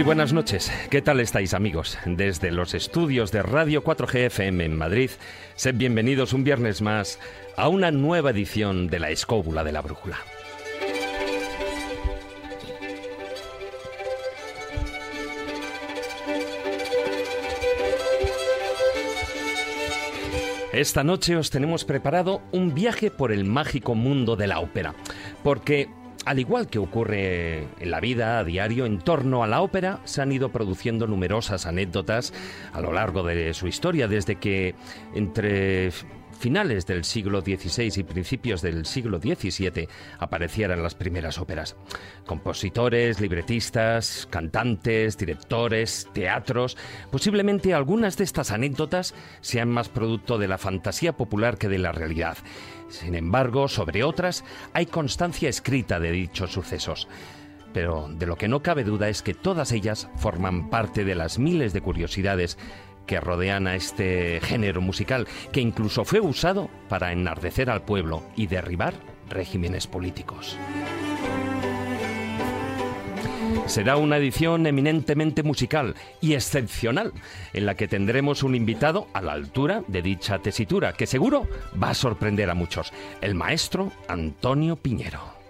[0.00, 0.72] Muy buenas noches.
[0.88, 1.98] ¿Qué tal estáis amigos?
[2.06, 5.10] Desde los estudios de Radio 4G FM en Madrid,
[5.56, 7.18] sed bienvenidos un viernes más
[7.54, 10.16] a una nueva edición de La Escóbula de la Brújula.
[20.72, 24.94] Esta noche os tenemos preparado un viaje por el mágico mundo de la ópera,
[25.42, 25.90] porque
[26.24, 30.22] al igual que ocurre en la vida a diario, en torno a la ópera se
[30.22, 32.32] han ido produciendo numerosas anécdotas
[32.72, 34.74] a lo largo de su historia, desde que
[35.14, 35.90] entre
[36.40, 41.76] finales del siglo XVI y principios del siglo XVII aparecieran las primeras óperas.
[42.26, 46.78] Compositores, libretistas, cantantes, directores, teatros.
[47.10, 51.92] Posiblemente algunas de estas anécdotas sean más producto de la fantasía popular que de la
[51.92, 52.38] realidad.
[52.90, 57.08] Sin embargo, sobre otras hay constancia escrita de dichos sucesos.
[57.72, 61.38] Pero de lo que no cabe duda es que todas ellas forman parte de las
[61.38, 62.58] miles de curiosidades
[63.06, 68.46] que rodean a este género musical, que incluso fue usado para enardecer al pueblo y
[68.46, 68.94] derribar
[69.28, 70.56] regímenes políticos.
[73.66, 77.12] Será una edición eminentemente musical y excepcional,
[77.52, 81.46] en la que tendremos un invitado a la altura de dicha tesitura, que seguro
[81.80, 85.40] va a sorprender a muchos, el maestro Antonio Piñero.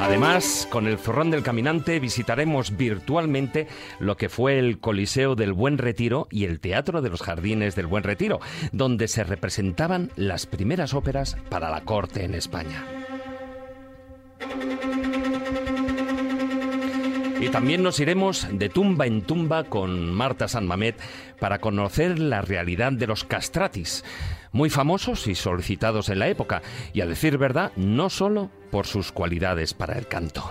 [0.00, 5.76] Además, con el Zorrón del Caminante visitaremos virtualmente lo que fue el Coliseo del Buen
[5.76, 8.40] Retiro y el Teatro de los Jardines del Buen Retiro,
[8.72, 12.99] donde se representaban las primeras óperas para la corte en España.
[17.40, 21.00] Y también nos iremos de tumba en tumba con Marta San Mamet
[21.38, 24.04] para conocer la realidad de los castratis,
[24.52, 26.60] muy famosos y solicitados en la época,
[26.92, 30.50] y a decir verdad, no solo por sus cualidades para el canto.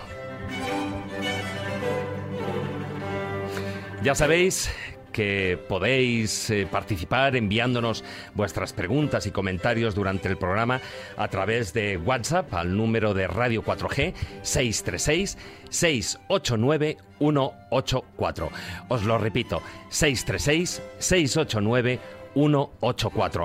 [4.01, 4.72] Ya sabéis
[5.12, 8.03] que podéis eh, participar enviándonos
[8.36, 10.81] vuestras preguntas y comentarios durante el programa
[11.18, 15.38] a través de WhatsApp al número de Radio 4G 636
[15.70, 18.50] 689 184.
[18.88, 22.19] Os lo repito, 636 689 184.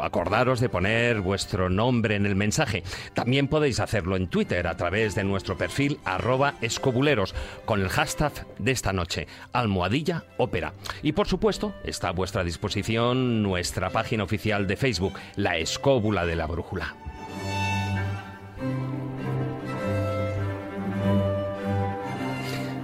[0.03, 2.83] Acordaros de poner vuestro nombre en el mensaje.
[3.13, 7.35] También podéis hacerlo en Twitter a través de nuestro perfil arroba escobuleros
[7.65, 10.75] con el hashtag de esta noche, almohadilla ópera.
[11.03, 16.37] Y por supuesto, está a vuestra disposición nuestra página oficial de Facebook, La Escóbula de
[16.37, 17.04] la Brújula.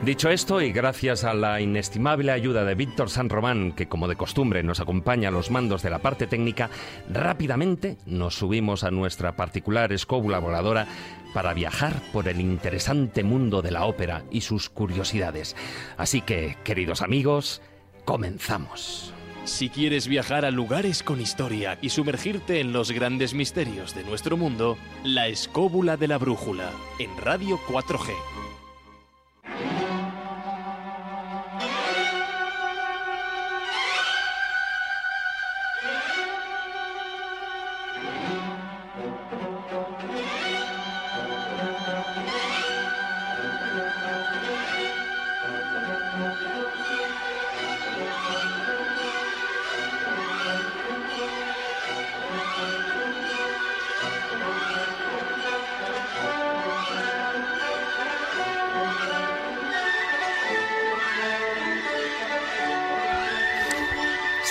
[0.05, 4.16] Dicho esto, y gracias a la inestimable ayuda de Víctor San Román, que como de
[4.16, 6.71] costumbre nos acompaña a los mandos de la parte técnica,
[7.11, 10.87] rápidamente nos subimos a nuestra particular escóbula voladora
[11.34, 15.55] para viajar por el interesante mundo de la ópera y sus curiosidades.
[15.99, 17.61] Así que, queridos amigos,
[18.06, 19.12] comenzamos.
[19.44, 24.38] Si quieres viajar a lugares con historia y sumergirte en los grandes misterios de nuestro
[24.38, 28.40] mundo, La Escóbula de la Brújula, en Radio 4G.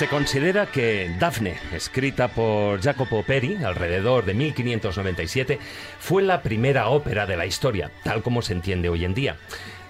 [0.09, 5.59] Considera que Dafne, escrita por Jacopo Peri alrededor de 1597,
[5.99, 9.37] fue la primera ópera de la historia, tal como se entiende hoy en día.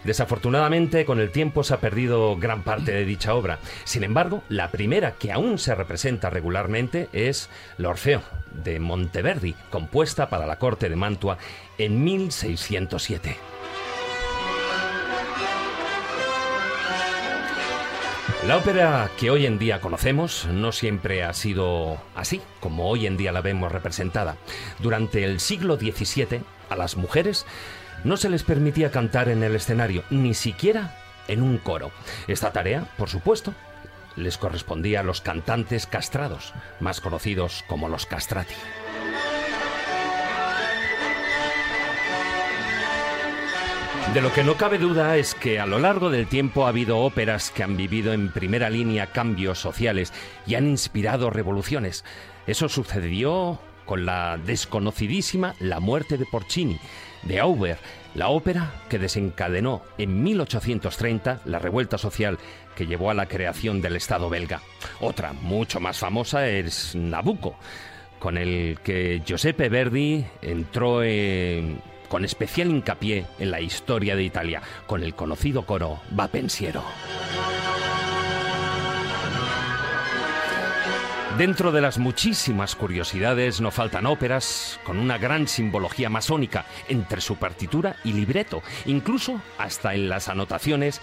[0.04, 3.60] Desafortunadamente, con el tiempo se ha perdido gran parte de dicha obra.
[3.84, 8.22] Sin embargo, la primera que aún se representa regularmente es La Orfeo,
[8.52, 11.38] de Monteverdi, compuesta para la corte de Mantua
[11.78, 13.59] en 1607.
[18.50, 23.16] La ópera que hoy en día conocemos no siempre ha sido así, como hoy en
[23.16, 24.38] día la vemos representada.
[24.80, 27.46] Durante el siglo XVII, a las mujeres
[28.04, 30.98] no se les permitía cantar en el escenario, ni siquiera
[31.28, 31.92] en un coro.
[32.28, 33.54] Esta tarea, por supuesto,
[34.16, 38.56] les correspondía a los cantantes castrados, más conocidos como los castrati.
[44.14, 46.98] De lo que no cabe duda es que a lo largo del tiempo ha habido
[46.98, 50.12] óperas que han vivido en primera línea cambios sociales
[50.48, 52.04] y han inspirado revoluciones.
[52.48, 56.80] Eso sucedió con la desconocidísima La muerte de Porcini,
[57.22, 57.78] de Auber,
[58.16, 62.40] la ópera que desencadenó en 1830 la revuelta social
[62.76, 64.64] que llevó a la creación del Estado belga.
[65.02, 67.60] Otra, mucho más famosa, es Nabucco,
[68.18, 71.80] con el que Giuseppe Verdi entró en
[72.10, 76.84] con especial hincapié en la historia de Italia, con el conocido coro Va Pensiero.
[81.38, 87.38] Dentro de las muchísimas curiosidades no faltan óperas con una gran simbología masónica entre su
[87.38, 91.00] partitura y libreto, incluso hasta en las anotaciones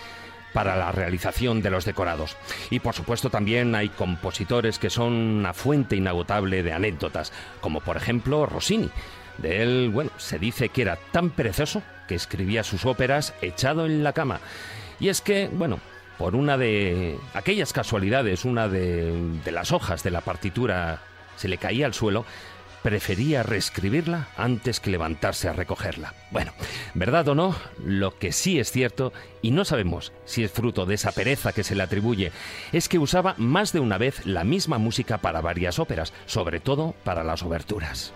[0.52, 2.36] para la realización de los decorados.
[2.68, 7.32] Y por supuesto también hay compositores que son una fuente inagotable de anécdotas,
[7.62, 8.90] como por ejemplo Rossini,
[9.38, 14.04] de él, bueno, se dice que era tan perezoso que escribía sus óperas echado en
[14.04, 14.40] la cama.
[15.00, 15.80] Y es que, bueno,
[16.18, 21.02] por una de aquellas casualidades, una de, las hojas de la partitura
[21.36, 22.24] se le caía al suelo,
[22.82, 26.14] prefería reescribirla antes que levantarse a recogerla.
[26.30, 26.52] Bueno,
[26.94, 27.54] verdad o no,
[27.84, 29.12] lo que sí es cierto,
[29.42, 32.30] y no sabemos si es fruto de esa pereza que se le atribuye,
[32.72, 36.94] es que usaba más de una vez la misma música para varias óperas, sobre todo
[37.04, 38.12] para las oberturas.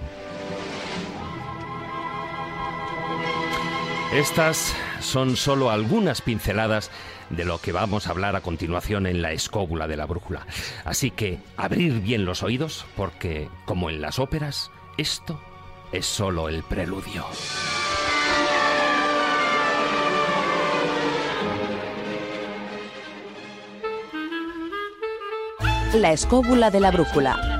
[4.12, 6.90] Estas son solo algunas pinceladas
[7.30, 10.48] de lo que vamos a hablar a continuación en la escóbula de la brújula.
[10.84, 15.40] Así que abrir bien los oídos porque, como en las óperas, esto
[15.92, 17.24] es solo el preludio.
[25.94, 27.59] La escóbula de la brújula.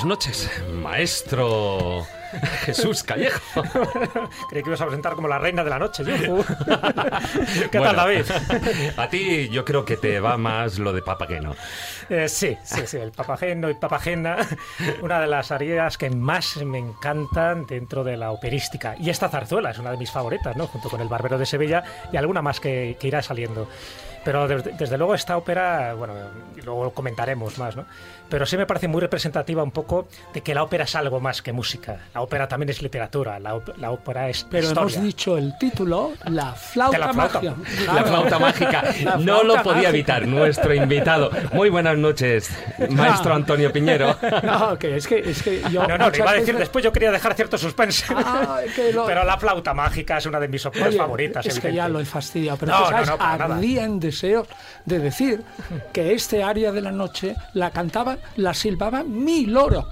[0.00, 2.06] Buenas noches, maestro
[2.64, 3.62] Jesús Callejo.
[4.48, 6.42] Creí que ibas a presentar como la reina de la noche, Yuju.
[7.70, 8.24] ¿Qué tal, David?
[8.96, 11.54] A ti yo creo que te va más lo de papageno.
[12.08, 14.38] Eh, sí, sí, sí, el papageno y papagena,
[15.02, 18.94] una de las arias que más me encantan dentro de la operística.
[18.98, 20.66] Y esta zarzuela es una de mis favoritas, ¿no?
[20.66, 23.68] Junto con El Barbero de Sevilla y alguna más que, que irá saliendo.
[24.24, 26.14] Pero desde, desde, luego esta ópera, bueno,
[26.64, 27.86] luego comentaremos más, ¿no?
[28.28, 31.42] Pero sí me parece muy representativa un poco de que la ópera es algo más
[31.42, 31.96] que música.
[32.14, 34.82] La ópera también es literatura, la, la ópera es Pero historia.
[34.94, 37.40] hemos dicho el título, La flauta, la flauta.
[37.40, 37.54] mágica.
[37.92, 38.82] La flauta mágica.
[39.04, 39.88] La No flauta lo podía mágica.
[39.88, 41.30] evitar nuestro invitado.
[41.52, 42.50] Muy buenas noches,
[42.90, 43.36] maestro Ah.
[43.36, 44.16] Antonio Piñero.
[44.42, 45.82] No, que es que, es que yo.
[45.82, 48.04] No, no, lo muchas iba a decir veces- después, yo quería dejar cierto suspense.
[48.14, 51.44] Ah, que lo- Pero la flauta mágica es una de mis óperas favoritas.
[51.46, 51.76] Es que evidente.
[51.76, 53.60] ya lo he fastidiado, pero No, no, no, para nada.
[54.10, 54.48] Deseos
[54.84, 55.42] de decir
[55.92, 59.86] que este área de la noche la cantaba, la silbaba mi loro.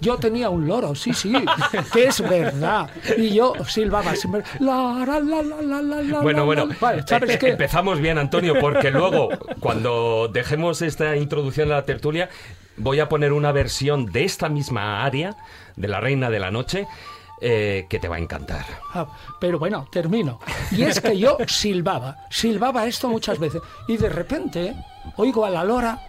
[0.00, 1.32] Yo tenía un loro, sí, sí,
[1.92, 2.88] que es verdad.
[3.16, 4.44] Y yo silbaba siempre.
[4.60, 6.68] La, la, la, la, la, la, Bueno, bueno.
[6.80, 7.48] Vale, ¿sabes eh, qué?
[7.50, 9.28] empezamos bien, Antonio, porque luego,
[9.58, 12.28] cuando dejemos esta introducción a la tertulia,
[12.76, 15.34] voy a poner una versión de esta misma área,
[15.74, 16.86] de la Reina de la Noche,
[17.40, 18.64] eh, que te va a encantar.
[18.94, 19.06] Ah,
[19.40, 20.40] pero bueno, termino.
[20.70, 23.62] Y es que yo silbaba, silbaba esto muchas veces.
[23.86, 24.74] Y de repente
[25.16, 26.06] oigo a la lora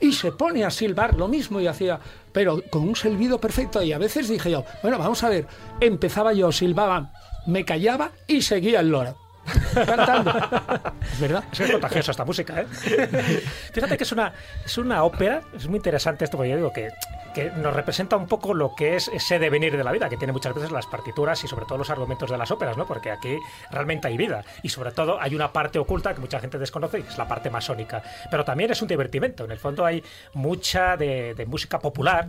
[0.00, 2.00] y se pone a silbar lo mismo y hacía,
[2.32, 3.82] pero con un silbido perfecto.
[3.82, 5.46] Y a veces dije yo, bueno, vamos a ver,
[5.80, 7.12] empezaba yo, silbaba,
[7.46, 9.14] me callaba y seguía el lora
[9.74, 10.32] cantando.
[11.12, 11.44] Es verdad.
[11.52, 12.66] Es contagioso esta música, ¿eh?
[13.72, 14.32] Fíjate que es una,
[14.64, 16.88] es una ópera, es muy interesante esto, porque yo digo que
[17.34, 20.32] que nos representa un poco lo que es ese devenir de la vida, que tiene
[20.32, 22.86] muchas veces las partituras y sobre todo los argumentos de las óperas, ¿no?
[22.86, 23.38] Porque aquí
[23.70, 27.02] realmente hay vida y sobre todo hay una parte oculta que mucha gente desconoce y
[27.02, 28.02] es la parte masónica.
[28.30, 29.44] Pero también es un divertimento.
[29.44, 30.02] En el fondo hay
[30.34, 32.28] mucha de, música popular.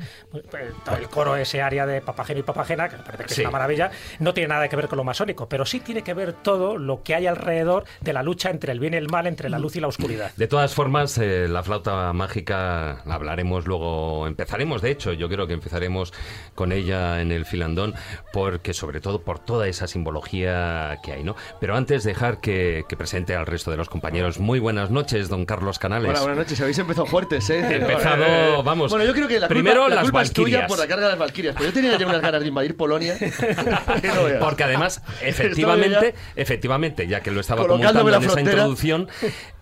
[0.98, 3.92] El coro, ese área de Papageno y Papagena, que me parece que es una maravilla,
[4.20, 7.04] no tiene nada que ver con lo masónico, pero sí tiene que ver todo lo
[7.04, 9.76] que hay alrededor de la lucha entre el bien y el mal, entre la luz
[9.76, 10.32] y la oscuridad.
[10.36, 15.48] De todas formas, eh, la flauta mágica la hablaremos luego, empezaremos de hecho, yo creo
[15.48, 16.14] que empezaremos
[16.56, 17.96] con ella en el filandón,
[18.34, 21.36] porque sobre todo por toda esa simbología que hay, ¿no?
[21.60, 24.40] Pero antes dejar que, presente al resto de los compañeros.
[24.40, 26.12] Muy buenas noches, don Carlos Canales.
[26.12, 26.62] Hola, buenas noches.
[26.62, 27.60] Habéis empezado fuertes, ¿eh?
[27.76, 28.92] Empezado, vamos.
[28.92, 31.12] Bueno, yo creo que la primero culpa, las culpa es tuya por la carga de
[31.12, 33.18] las Valquirias, pero yo tenía ya unas ganas de invadir Polonia.
[34.40, 39.08] porque además, efectivamente, efectivamente, ya que lo estaba comentando en esa introducción,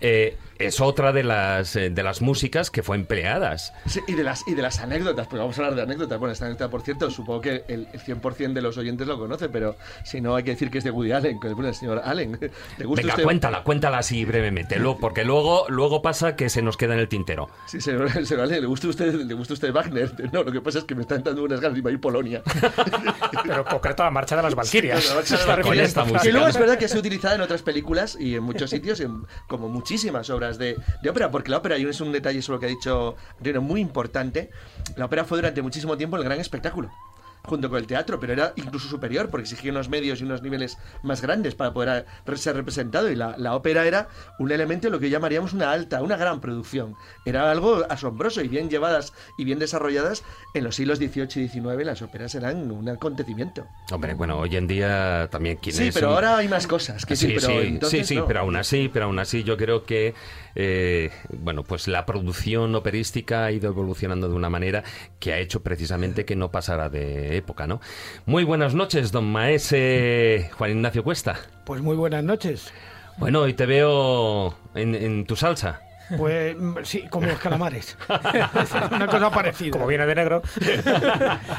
[0.02, 3.74] eh, es otra de las, eh, de las músicas que fue empleadas.
[3.86, 6.20] Sí, y de las, y de las anécdotas, pues vamos a hablar de anécdotas.
[6.20, 9.78] Bueno, esta anécdota, por cierto, supongo que el, 100% de los oyentes lo conoce, pero
[10.04, 12.38] si no, hay que decir que es de Woody Allen, que es el señor Allen.
[12.78, 16.94] ¿Le gusta Venga, cuéntala, cuéntala así brevemente, porque luego, luego pasa que se nos queda
[16.94, 17.50] en el tintero.
[17.66, 20.10] Sí, señor, señor Allen, ¿le gusta, usted, ¿le gusta usted Wagner?
[20.32, 22.44] No, lo que pasa es que me están dando unas ganas de ir Polonia.
[23.44, 25.16] pero concreto la marcha de las Valquirias.
[26.24, 29.02] y luego es verdad que se ha utilizado en otras películas y en muchos sitios,
[29.48, 32.60] como muchísimas obras de, de ópera porque la ópera, y es un detalle sobre lo
[32.60, 34.50] que ha dicho Rino muy importante,
[34.96, 36.90] la ópera fue durante muchísimo tiempo el gran espectáculo
[37.44, 40.78] junto con el teatro, pero era incluso superior porque exigía unos medios y unos niveles
[41.04, 42.06] más grandes para poder
[42.36, 46.02] ser representado y la, la ópera era un elemento de lo que llamaríamos una alta,
[46.02, 46.96] una gran producción.
[47.26, 51.86] Era algo asombroso y bien llevadas y bien desarrolladas en los siglos XVIII y XIX
[51.86, 53.66] las óperas eran un acontecimiento.
[53.92, 57.06] Hombre, bueno, hoy en día también sí, pero ahora hay más cosas.
[57.06, 60.14] Que sí, sí, sí, sí, pero aún así, pero aún así yo creo que
[60.62, 64.84] eh, bueno, pues la producción operística ha ido evolucionando de una manera
[65.18, 67.80] que ha hecho precisamente que no pasara de época, ¿no?
[68.26, 71.40] Muy buenas noches, don Maese Juan Ignacio Cuesta.
[71.66, 72.74] Pues muy buenas noches.
[73.18, 75.89] Bueno, y te veo en tu salsa.
[76.18, 77.98] Pues mm, sí, como los calamares.
[78.92, 79.72] Una cosa parecida.
[79.72, 80.42] Como viene de negro.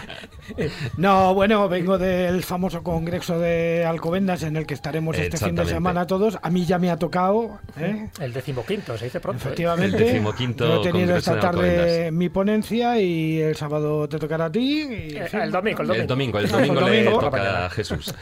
[0.97, 5.67] no, bueno, vengo del famoso congreso de Alcobendas en el que estaremos este fin de
[5.67, 6.39] semana todos.
[6.43, 7.61] A mí ya me ha tocado.
[7.79, 8.09] ¿eh?
[8.21, 9.41] El decimoquinto, se dice pronto.
[9.41, 9.47] ¿eh?
[9.47, 9.97] Efectivamente.
[9.97, 10.81] El decimoquinto.
[10.81, 14.87] he tenido esta tarde mi ponencia y el sábado te tocará a ti.
[14.91, 16.03] Eh, el, domingo, el domingo.
[16.03, 18.15] El domingo, el domingo, le toca a Jesús.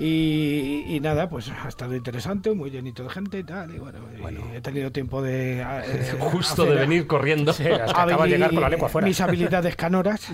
[0.00, 3.74] Y, nada, pues ha estado interesante, muy llenito de gente y tal.
[3.74, 3.98] Y bueno,
[4.54, 5.60] he tenido tiempo de.
[5.60, 7.52] Eh, Justo de venir corriendo.
[7.52, 9.08] Sí, acaba de llegar con la lengua fuera.
[9.08, 10.28] Mis habilidades canoras.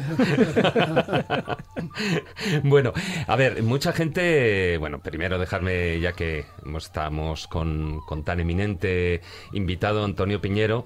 [2.63, 2.93] bueno,
[3.27, 4.77] a ver, mucha gente.
[4.79, 6.45] Bueno, primero dejarme, ya que
[6.77, 10.85] estamos con, con tan eminente invitado, Antonio Piñero.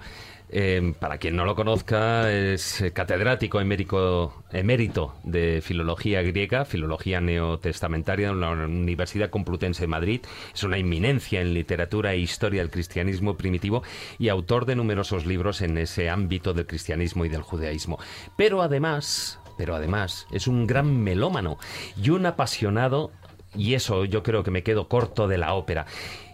[0.51, 8.31] Em, para quien no lo conozca, es catedrático emérico, emérito de filología griega, filología neotestamentaria
[8.31, 10.21] en la Universidad Complutense de Madrid.
[10.55, 13.83] Es una inminencia en literatura e historia del cristianismo primitivo
[14.19, 17.99] y autor de numerosos libros en ese ámbito del cristianismo y del judaísmo.
[18.37, 21.59] Pero además, pero además es un gran melómano
[22.03, 23.11] y un apasionado
[23.55, 25.87] y eso yo creo que me quedo corto de la ópera.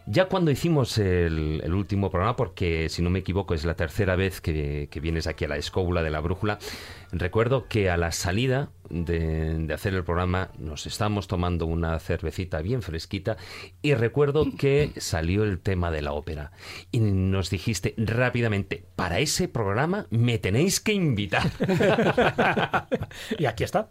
[0.06, 4.42] Ya cuando hicimos el, último programa, porque si no me equivoco es la tercera vez
[4.42, 6.58] que, que vienes aquí a la escóbula de la brújula,
[7.10, 12.82] recuerdo que a la salida de, hacer el programa nos estábamos tomando una cervecita bien
[12.82, 13.36] fresquita
[13.82, 16.52] y recuerdo que salió el tema de la ópera
[16.90, 21.50] y nos dijiste rápidamente, para ese programa me tenéis que invitar.
[23.38, 23.88] y aquí está.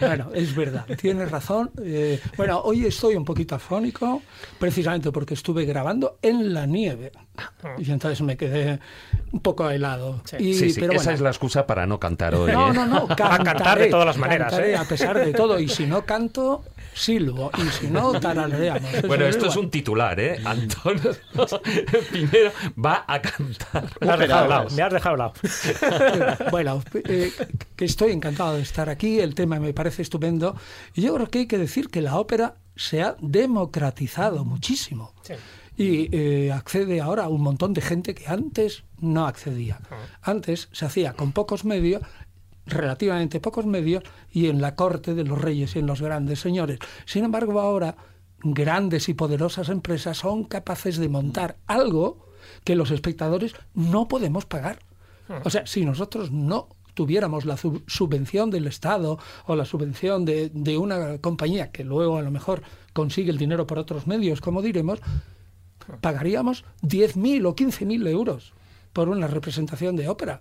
[0.00, 1.70] bueno, es verdad, tienes razón.
[1.82, 4.22] Eh, bueno, hoy estoy un poquito afónico,
[4.58, 7.12] precisamente porque estuve grabando en la nieve.
[7.78, 8.80] Y entonces me quedé
[9.32, 10.20] un poco helado.
[10.24, 12.52] Sí, sí, esa es la excusa para no cantar hoy.
[12.52, 12.74] No, ¿eh?
[12.74, 14.58] no, no, cantaré, a cantar de todas las maneras.
[14.58, 14.76] ¿eh?
[14.76, 15.58] A pesar de todo.
[15.58, 16.62] Y si no canto,
[16.94, 17.50] silbo.
[17.58, 19.02] Y si no, tarareamos.
[19.06, 20.40] Bueno, esto es un titular, ¿eh?
[20.44, 21.12] Antonio
[22.12, 23.90] Pinero va a cantar.
[24.00, 24.70] Me has dejado lado.
[24.70, 25.32] Me has dejado lado.
[26.50, 27.32] bueno, eh,
[27.76, 29.20] que estoy encantado de estar aquí.
[29.20, 30.56] El tema me parece estupendo.
[30.94, 35.14] Y yo creo que hay que decir que la ópera se ha democratizado muchísimo.
[35.22, 35.34] Sí
[35.80, 39.80] y eh, accede ahora a un montón de gente que antes no accedía.
[39.90, 39.96] Ah.
[40.20, 42.02] Antes se hacía con pocos medios
[42.70, 46.78] relativamente pocos medios y en la corte de los reyes y en los grandes señores.
[47.04, 47.96] Sin embargo, ahora
[48.42, 52.30] grandes y poderosas empresas son capaces de montar algo
[52.64, 54.78] que los espectadores no podemos pagar.
[55.44, 60.76] O sea, si nosotros no tuviéramos la subvención del Estado o la subvención de, de,
[60.76, 62.62] una compañía que luego a lo mejor
[62.92, 65.00] consigue el dinero por otros medios, como diremos,
[66.00, 68.52] pagaríamos 10.000 o 15.000 euros
[68.92, 70.40] por una representación de ópera.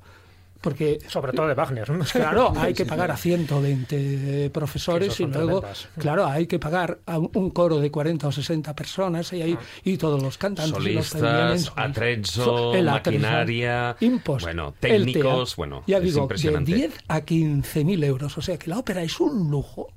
[0.62, 1.90] Porque, Sobre todo de Wagner.
[2.12, 5.64] Claro, hay que pagar a 120 profesores y luego,
[5.98, 9.98] claro, hay que pagar a un coro de 40 o 60 personas y, ahí, y
[9.98, 10.74] todos los cantantes.
[10.74, 16.72] Solistas, y atrezzo, maquinaria, impost, bueno, técnicos, bueno, ya es digo, impresionante.
[16.72, 18.38] de 10 a 15 mil euros.
[18.38, 19.88] O sea que la ópera es un lujo.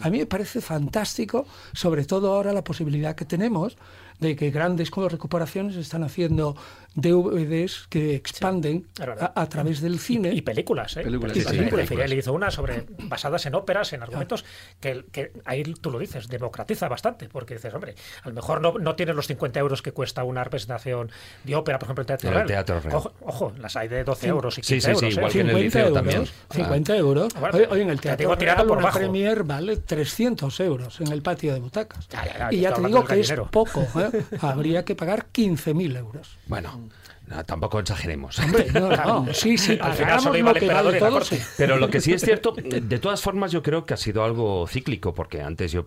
[0.00, 3.76] A mí me parece fantástico, sobre todo ahora la posibilidad que tenemos
[4.20, 6.56] de que grandes como recuperaciones están haciendo
[6.96, 9.32] DVDs que expanden verdad.
[9.34, 10.32] a, a través del cine.
[10.32, 11.02] Y películas, ¿eh?
[11.02, 11.52] Películas, sí, Películas.
[11.52, 11.88] sí, Películas.
[12.08, 14.44] Fidel hizo una sobre basadas en óperas, en argumentos,
[14.80, 18.72] que, que ahí tú lo dices, democratiza bastante, porque dices, hombre, a lo mejor no,
[18.78, 21.10] no tienes los 50 euros que cuesta una representación
[21.44, 22.48] de ópera, por ejemplo, el Teatro En el Real.
[22.66, 22.96] Teatro Real.
[22.96, 24.26] Ojo, ojo, las hay de 12 Sí.
[24.28, 25.04] euros y Sí, 15 sí, sí, euros.
[25.04, 25.18] ¿eh?
[25.18, 26.26] igual que en el 50 liceo euros, también.
[26.50, 27.34] 50 euros.
[27.38, 28.98] Bueno, Hoy, hoy en el te Teatro tirando Real por una bajo.
[28.98, 32.08] premier vale 300 euros en el patio de butacas.
[32.08, 33.86] Ya, ya, ya, y ya te digo que es poco.
[34.00, 34.24] ¿eh?
[34.40, 36.38] Habría que pagar 15.000 euros.
[36.46, 36.85] Bueno,
[37.28, 38.38] no, tampoco exageremos.
[38.40, 39.34] Hombre, no, no.
[39.34, 41.10] Sí, sí, Al final solo iba lo el que vale todo.
[41.10, 41.36] corte.
[41.36, 41.42] sí.
[41.56, 44.66] Pero lo que sí es cierto, de todas formas yo creo que ha sido algo
[44.66, 45.84] cíclico, porque antes yo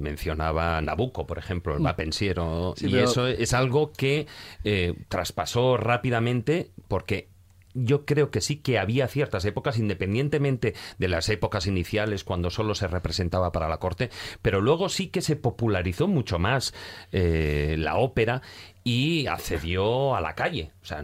[0.00, 1.86] mencionaba Nabucco, por ejemplo, el Mm.
[1.86, 4.26] va pensiero, Sí, y pero- eso es algo que
[4.64, 7.28] eh, traspasó rápidamente porque
[7.76, 12.76] yo creo que sí que había ciertas épocas, independientemente de las épocas iniciales, cuando solo
[12.76, 14.10] se representaba para la corte,
[14.42, 16.72] pero luego sí que se popularizó mucho más
[17.10, 18.42] eh, la ópera
[18.86, 20.70] y accedió a la calle.
[20.82, 21.02] O sea,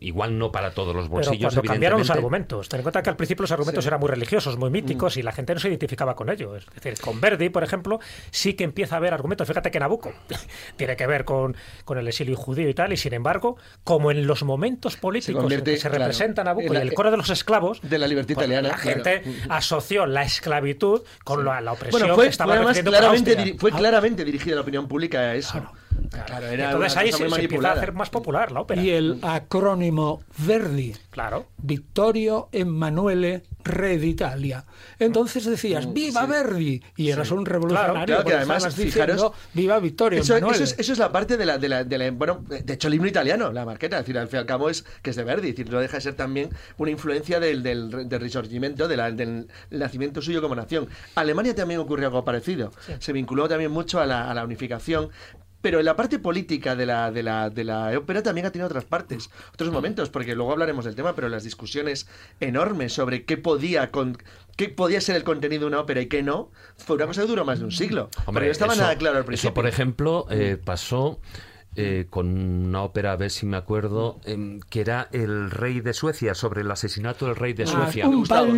[0.00, 3.10] igual no para todos los Pero bolsillos, cuando cambiaron los argumentos, ten en cuenta que
[3.10, 6.16] al principio los argumentos eran muy religiosos, muy míticos, y la gente no se identificaba
[6.16, 6.66] con ellos.
[6.74, 8.00] Es decir, con Verdi, por ejemplo,
[8.32, 9.46] sí que empieza a haber argumentos.
[9.46, 10.12] Fíjate que Nabucco
[10.76, 14.26] tiene que ver con, con el exilio judío y tal, y sin embargo, como en
[14.26, 17.12] los momentos políticos en convierte, que se claro, representa Nabucco en la- y el coro
[17.12, 19.04] de los esclavos, de la libertad pues italiana, la claro.
[19.04, 23.56] gente asoció la esclavitud con la, la opresión Bueno, fue, que estaba fue claramente, diri-
[23.60, 25.52] fue claramente dirigida la opinión pública a eso.
[25.52, 25.72] Claro,
[26.50, 28.82] era Entonces ahí se, se empieza a hacer más popular la ópera.
[28.82, 31.46] Y el acrónimo Verdi, Claro.
[31.58, 34.64] Vittorio Emanuele Re d'Italia.
[34.98, 36.82] Entonces decías, ¡Viva Verdi!
[36.96, 38.02] Y eras un revolucionario.
[38.02, 40.64] Mm, Claro, que además, estabas diciendo, fijaros, ¡Viva Vittorio Eso, Emanuele!
[40.64, 42.88] eso es, eso es la parte de la, de la, de la- Bueno, de hecho,
[42.88, 45.16] el himno italiano, la marqueta, es decir, al fin y al cabo es que es
[45.16, 48.88] de Verdi, es decir, no deja de ser también una influencia del, del, del Risorgimento,
[48.88, 50.88] de la- del nacimiento suyo como nación.
[51.14, 52.72] Alemania también ocurrió algo parecido.
[52.98, 55.10] Se vinculó también mucho a la, a la unificación.
[55.62, 58.66] Pero en la parte política de la, de, la, de la ópera también ha tenido
[58.66, 62.06] otras partes, otros momentos, porque luego hablaremos del tema, pero las discusiones
[62.40, 64.18] enormes sobre qué podía, con,
[64.56, 67.28] qué podía ser el contenido de una ópera y qué no, fue una cosa que
[67.28, 68.10] duró más de un siglo.
[68.26, 69.48] porque no estaba eso- nada claro al principio.
[69.50, 71.20] Eso, por ejemplo, eh, pasó
[71.76, 72.26] eh, con
[72.66, 76.60] una ópera, a ver si me acuerdo, em, que era El Rey de Suecia, sobre
[76.62, 78.06] el asesinato del Rey de Ah, Suecia.
[78.08, 78.54] un Gustavo, ballo.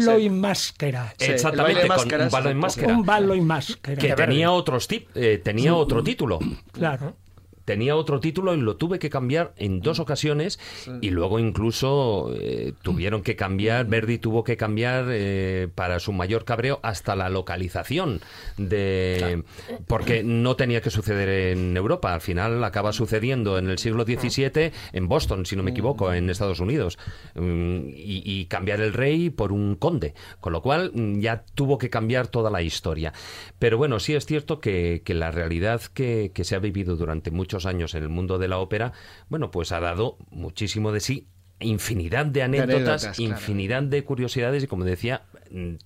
[1.19, 2.55] Sí, el Exactamente, con un ballo sí.
[2.55, 2.97] máscara.
[2.97, 3.97] Un ballo in maschera.
[4.01, 6.39] Que tenía, otros tip- eh, tenía otro título.
[6.73, 7.17] Claro.
[7.65, 10.59] Tenía otro título y lo tuve que cambiar en dos ocasiones
[11.01, 16.45] y luego incluso eh, tuvieron que cambiar, Verdi tuvo que cambiar eh, para su mayor
[16.45, 18.21] cabreo hasta la localización
[18.57, 19.43] de
[19.87, 24.73] porque no tenía que suceder en Europa, al final acaba sucediendo en el siglo XVII
[24.93, 26.99] en Boston, si no me equivoco, en Estados Unidos.
[27.35, 31.79] Mm, y, y cambiar el rey por un conde, con lo cual mm, ya tuvo
[31.79, 33.13] que cambiar toda la historia.
[33.59, 37.31] Pero bueno, sí es cierto que, que la realidad que, que se ha vivido durante
[37.55, 38.93] muchos años en el mundo de la ópera,
[39.29, 41.29] bueno, pues ha dado muchísimo de sí
[41.61, 43.33] infinidad de anécdotas, anécdotas, claro.
[43.33, 45.23] infinidad de curiosidades y como decía,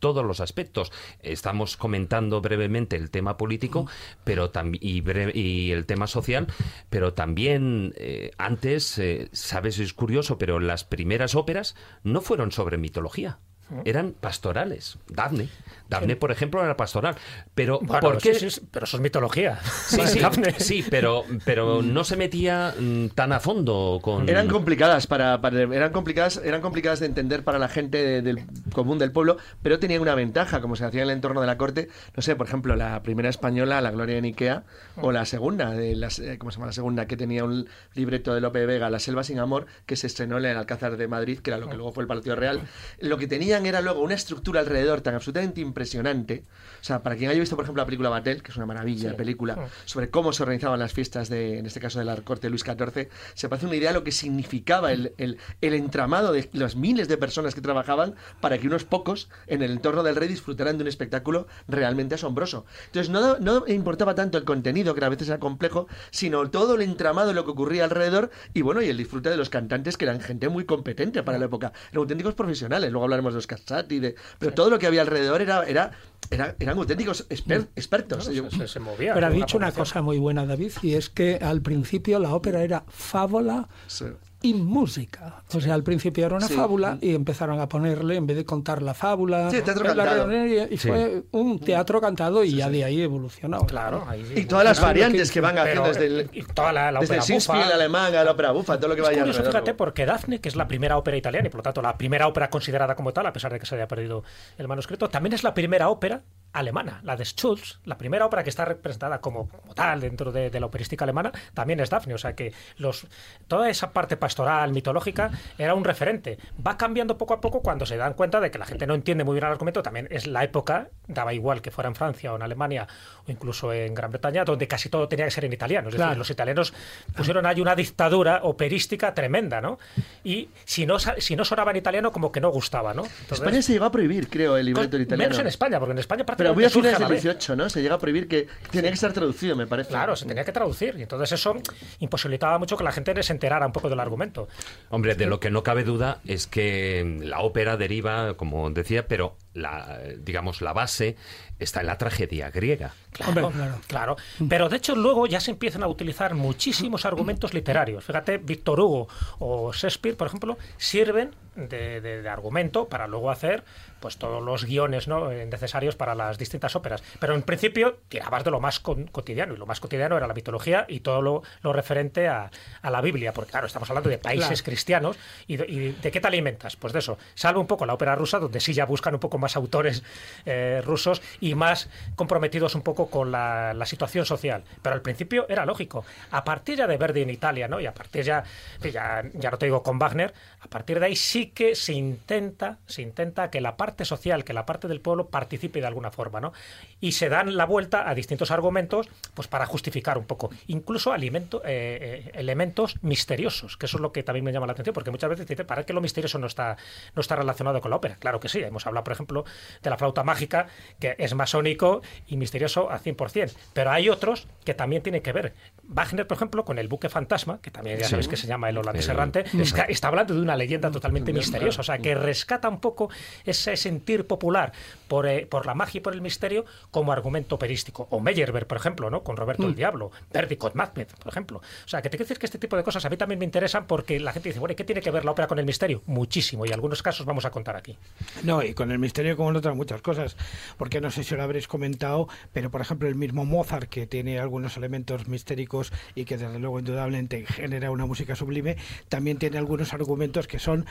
[0.00, 0.90] todos los aspectos.
[1.20, 3.86] Estamos comentando brevemente el tema político
[4.24, 4.50] pero
[4.80, 5.02] y,
[5.38, 6.46] y el tema social,
[6.88, 12.78] pero también eh, antes, eh, sabes, es curioso, pero las primeras óperas no fueron sobre
[12.78, 13.40] mitología.
[13.84, 14.98] Eran pastorales.
[15.08, 15.48] Dafne.
[15.88, 17.16] Dafne, por ejemplo, era pastoral.
[17.54, 18.34] Pero Bueno, ¿por qué?
[18.34, 19.58] sí, sí, pero eso es mitología.
[19.86, 20.20] Sí, sí,
[20.58, 24.28] sí, pero, pero no se metía mm, tan a fondo con...
[24.28, 28.44] Eran complicadas para, para- eran complicadas eran complicadas de entender para la gente de- del
[28.72, 31.56] común del pueblo, pero tenían una ventaja, como se hacía en el entorno de la
[31.58, 31.88] corte.
[32.16, 34.64] No sé, por ejemplo, la primera española, La Gloria de Ikea,
[34.96, 37.06] o la segunda, de las, eh, ¿cómo se llama la segunda?
[37.06, 40.38] Que tenía un libreto de Lope de Vega, La Selva sin Amor, que se estrenó
[40.38, 42.62] en el Alcázar de Madrid, que era lo que luego fue el Palacio Real.
[43.00, 43.26] Lo que
[43.58, 46.44] tenían era luego una estructura alrededor tan absolutamente impresionante.
[46.80, 49.08] O sea, para quien haya visto, por ejemplo, la película Batel, que es una maravilla
[49.10, 52.46] de película, sobre cómo se organizaban las fiestas de, en este caso, de la corte
[52.46, 56.32] de Luis XIV, se parece una idea de lo que significaba el, el- el entramado
[56.32, 60.02] de los miles de personas que trabajaban para que que unos pocos en el entorno
[60.02, 62.66] del rey disfrutaran de un espectáculo realmente asombroso.
[62.86, 66.82] Entonces no, no importaba tanto el contenido, que a veces era complejo, sino todo el
[66.82, 70.06] entramado de lo que ocurría alrededor y bueno, y el disfrute de los cantantes que
[70.06, 73.98] eran gente muy competente para la época, eran auténticos profesionales, luego hablaremos de los Cassati,
[73.98, 75.90] de, pero todo lo que había alrededor era, era,
[76.30, 78.26] era eran auténticos exper- expertos.
[78.26, 79.14] Se, se- se movía.
[79.14, 82.62] Pero ha dicho una cosa muy buena, David, y es que al principio la ópera
[82.62, 84.04] era fábula Sí.
[84.40, 85.42] Y música.
[85.52, 86.54] O sea, al principio era una Sí.
[86.54, 90.26] fábula y empezaron a ponerle, en vez de contar la fábula, Sí, teatro la cantado.
[90.28, 90.88] reunión, y Sí.
[90.88, 93.60] fue un teatro cantado y ya de ahí evolucionó.
[93.66, 94.40] Claro, ahí sí.
[94.40, 97.16] Y todas las variantes que- que van haciendo desde el, y toda la, la desde
[97.16, 97.20] el
[97.58, 100.48] el alemán, a la ópera bufa, todo lo que vaya curioso, fíjate, porque Dafne, que
[100.48, 103.26] es la primera ópera italiana y por lo tanto la primera ópera considerada como tal,
[103.26, 104.22] a pesar de que se haya perdido
[104.56, 108.50] el manuscrito, también es la primera ópera alemana, la de Schulz, la primera ópera que
[108.50, 112.14] está representada como, como tal dentro de, de la operística alemana, también es Dafne.
[112.14, 113.06] O sea que los,
[113.46, 116.38] toda esa parte pastoral, mitológica, era un referente.
[116.64, 119.24] Va cambiando poco a poco cuando se dan cuenta de que la gente no entiende
[119.24, 119.82] muy bien el argumento.
[119.82, 122.86] También es la época, daba igual que fuera en Francia o en Alemania
[123.26, 125.88] o incluso en Gran Bretaña, donde casi todo tenía que ser en italiano.
[125.88, 126.72] Es decir, los italianos
[127.16, 129.78] pusieron ahí una dictadura operística tremenda, ¿no?
[130.24, 133.04] Y si no, si no sonaba en italiano, como que no gustaba, ¿no?
[133.04, 135.28] Entonces, España se llegó a prohibir, creo, el libreto en italiano.
[135.28, 137.22] Menos en España, porque en España Pero muy a finales del vez.
[137.22, 137.68] 18, ¿no?
[137.68, 139.90] Se llega a prohibir que tenía que estar traducido, me parece.
[139.90, 140.94] Claro, se tenía que traducir.
[140.96, 141.56] Y entonces eso
[141.98, 144.48] imposibilitaba mucho que la gente se enterara un poco del argumento.
[144.88, 149.36] Hombre, de lo que no cabe duda es que la ópera deriva, como decía, pero
[149.62, 151.16] la, digamos, la base
[151.58, 152.92] está en la tragedia griega.
[153.12, 153.80] Claro, Hombre, claro.
[153.88, 154.16] claro.
[154.48, 158.04] Pero de hecho luego ya se empiezan a utilizar muchísimos argumentos literarios.
[158.04, 159.08] Fíjate, Víctor Hugo
[159.40, 163.64] o Shakespeare, por ejemplo, sirven de, de- de argumento para luego hacer
[163.98, 165.32] pues todos los guiones ¿no?
[165.32, 167.02] eh, necesarios para las distintas óperas.
[167.18, 170.34] Pero en principio tirabas de lo más con- cotidiano, y lo más cotidiano era la
[170.34, 172.48] mitología y todo lo, lo referente a,
[172.82, 174.64] a la Biblia, porque claro, estamos hablando de países Claro.
[174.64, 175.16] cristianos,
[175.48, 176.76] y de, y de qué te alimentas?
[176.76, 179.38] Pues de eso, salvo un poco la ópera rusa, donde sí ya buscan un poco
[179.38, 180.02] más autores
[180.46, 184.64] eh, rusos y más comprometidos un poco con la, situación social.
[184.82, 186.04] Pero al principio era lógico.
[186.30, 187.80] A partir ya de Verdi en Italia, ¿no?
[187.80, 188.44] Y a partir ya,
[188.82, 192.78] ya, ya no te digo con Wagner, a partir de ahí sí que se intenta,
[192.86, 196.40] se intenta que la parte social, que la parte del pueblo participe de alguna forma,
[196.40, 196.52] ¿no?
[197.00, 201.62] Y se dan la vuelta a distintos argumentos, pues para justificar un poco, incluso alimento,
[201.64, 205.10] eh, eh, elementos misteriosos, que eso es lo que también me llama la atención, porque
[205.10, 206.76] muchas veces dice, ¿para qué lo misterioso no está,
[207.14, 208.16] no está relacionado con la ópera?
[208.16, 209.37] Claro que sí, hemos hablado, por ejemplo,
[209.82, 210.66] de la flauta mágica,
[210.98, 215.54] que es masónico y misterioso al 100%, pero hay otros que también tienen que ver.
[215.84, 218.10] Wagner, por ejemplo, con el buque fantasma, que también ya Sí.
[218.10, 219.44] sabes que se llama el holandés El- errante,
[219.88, 223.10] está hablando de una leyenda totalmente misteriosa, o sea, que rescata un poco
[223.44, 224.72] ese sentir popular
[225.08, 228.06] por, eh, por la magia y por el misterio como argumento operístico.
[228.10, 229.22] O Meyerbeer, por ejemplo, ¿no?
[229.22, 231.58] con Roberto el Diablo, Verdi con Macbeth, por ejemplo.
[231.58, 233.44] O sea, que te quiero decir que este tipo de cosas a mí también me
[233.44, 235.64] interesan porque la gente dice, bueno, ¿y ¿qué tiene que ver la ópera con el
[235.64, 236.02] misterio?
[236.06, 237.96] Muchísimo, y algunos casos vamos a contar aquí.
[238.44, 240.36] No, y con el misterio como en otras muchas cosas,
[240.76, 244.38] porque no sé si lo habréis comentado, pero por ejemplo el mismo Mozart, que tiene
[244.38, 248.76] algunos elementos mistéricos y que desde luego indudablemente genera una música sublime,
[249.08, 250.86] también tiene algunos argumentos que son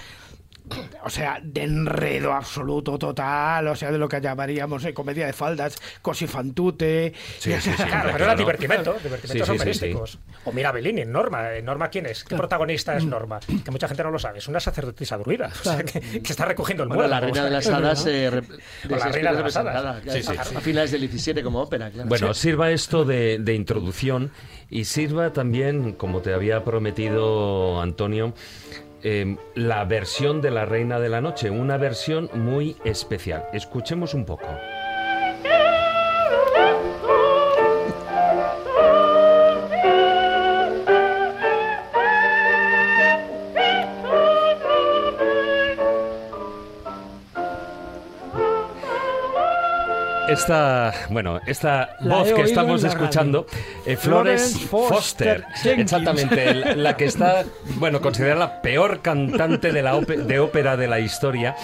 [1.03, 5.33] o sea, de enredo absoluto total, o sea, de lo que llamaríamos eh, comedia de
[5.33, 7.13] faldas, cosi fan tutte.
[7.39, 8.37] Sí, Claro, pero era claro.
[8.39, 10.19] divertimento, divertimentos Sí, sí, sí, operísticos.
[10.45, 11.53] O mira Bellini, en Norma.
[11.55, 12.23] ¿En Norma quién es?
[12.23, 13.39] ¿Qué protagonista es Norma?
[13.63, 14.39] Que mucha gente no lo sabe.
[14.39, 17.15] Es una sacerdotisa druida, o sea, que, que está recogiendo el Bueno, muerto.
[17.15, 18.29] la reina de las hadas eh,
[18.83, 20.29] de la reina de las hadas.
[20.29, 22.09] a, a finales del 17 como ópera, claro.
[22.09, 24.31] Bueno, sirva esto de, de introducción
[24.69, 28.33] y sirva también, como te había prometido Antonio,
[29.03, 33.45] eh, la versión de la Reina de la Noche, una versión muy especial.
[33.53, 34.47] Escuchemos un poco.
[50.27, 53.45] Esta, bueno, esta La voz que estamos escuchando,
[53.85, 59.99] eh, Florence Foster, exactamente, la, la que está, bueno, considerada la peor cantante de la
[59.99, 61.55] de ópera de la historia.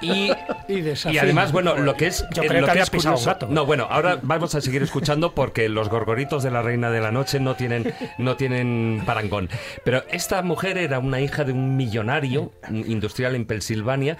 [0.00, 0.32] Y,
[0.68, 3.30] Y además, bueno, lo que es, Yo eh, creo lo que es pisado un curioso-
[3.30, 3.46] gato.
[3.48, 7.12] No, bueno, ahora vamos a seguir escuchando porque los gorgoritos de la Reina de la
[7.12, 9.48] Noche no tienen, no tienen parangón.
[9.84, 14.16] Pero esta mujer era una hija de un millonario industrial en Pensilvania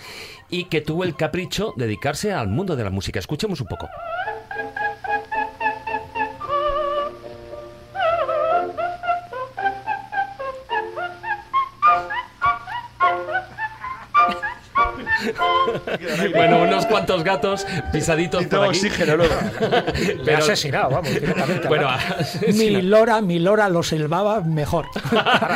[0.51, 3.19] y que tuvo el capricho de dedicarse al mundo de la música.
[3.19, 3.89] Escuchemos un poco.
[16.35, 18.79] bueno, unos cuantos gatos pisaditos Y por todo aquí.
[18.79, 19.35] oxígeno luego.
[20.25, 21.69] Le ha asesinado, vamos, directamente.
[21.69, 21.89] Bueno,
[22.55, 24.87] Mi lora, mi lora lo silbaba mejor.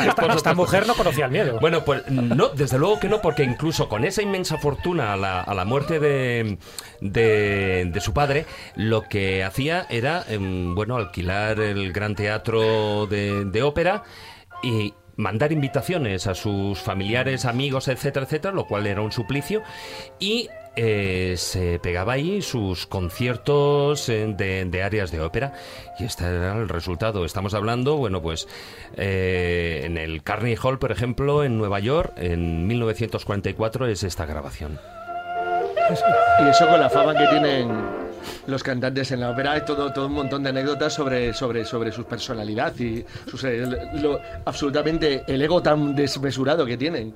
[0.07, 1.59] esta, esta mujer no conocía el miedo.
[1.59, 5.41] Bueno, pues no, desde luego que no, porque incluso con esa inmensa fortuna a la,
[5.41, 6.57] a la muerte de,
[7.01, 13.45] de, de su padre, lo que hacía era, em, bueno, alquilar el gran teatro de,
[13.45, 14.03] de ópera
[14.63, 19.63] y mandar invitaciones a sus familiares, amigos, etcétera, etcétera, lo cual era un suplicio,
[20.19, 25.53] y eh, se pegaba ahí sus conciertos eh, de, áreas de ópera
[25.97, 27.23] y este era el resultado.
[27.23, 28.47] Estamos hablando, bueno, pues
[28.97, 34.77] eh, en el Carnegie Hall, por ejemplo, en Nueva York, en 1944 es esta grabación.
[36.39, 38.04] Y eso con la fama que tienen
[38.47, 41.91] los cantantes en la ópera, hay todo, todo un montón de anécdotas sobre, sobre, sobre
[41.91, 43.65] su personalidad y sus, eh,
[44.01, 47.13] lo- absolutamente el ego tan desmesurado que tienen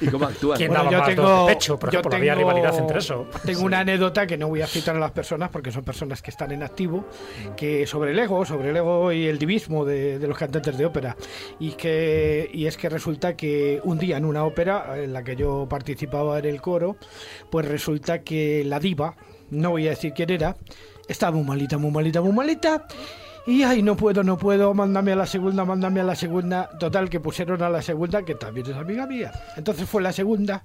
[0.00, 0.58] y cómo actúan.
[0.58, 1.78] ¿Quién Bueno, daba yo tengo, de pecho?
[1.78, 3.26] Por yo ejemplo, había tengo- rivalidad entre eso.
[3.44, 6.30] Tengo una anécdota que no voy a citar a las personas porque son personas que
[6.30, 7.06] están en activo,
[7.56, 10.86] que sobre el ego, sobre el ego y el divismo de, de los cantantes de
[10.86, 11.16] ópera.
[11.58, 15.36] Y, que, y es que resulta que un día en una ópera en la que
[15.36, 16.96] yo participaba en el coro,
[17.50, 19.16] pues resulta que la diva,
[19.50, 20.56] no voy a decir quién era,
[21.08, 22.86] estaba muy malita, muy malita, muy malita.
[23.46, 26.68] Y ay, no puedo, no puedo, mándame a la segunda, mándame a la segunda.
[26.80, 29.32] Total, que pusieron a la segunda, que también es amiga mía.
[29.56, 30.64] Entonces fue la segunda,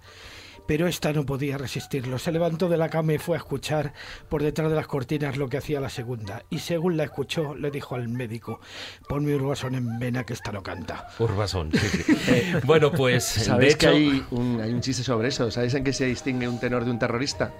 [0.68, 2.20] pero esta no podía resistirlo.
[2.20, 3.94] Se levantó de la cama y fue a escuchar
[4.30, 6.44] por detrás de las cortinas lo que hacía la segunda.
[6.50, 8.60] Y según la escuchó, le dijo al médico,
[9.08, 11.08] ponme Urbasón en vena que esta no canta.
[11.20, 12.44] Urbasón, sí, sí.
[12.64, 13.96] bueno, pues de ¿Sabéis que hecho...
[13.96, 15.52] hay un, hay un chiste sobre eso?
[15.52, 17.54] ¿Sabéis en qué se distingue un tenor de un terrorista?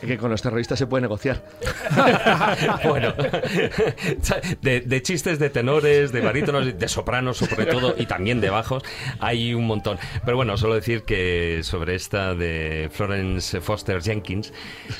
[0.00, 1.44] que con los terroristas se puede negociar.
[2.84, 3.12] bueno,
[4.62, 8.82] de, de chistes de tenores, de barítonos, de sopranos sobre todo y también de bajos,
[9.20, 9.98] hay un montón.
[10.24, 14.52] Pero bueno, solo decir que sobre esta de Florence Foster Jenkins,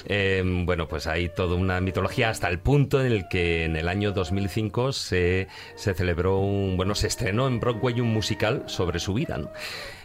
[0.07, 3.89] eh, bueno, pues hay toda una mitología hasta el punto en el que en el
[3.89, 9.13] año 2005 se, se celebró un, bueno, se estrenó en Broadway un musical sobre su
[9.13, 9.51] vida, ¿no?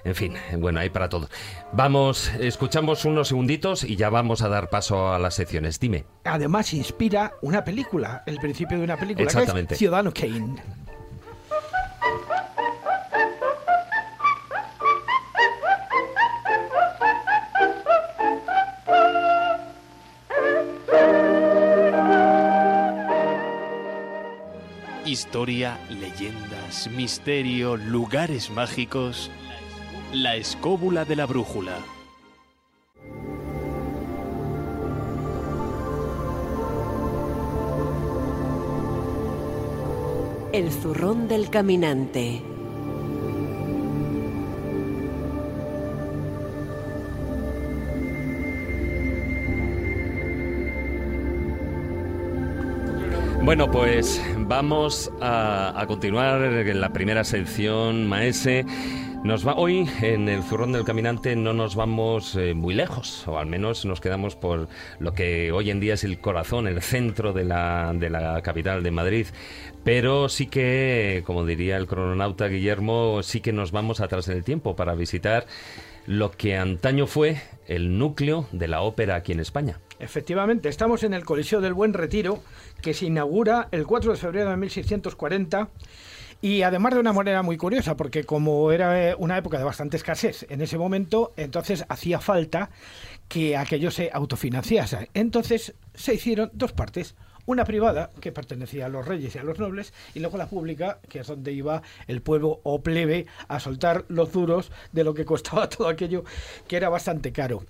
[0.03, 1.29] En fin, bueno, hay para todo.
[1.71, 5.79] Vamos, escuchamos unos segunditos y ya vamos a dar paso a las secciones.
[5.79, 6.05] Dime.
[6.25, 9.73] Además, inspira una película, el principio de una película, que Exactamente.
[9.73, 10.55] es Ciudadano Kane.
[25.09, 29.31] Historia, leyendas, misterio, lugares mágicos.
[30.13, 31.79] La escóbula de la brújula.
[40.53, 42.43] El zurrón del caminante.
[53.49, 58.63] Bueno, pues vamos a, a continuar en la primera sección, Maese.
[59.23, 63.39] Nos va, hoy en el Zurrón del Caminante no nos vamos eh, muy lejos, o
[63.39, 67.33] al menos nos quedamos por lo que hoy en día es el corazón, el centro
[67.33, 69.25] de la, de la capital de Madrid.
[69.83, 74.43] Pero sí que, como diría el crononauta Guillermo, sí que nos vamos atrás en el
[74.43, 75.47] tiempo para visitar
[76.09, 79.79] lo que antaño fue el núcleo de la ópera aquí en España.
[79.99, 82.41] Efectivamente, estamos en el Coliseo del Buen Retiro,
[82.81, 85.69] que se inaugura el 4 de febrero de 1640.
[86.41, 89.97] Y además de una manera muy curiosa, porque como era eh, una época de bastante
[89.97, 92.71] escasez en ese momento, entonces hacía falta
[93.27, 95.11] que aquello se autofinanciase.
[95.13, 97.13] Entonces se hicieron dos partes.
[97.45, 100.99] Una privada, que pertenecía a los reyes y a los nobles, y luego la pública,
[101.09, 105.25] que es donde iba el pueblo o plebe a soltar los duros de lo que
[105.25, 106.23] costaba todo aquello,
[106.67, 107.63] que era bastante caro.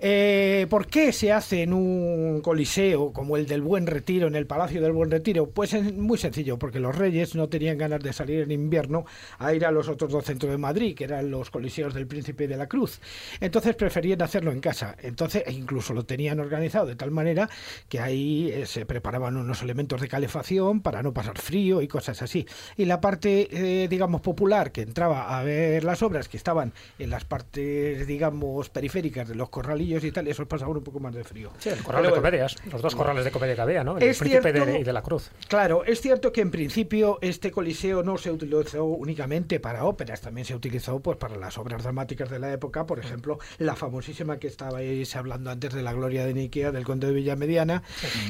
[0.00, 4.46] Eh, ¿Por qué se hace en un coliseo como el del Buen Retiro, en el
[4.46, 5.50] Palacio del Buen Retiro?
[5.50, 9.06] Pues es muy sencillo, porque los reyes no tenían ganas de salir en invierno
[9.38, 12.46] a ir a los otros dos centros de Madrid, que eran los coliseos del Príncipe
[12.46, 13.00] de la Cruz.
[13.40, 14.94] Entonces preferían hacerlo en casa.
[15.02, 17.50] Entonces, e incluso lo tenían organizado de tal manera
[17.88, 22.22] que ahí eh, se preparaban unos elementos de calefacción para no pasar frío y cosas
[22.22, 22.46] así.
[22.76, 23.48] Y la parte,
[23.82, 28.70] eh, digamos, popular que entraba a ver las obras que estaban en las partes, digamos,
[28.70, 31.50] periféricas de los corralillos y tal, esos pasaban un poco más de frío.
[31.58, 33.96] Sí, el corral Pero de bueno, comedias, los dos corrales de comedia que había, ¿no?
[33.96, 35.30] El Es príncipe cierto- de, y de la cruz.
[35.48, 40.44] Claro, es cierto que en principio este coliseo no se utilizó únicamente para óperas, también
[40.44, 44.46] se utilizó pues para las obras dramáticas de la época, por ejemplo, la famosísima que
[44.48, 47.82] estabais hablando antes de la Gloria de Niquea del Conde de Villamediana,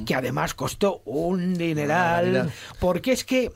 [0.07, 3.51] que además costó un dineral, porque es que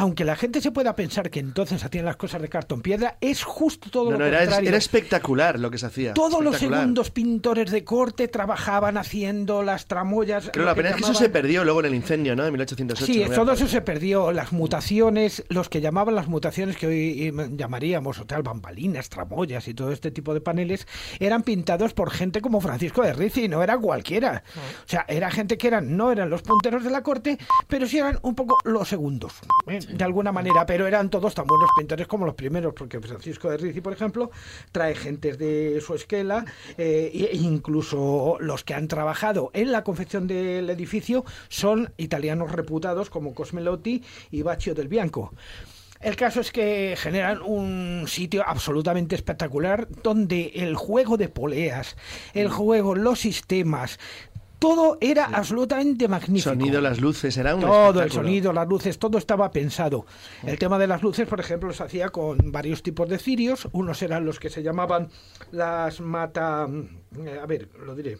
[0.00, 3.42] aunque la gente se pueda pensar que entonces hacían las cosas de cartón piedra, es
[3.42, 4.68] justo todo No, lo no, era, contrario.
[4.70, 6.14] era espectacular lo que se hacía.
[6.14, 10.48] Todos los segundos pintores de corte trabajaban haciendo las tramoyas.
[10.54, 12.44] Creo la pena es que eso se perdió luego en el incendio, ¿no?
[12.44, 13.04] De 1808.
[13.04, 14.32] Sí, todo eso se perdió.
[14.32, 19.68] Las mutaciones, los que llamaban las mutaciones que hoy eh, llamaríamos o tal, bambalinas, tramoyas
[19.68, 20.86] y todo este tipo de paneles,
[21.18, 24.44] eran pintados por gente como Francisco de Rizzi, no era cualquiera.
[24.56, 27.36] O sea, era gente que eran, no eran los punteros de la corte,
[27.68, 29.34] pero sí eran un poco los segundos.
[29.92, 33.56] De alguna manera, pero eran todos tan buenos pintores como los primeros, porque Francisco de
[33.56, 34.30] Rizzi, por ejemplo,
[34.72, 36.44] trae gentes de su esquela,
[36.78, 43.10] eh, e incluso los que han trabajado en la confección del edificio son italianos reputados
[43.10, 45.32] como Cosmelotti y Baccio del Bianco.
[46.00, 51.94] El caso es que generan un sitio absolutamente espectacular donde el juego de poleas,
[52.32, 53.98] el juego, los sistemas,
[54.60, 56.50] todo era absolutamente magnífico.
[56.50, 60.06] Sonido, las luces, era un Todo el sonido, las luces, todo estaba pensado.
[60.44, 63.68] El tema de las luces, por ejemplo, se hacía con varios tipos de cirios.
[63.72, 65.08] Unos eran los que se llamaban
[65.50, 66.68] las mata...
[67.24, 68.18] eh, A ver, lo diré.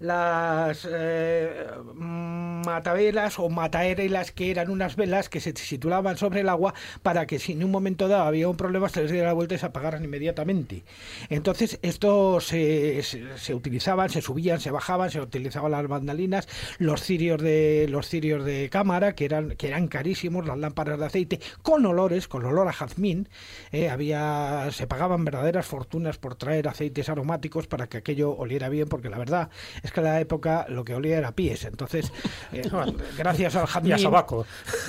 [0.00, 6.72] Las eh, matavelas o mataerelas, que eran unas velas que se situaban sobre el agua
[7.02, 9.56] para que si en un momento dado había un problema se les diera la vuelta
[9.56, 10.84] y se apagaran inmediatamente.
[11.30, 17.02] Entonces, esto se, se, se utilizaban, se subían, se bajaban, se utilizaban las mandalinas, los
[17.02, 21.40] cirios de los cirios de cámara, que eran, que eran carísimos, las lámparas de aceite,
[21.62, 23.28] con olores, con olor a jazmín.
[23.72, 28.88] eh, había, se pagaban verdaderas fortunas por traer aceites aromáticos para que aquello oliera bien,
[28.88, 29.50] porque la verdad
[29.88, 31.64] es que en la época lo que olía era pies.
[31.64, 32.12] Entonces,
[32.52, 32.62] eh,
[33.18, 33.98] gracias al Y a jazmín.
[33.98, 34.46] sobaco.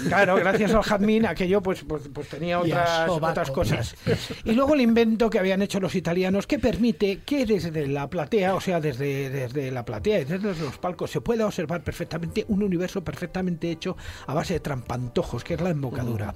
[0.07, 3.31] Claro, gracias al jazmín aquello pues, pues, pues tenía otras, sobaco.
[3.31, 3.95] otras cosas.
[4.43, 8.55] Y luego el invento que habían hecho los italianos que permite que desde la platea,
[8.55, 12.63] o sea, desde, desde la platea y desde los palcos se pueda observar perfectamente un
[12.63, 13.95] universo perfectamente hecho
[14.27, 16.33] a base de trampantojos, que es la embocadura.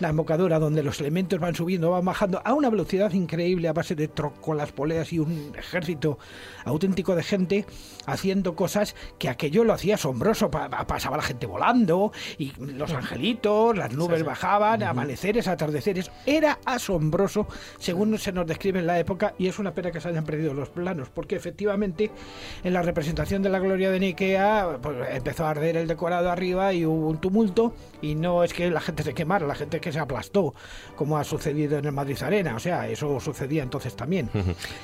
[0.00, 3.94] La embocadura donde los elementos van subiendo, van bajando a una velocidad increíble a base
[3.94, 6.18] de trocolas, poleas y un ejército
[6.64, 7.66] auténtico de gente
[8.06, 10.50] haciendo cosas que aquello lo hacía asombroso.
[10.50, 16.10] Pa- pa- pasaba la gente volando y los angelitos, las nubes bajaban, amaneceres, atardeceres.
[16.26, 17.46] Era asombroso
[17.78, 20.54] según se nos describe en la época y es una pena que se hayan perdido
[20.54, 22.10] los planos porque efectivamente
[22.62, 26.72] en la representación de la gloria de Nikea pues, empezó a arder el decorado arriba
[26.72, 29.82] y hubo un tumulto y no es que la gente se quemara, la gente es
[29.82, 30.54] que se aplastó
[30.96, 32.54] como ha sucedido en el Madrid Arena.
[32.56, 34.28] O sea, eso sucedía entonces también.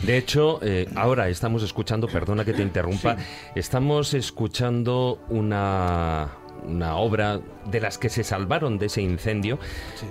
[0.02, 3.09] De hecho, eh, ahora estamos escuchando, perdona que te interrumpa,
[3.54, 9.58] estamos escuchando una, una obra de las que se salvaron de ese incendio,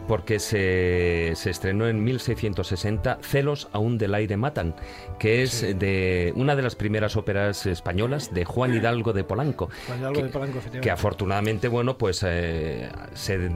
[0.07, 4.75] porque se, se estrenó en 1660, Celos aún del aire matan,
[5.17, 9.69] que es de una de las primeras óperas españolas de Juan Hidalgo de Polanco.
[9.88, 10.81] Juan Hidalgo que, de Polanco, efectivamente.
[10.85, 13.49] que afortunadamente, bueno, pues eh, se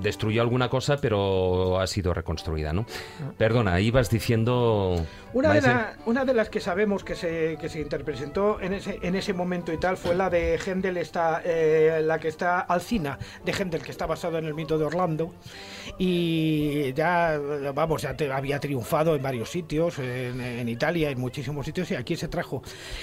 [0.00, 2.86] destruyó alguna cosa, pero ha sido reconstruida, ¿no?
[3.38, 5.04] Perdona, ibas diciendo...
[5.32, 5.68] Una de, Maese.
[5.68, 9.32] la- una de las que sabemos que se, que se interpretó en ese, en ese
[9.32, 13.82] momento y tal fue la de Händel, está, eh, la que está Alcina, de Händel,
[13.82, 15.32] que está basado en el mito de Orlando.
[15.98, 17.38] Y ya,
[17.74, 21.94] vamos, ya te- había triunfado en varios sitios, en, en Italia, en muchísimos sitios, y
[21.94, 22.62] aquí se trajo.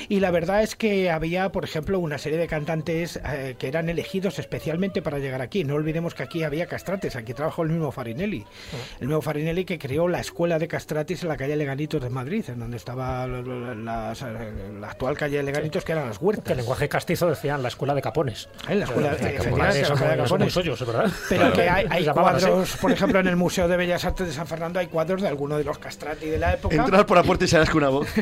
[0.10, 3.90] Y la verdad es que había, por ejemplo, una serie de cantantes eh, que eran
[3.90, 5.64] elegidos especialmente para llegar aquí.
[5.64, 8.46] No olvidemos que aquí había castrates, aquí trabajó el mismo Farinelli.
[9.00, 12.44] El mismo Farinelli que creó la escuela de castratis en la calle Leganitos de Madrid,
[12.50, 16.52] en donde estaba la, la- las- la actual calle Leganitos, que eran las Que huertas.
[16.52, 18.50] el lenguaje castizo decían la escuela de capones.
[18.68, 19.38] En la escuela, Que.
[21.30, 24.48] Pero que hay, hay cuadros, por ejemplo, en el Museo de Bellas Artes de San
[24.48, 26.76] Fernando hay cuadros de alguno de los castrati de la época.
[26.76, 28.08] Entrar por la puerta y salías con una voz.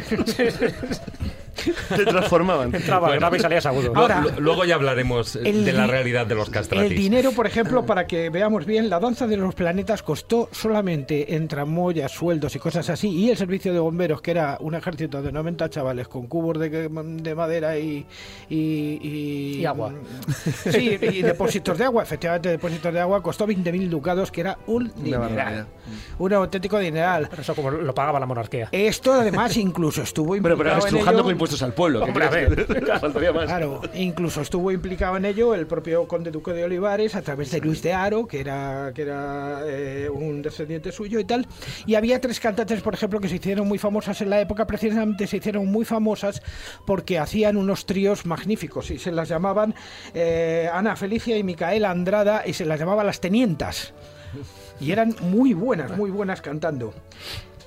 [1.89, 2.73] Te transformaban.
[2.73, 3.91] Entraba grave y salías agudo.
[3.93, 6.97] Ahora- lu- luego ya hablaremos eh, El de la realidad de los El castratis.
[6.97, 11.49] dinero, por ejemplo, para que veamos bien, la danza de los planetas costó solamente en
[11.49, 15.33] tramoyas, sueldos y cosas así, y el servicio de bomberos, que era un ejército de
[15.33, 18.05] 90 chavales con cubos de, de madera y,
[18.49, 18.55] y,
[19.01, 19.91] y- Y agua.
[20.71, 24.91] Sí, y depósitos de agua, efectivamente, depósitos de agua, costó 20.000 ducados, que era un
[24.95, 25.67] dineral.
[26.17, 27.27] Un auténtico dineral.
[27.29, 28.69] Pero eso como lo pagaba la monarquía.
[28.71, 31.99] Esto además incluso estuvo Pero, pero implicado en estrujando con impuestos al pueblo.
[32.01, 33.45] ¿qué Hombre, a que- Faltaría más.
[33.45, 37.59] Claro, incluso estuvo implicado en ello el propio conde duque de Olivares a través de
[37.59, 41.47] Luis de Aro, que era, que era eh, un descendiente suyo y tal.
[41.85, 45.27] Y había tres cantantes, por ejemplo, que se hicieron muy famosas en la época, precisamente
[45.27, 46.41] se hicieron muy famosas
[46.85, 49.73] porque hacían unos tríos magníficos y se las llamaban
[50.13, 53.93] eh, Ana Felicia y Micaela Andrada y se las llamaba las tenientas.
[54.79, 56.93] Y eran muy buenas, muy buenas cantando.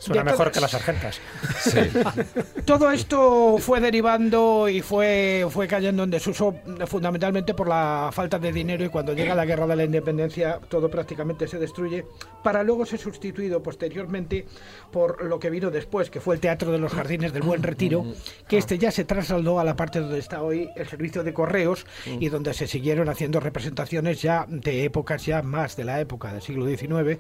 [0.03, 1.21] Suena de mejor todas- que las argentas.
[2.65, 8.39] Todo esto fue derivando y fue, fue cayendo en desuso eh, fundamentalmente por la falta
[8.39, 12.05] de dinero y cuando llega la guerra de la independencia todo prácticamente se destruye
[12.43, 14.47] para luego ser sustituido posteriormente
[14.91, 18.05] por lo que vino después, que fue el Teatro de los Jardines del Buen Retiro,
[18.49, 21.87] que este ya se trasladó a la parte donde está hoy el servicio de correos
[22.07, 26.43] y donde se siguieron haciendo representaciones ya de épocas ya más de la época del
[26.43, 27.19] siglo XIX.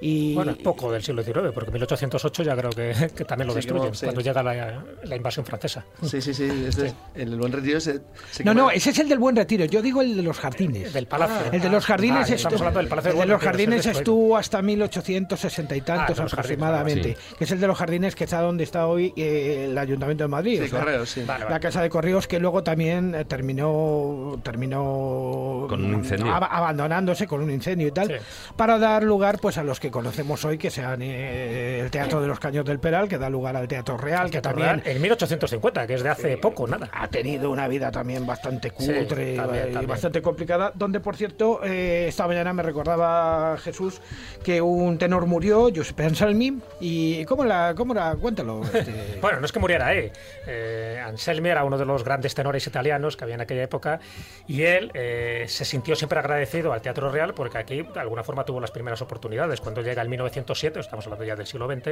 [0.00, 1.70] Y, Bueno, es poco del siglo XIX, porque
[2.12, 4.04] 1808 ya creo que, que también lo Sí, destruyen, sí.
[4.06, 5.84] cuando llega la, la invasión francesa.
[6.02, 6.48] Sí, sí, sí.
[6.68, 8.00] este es- el buen retiro se.
[8.30, 9.64] se No, no, ese es el del Buen Retiro.
[9.66, 10.92] Yo digo el de los jardines.
[10.92, 11.52] Del palacio.
[11.52, 13.86] El de los jardines, Ah, estamos hablando del Palacio el de los Buen Retiro, jardines
[13.98, 16.32] estuvo hasta 1860 y tantos Ah, los jardines,
[16.62, 20.24] aproximadamente, que es el de los jardines que está donde está hoy eh, el Ayuntamiento
[20.24, 20.58] de Madrid.
[20.60, 21.22] Sí, o sea, correos, sí.
[21.26, 26.26] Vale, La casa de correos que luego también eh, terminó terminó Con un incendio.
[26.32, 28.14] ab- abandonándose con un incendio y tal Sí.
[28.56, 32.26] para dar lugar pues a los que conocemos hoy que sean eh, el Teatro de
[32.26, 35.94] los Caños del Peral que da lugar al Teatro Real que también En 1850, que
[35.94, 36.88] es de hace poco, nada.
[36.92, 39.86] ha tenido una vida también bastante cutre y- también, y también.
[39.86, 44.00] bastante complicada, donde por cierto eh, esta mañana me recordaba Jesús
[44.44, 48.14] que un tenor murió, Giuseppe Anselmi, y ¿cómo la, cómo era?
[48.16, 48.62] Cuéntalo.
[48.74, 49.18] este.
[49.20, 50.12] Bueno, no es que muriera, ¿eh?
[50.46, 54.00] eh Anselmi era uno de los grandes tenores italianos que había en aquella época
[54.46, 58.44] y él eh, se sintió siempre agradecido al Teatro Real porque aquí de alguna forma
[58.44, 59.60] tuvo las primeras oportunidades.
[59.60, 61.91] Cuando llega el 1907, estamos hablando ya del siglo XX,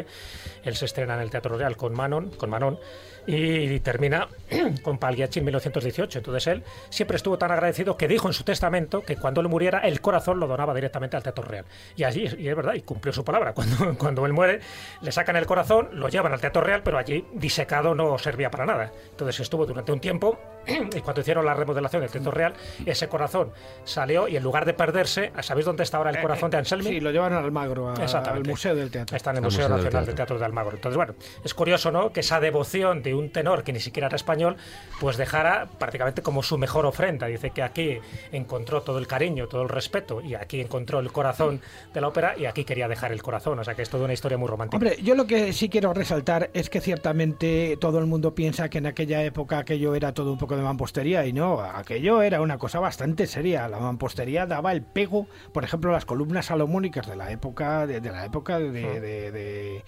[0.63, 2.79] él se estrena en el Teatro Real con Manon, con Manon
[3.27, 4.29] y termina
[4.83, 6.19] con Pagliacci en 1918.
[6.19, 9.81] Entonces él siempre estuvo tan agradecido que dijo en su testamento que cuando él muriera
[9.81, 11.65] el corazón lo donaba directamente al Teatro Real.
[11.97, 13.53] Y allí, y es verdad, y cumplió su palabra.
[13.61, 14.61] Cuando, cuando él muere,
[15.03, 18.65] le sacan el corazón, lo llevan al Teatro Real, pero allí disecado no servía para
[18.67, 18.93] nada.
[19.11, 22.55] Entonces estuvo durante un tiempo y cuando hicieron la remodelación del Teatro Real,
[22.87, 23.53] ese corazón
[23.85, 26.89] salió y en lugar de perderse, ¿sabéis dónde está ahora el corazón de Anselmi?
[26.91, 28.45] Sí, lo llevaron al Almagro, a- al.
[28.45, 29.17] Museo del Teatro.
[29.17, 30.07] Está en el Museo Museo del Nacional Teatro.
[30.07, 30.75] del Teatro de Almagro.
[30.77, 31.15] Entonces, bueno,
[31.45, 32.13] es curioso, ¿no?
[32.13, 34.57] Que esa devoción de un tenor que ni siquiera era español,
[35.01, 37.27] pues dejara prácticamente como su mejor ofrenda.
[37.27, 37.99] Dice que aquí
[38.33, 41.61] encontró todo el cariño, todo el respeto, y aquí encontró el corazón
[41.93, 43.59] de la ópera, y aquí quería dejar el corazón.
[43.59, 44.77] O sea, que es toda una historia muy romántica.
[44.77, 48.79] Hombre, yo lo que sí quiero resaltar es que ciertamente todo el mundo piensa que
[48.79, 52.59] en aquella época aquello era todo un poco de mampostería y no, aquello era una
[52.59, 53.69] cosa bastante seria.
[53.69, 58.11] La mampostería daba el pego, por ejemplo, las columnas salomónicas de la época de, de
[58.11, 59.85] la época de, de- de-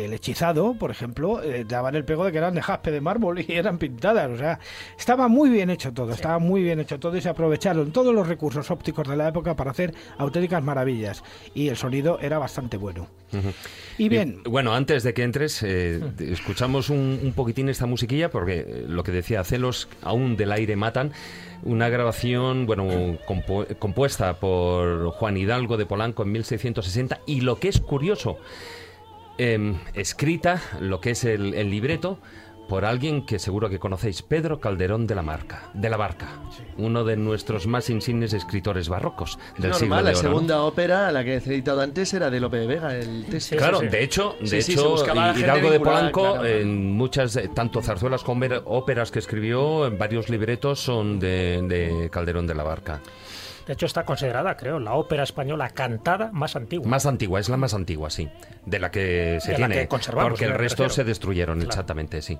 [0.00, 3.40] del hechizado, por ejemplo, eh, daban el pego de que eran de jaspe de mármol
[3.46, 4.30] y eran pintadas.
[4.30, 4.58] O sea,
[4.98, 8.26] estaba muy bien hecho todo, estaba muy bien hecho todo y se aprovecharon todos los
[8.26, 11.22] recursos ópticos de la época para hacer auténticas maravillas.
[11.54, 13.06] Y el sonido era bastante bueno.
[13.98, 18.30] Y bien, Y, bueno, antes de que entres, eh, escuchamos un, un poquitín esta musiquilla,
[18.30, 21.12] porque eh, lo que decía Celos, aún del aire matan.
[21.64, 22.84] Una grabación, bueno,
[23.26, 27.20] compu- compuesta por Juan Hidalgo de Polanco en 1660.
[27.26, 28.36] Y lo que es curioso,
[29.38, 32.18] em, escrita, lo que es el, el libreto,
[32.68, 36.28] por alguien que seguro que conocéis, Pedro Calderón de la Marca, de la Barca,
[36.78, 40.34] uno de nuestros más insignes escritores barrocos del siglo Normal, de la oro, ¿no?
[40.34, 43.40] segunda ópera, la que he citado antes, era de Lope de Vega, el.
[43.40, 43.88] Sí, Claro, sí.
[43.88, 44.96] de hecho, de hecho,
[45.36, 46.46] Hidalgo de Polanco, claro.
[46.46, 52.46] en muchas, tanto zarzuelas como óperas que escribió, en varios libretos son de, de Calderón
[52.46, 53.00] de la Barca.
[53.66, 56.86] De hecho, está considerada, creo, la ópera española cantada más antigua.
[56.86, 58.28] Más antigua, es la más antigua, sí,
[58.66, 61.70] de la que se De la tiene, que conservamos, porque el resto se destruyeron, Claro.
[61.70, 62.38] exactamente, sí.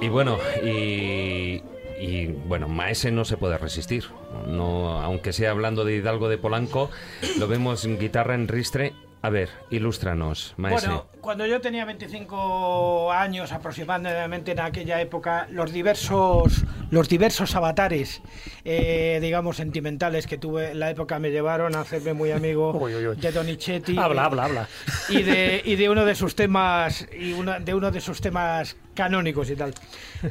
[0.00, 1.62] Y bueno, y,
[1.98, 4.04] y, bueno, Maese no se puede resistir.
[4.46, 6.90] No, aunque sea hablando de Hidalgo de Polanco,
[7.38, 8.94] lo vemos en guitarra en ristre.
[9.26, 10.86] A ver, ilústranos, Maese.
[10.86, 16.62] Bueno, cuando yo tenía 25 años aproximadamente en aquella época, los diversos,
[16.92, 18.22] los diversos avatares,
[18.64, 22.94] eh, digamos, sentimentales que tuve en la época me llevaron a hacerme muy amigo Uy,
[22.94, 23.16] uy, uy.
[23.16, 23.98] de Donizetti.
[23.98, 24.68] Habla, habla, habla.
[25.08, 28.76] Y de, y de uno de sus temas, y una- de uno de sus temas
[28.94, 29.74] canónicos y tal.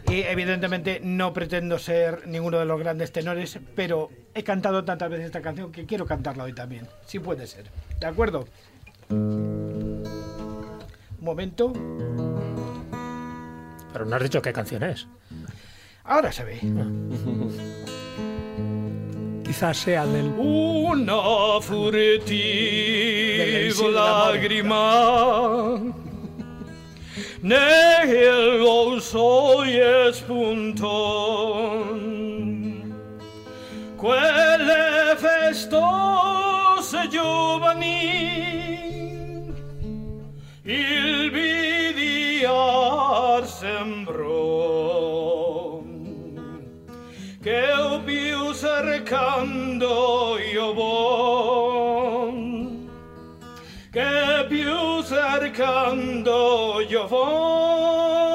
[0.10, 5.26] Y evidentemente no pretendo ser ninguno de los grandes tenores, pero he cantado tantas veces
[5.26, 7.66] esta canción que quiero cantarla hoy también, si puede ser.
[8.00, 8.48] ¿De acuerdo?
[9.10, 10.04] Un
[11.20, 11.72] momento.
[13.94, 15.08] Pero no has dicho qué canción es.
[16.04, 16.60] Ahora se ve.
[19.44, 20.34] Quizás sea del...
[20.38, 22.86] Una furtiva
[23.92, 25.80] lágrima
[34.06, 38.04] quelle festose giovani
[40.62, 42.86] il bidiarsi
[43.66, 44.62] sembrò
[47.42, 52.36] che più cercando io von
[53.90, 58.35] che più cercando io von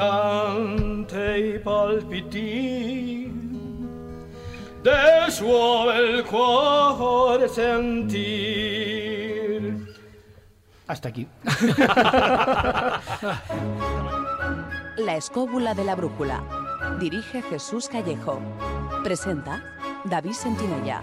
[0.00, 3.30] istante i palpiti
[4.82, 8.68] del suo bel cuore sentir
[10.86, 11.26] Hasta aquí.
[14.96, 16.42] La escóbula de la brújula.
[16.98, 18.40] Dirige Jesús Callejo.
[19.04, 19.62] Presenta
[20.04, 21.00] David Sentinella.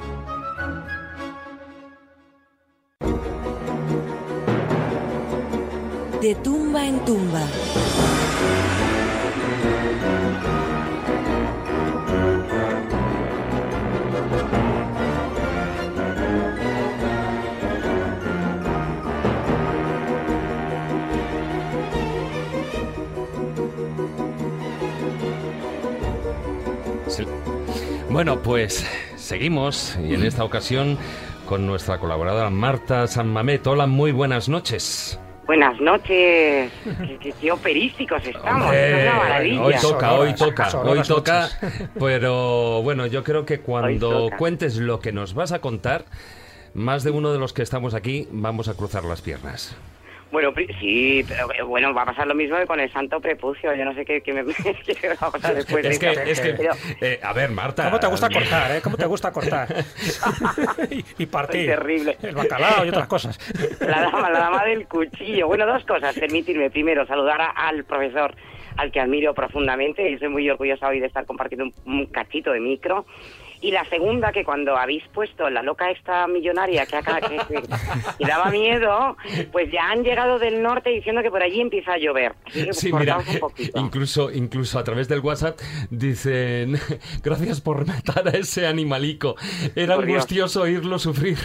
[6.20, 7.48] De tumba en tumba.
[28.18, 28.84] Bueno, pues
[29.16, 30.98] seguimos y en esta ocasión
[31.46, 33.68] con nuestra colaboradora Marta San Mamet.
[33.68, 35.20] Hola, muy buenas noches.
[35.48, 36.72] Buenas noches.
[36.84, 38.64] Qué, qué- qué operísticos estamos.
[38.66, 39.62] Hombre, es una maravilla.
[39.64, 41.50] hoy toca, hoy toca, hoy toca.
[42.00, 46.04] Pero bueno, yo creo que cuando cuentes lo que nos vas a contar,
[46.74, 49.76] más de uno de los que estamos aquí vamos a cruzar las piernas.
[50.32, 53.20] Bueno, pri- sí, pero eh, bueno, va a pasar lo mismo que con el santo
[53.22, 53.74] prepucio.
[53.76, 56.22] Yo no sé qué, qué me qué va a pasar después de es que, esto.
[56.24, 57.86] es que, Pero eh, a ver, Marta.
[57.86, 58.82] ¿Cómo te gusta cortar, eh?
[58.84, 59.68] ¿Cómo te gusta cortar?
[60.92, 61.70] y, y partir.
[61.70, 62.18] Es terrible.
[62.22, 63.40] El bacalao y otras cosas.
[63.80, 65.48] la dama, la dama del cuchillo.
[65.48, 66.18] Bueno, dos cosas.
[66.18, 68.36] Permitirme primero saludar a- al profesor
[68.78, 72.52] al que admiro profundamente y soy muy orgullosa hoy de estar compartiendo un, un cachito
[72.52, 73.06] de micro.
[73.62, 77.62] Y la segunda, que cuando habéis puesto la loca esta millonaria que acá que, que-
[78.18, 79.18] que daba miedo,
[79.52, 82.34] pues ya han llegado del norte diciendo que por allí empieza a llover.
[82.46, 86.80] Así que Sí, mira, un incluso, incluso a través del WhatsApp dicen,
[87.24, 89.36] gracias por matar a ese animalico.
[89.76, 90.18] Era Por Dios.
[90.18, 91.38] angustioso oírlo sufrir.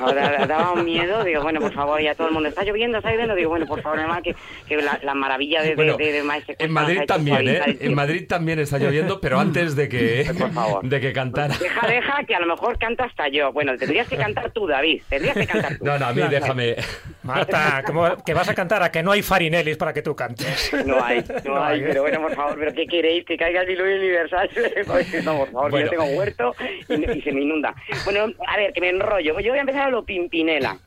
[0.00, 3.10] Ahora daba un miedo, digo, bueno, por favor, ya todo el mundo está lloviendo, está
[3.10, 4.34] lloviendo, digo, bueno, por favor, además que,
[4.68, 7.76] que la, la maravilla de, de- Bueno, de, de Maese Cuesta en Madrid también, ¿eh?
[7.80, 7.94] En.
[7.94, 10.30] Madrid también está lloviendo, pero antes de que,
[10.82, 11.58] de que cantara.
[11.58, 13.52] Deja, deja, que a lo mejor canto hasta yo.
[13.52, 15.84] Bueno, tendrías que cantar tú, David, tendrías que cantar tú.
[15.84, 16.76] No, no, a mí déjame.
[17.22, 20.72] Marta, ¿cómo- que vas a cantar a que no hay Farinellis para que tú cantes?
[20.86, 23.24] No hay, no, No hay, hay, pero bueno, por favor, ¿pero qué queréis?
[23.24, 24.50] ¿Que caiga el diluvio universal?
[24.86, 26.54] Pues no, por favor, que yo tengo huerto
[26.88, 27.74] y, y se me inunda.
[28.04, 29.38] Bueno, a ver, que me enrollo.
[29.40, 30.78] Yo voy a empezar a lo Pimpinela.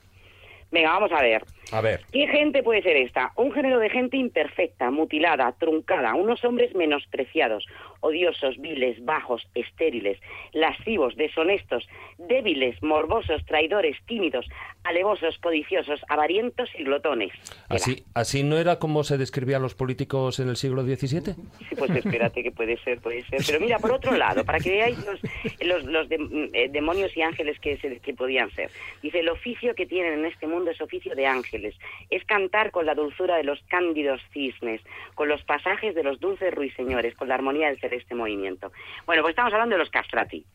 [0.72, 1.44] Venga, vamos a ver.
[1.72, 2.02] A ver.
[2.12, 3.32] ¿Qué gente puede ser esta?
[3.36, 7.66] Un género de gente imperfecta, mutilada, truncada, unos hombres menospreciados,
[8.02, 10.20] odiosos, viles, bajos, estériles,
[10.54, 14.46] lascivos, deshonestos, débiles, morbosos, traidores, tímidos,
[14.84, 17.32] alevosos, codiciosos, avarientos y glotones.
[17.70, 21.36] ¿Así, ¿Así no era como se describía a los políticos en el siglo XVII?
[21.70, 23.40] Sí, pues espérate que puede ser, puede ser.
[23.46, 25.20] Pero mira, por otro lado, para que veáis los,
[25.62, 28.70] los, los de- eh, demonios y ángeles que, se, que podían ser.
[29.02, 31.61] Dice, el oficio que tienen en este mundo es oficio de ángeles.
[32.10, 34.82] Es cantar con la dulzura de los cándidos cisnes,
[35.16, 38.72] con los pasajes de los dulces ruiseñores, con la armonía del celeste movimiento.
[39.06, 40.46] Bueno, pues estamos hablando de los castrati.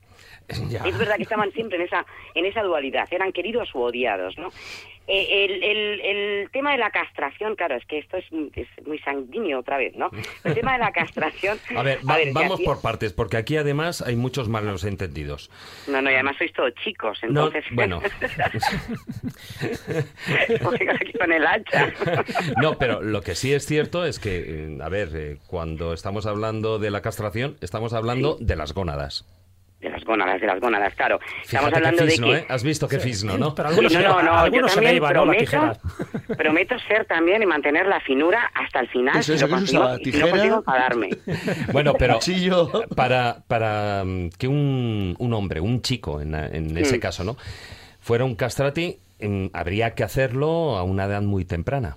[0.68, 0.84] Ya.
[0.86, 4.51] Es verdad que estaban siempre en esa, en esa dualidad, eran queridos u odiados, ¿no?
[5.09, 8.24] Eh, el, el- el tema de la castración, claro, es que esto es,
[8.55, 10.11] es muy sanguíneo otra vez, ¿no?
[10.42, 11.59] El tema de la castración...
[11.76, 15.49] A ver, va- vamos por partes, porque aquí además hay muchos malos entendidos.
[15.86, 17.64] No, no, y además sois todos chicos, No, entonces...
[17.72, 18.03] bueno.
[21.01, 21.92] Aquí con el hacha.
[22.62, 26.26] No, pero lo que sí es cierto es que, eh, a ver, eh, cuando estamos
[26.26, 29.24] hablando de la castración, estamos hablando de las gónadas.
[29.87, 31.20] De las gónadas, de las gónadas, claro.
[31.45, 32.39] Estamos Fíjate hablando fisno, de que...
[32.41, 32.47] ¿eh?
[32.49, 33.55] Has visto qué fisno, ¿no?
[33.55, 35.03] Pero algunos, Sí, no, no, no, algunos yo se también.
[35.03, 35.72] La prometo,
[36.37, 39.16] prometo ser también y mantener la finura hasta el final.
[39.16, 40.30] Eso, si eso lo que se consigo, si no tijera.
[40.30, 41.11] consigo enfadarme.
[41.72, 42.18] Bueno, pero
[42.97, 47.01] para, para mm, que un, un hombre, un chico en, en ese Mm.
[47.01, 47.37] caso, ¿no?
[48.01, 51.97] Fuera un castrati, mm, habría que hacerlo a una edad muy temprana.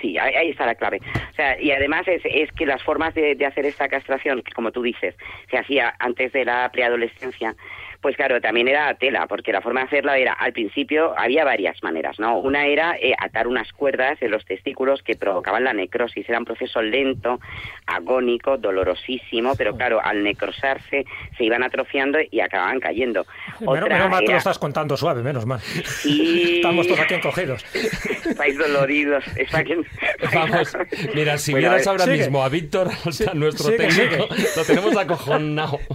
[0.00, 1.00] Sí, ahí, está la clave.
[1.30, 4.52] O sea, y además es, es que las formas de, de hacer esta castración, que
[4.52, 5.14] como tú dices,
[5.50, 7.56] se hacía antes de la preadolescencia,
[8.00, 11.82] pues claro, también era tela, porque la forma de hacerla era, al principio había varias
[11.82, 12.38] maneras, ¿no?
[12.38, 16.44] Una era eh, atar unas cuerdas en los testículos que provocaban la necrosis, era un
[16.44, 17.40] proceso lento,
[17.86, 21.04] agónico, dolorosísimo, pero claro, al necrosarse
[21.36, 23.26] se iban atrofiando y acababan cayendo.
[23.60, 25.60] Menos, Otra menos mal que era- lo estás contando suave, menos mal.
[25.60, 26.52] Sí.
[26.56, 27.64] Estamos todos aquí encogidos.
[27.74, 29.24] Estáis doloridos.
[30.34, 30.76] Vamos,
[31.14, 32.18] mira, si Bueno, a vieras ahora sigue.
[32.18, 35.78] mismo a Víctor, o sea, nuestro sigue, técnico, lo tenemos acojonado.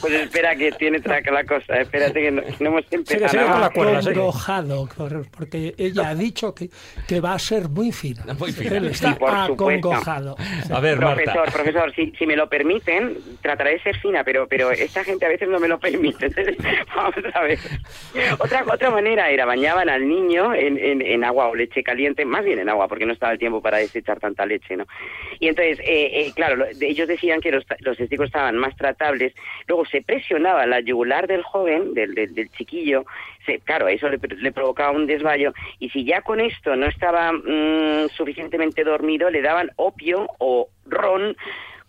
[0.00, 3.28] Pues espera que tiene traca la cosa, espérate que no, no hemos empezado.
[3.28, 3.98] sigue con la cuerda.
[3.98, 6.68] Acongojado, por- porque ella ha dicho que,
[7.08, 8.22] que va a ser muy fina.
[8.38, 8.76] Muy fina.
[8.76, 9.52] Él está Sí, por supuesto.
[9.92, 10.36] acongojado.
[10.70, 11.52] A ver, Profesor, Marta.
[11.52, 15.28] profesor, si, si me lo permiten, trataré de ser fina, pero, pero esta gente a
[15.30, 16.26] veces no me lo permite.
[16.26, 16.56] Entonces,
[16.94, 17.58] vamos a ver.
[18.38, 22.44] Otra, otra manera era bañaban al niño en, en- en agua o leche caliente, más
[22.44, 24.84] bien en agua, porque no estaba el tiempo para desechar tanta leche, ¿no?
[25.40, 29.32] Y entonces, eh, eh, claro, ellos decían que los, los testículos estaban más tratables.
[29.66, 33.04] Luego se presionaba la yugular del joven, del, del, del chiquillo,
[33.46, 35.52] se, claro, eso le, le provocaba un desmayo.
[35.78, 41.36] Y si ya con esto no estaba mm, suficientemente dormido, le daban opio o ron.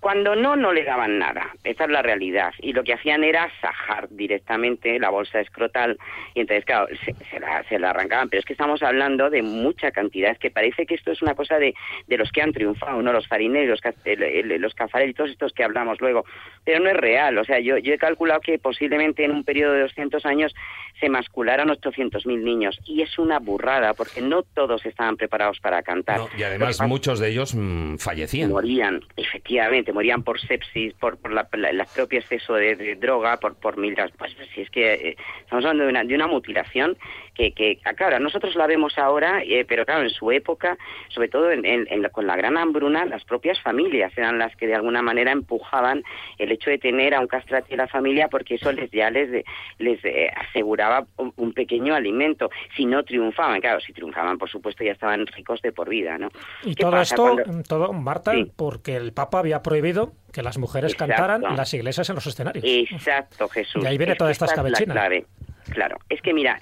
[0.03, 1.55] Cuando no, no le daban nada.
[1.63, 2.53] Esa es la realidad.
[2.59, 5.97] Y lo que hacían era sajar directamente la bolsa escrotal.
[6.35, 8.27] Y entonces, claro, se, se la, se la arrancaban.
[8.27, 10.35] Pero es que estamos hablando de mucha cantidad.
[10.35, 11.73] Que parece que esto es una cosa de,
[12.07, 13.13] de los que han triunfado, ¿no?
[13.13, 16.25] Los farineros, los, los cafarel y todos estos que hablamos luego.
[16.65, 17.37] Pero no es real.
[17.37, 20.53] O sea, yo, yo he calculado que posiblemente en un periodo de 200 años
[20.99, 22.77] se mascularan 800.000 niños.
[22.85, 26.17] Y es una burrada, porque no todos estaban preparados para cantar.
[26.17, 28.51] No, y además muchos de ellos mm, fallecían.
[28.51, 33.37] Morían, efectivamente, morían por sepsis, por, por la, la- el propio exceso de, de droga,
[33.37, 33.95] por, por mil...
[34.17, 36.97] Pues si es que eh, estamos hablando de una, de una mutilación
[37.35, 40.77] que, que, ah, claro, nosotros la vemos ahora, eh, pero claro, en su época,
[41.09, 44.55] sobre todo en, en- en la- con la gran hambruna, las propias familias eran las
[44.55, 46.03] que de alguna manera empujaban
[46.37, 49.29] el hecho de tener a un castrati en la familia porque eso les ya les,
[49.31, 49.45] de-
[49.79, 52.49] les eh, aseguraba un, un pequeño alimento.
[52.75, 56.29] Si no triunfaban, claro, si triunfaban, por supuesto, ya estaban ricos de por vida, ¿no?
[56.63, 58.51] Y ¿Qué todo pasa esto, cuando- todo, Marta, Sí.
[58.55, 59.82] porque el Papa había prohibido
[60.31, 61.13] que las mujeres Exacto.
[61.13, 62.63] cantaran en las iglesias en los escenarios.
[62.65, 63.83] Exacto, Jesús.
[63.83, 64.93] Y ahí viene Es toda esta es escabechina.
[64.93, 65.25] clave.
[65.69, 66.59] Claro, es que mira,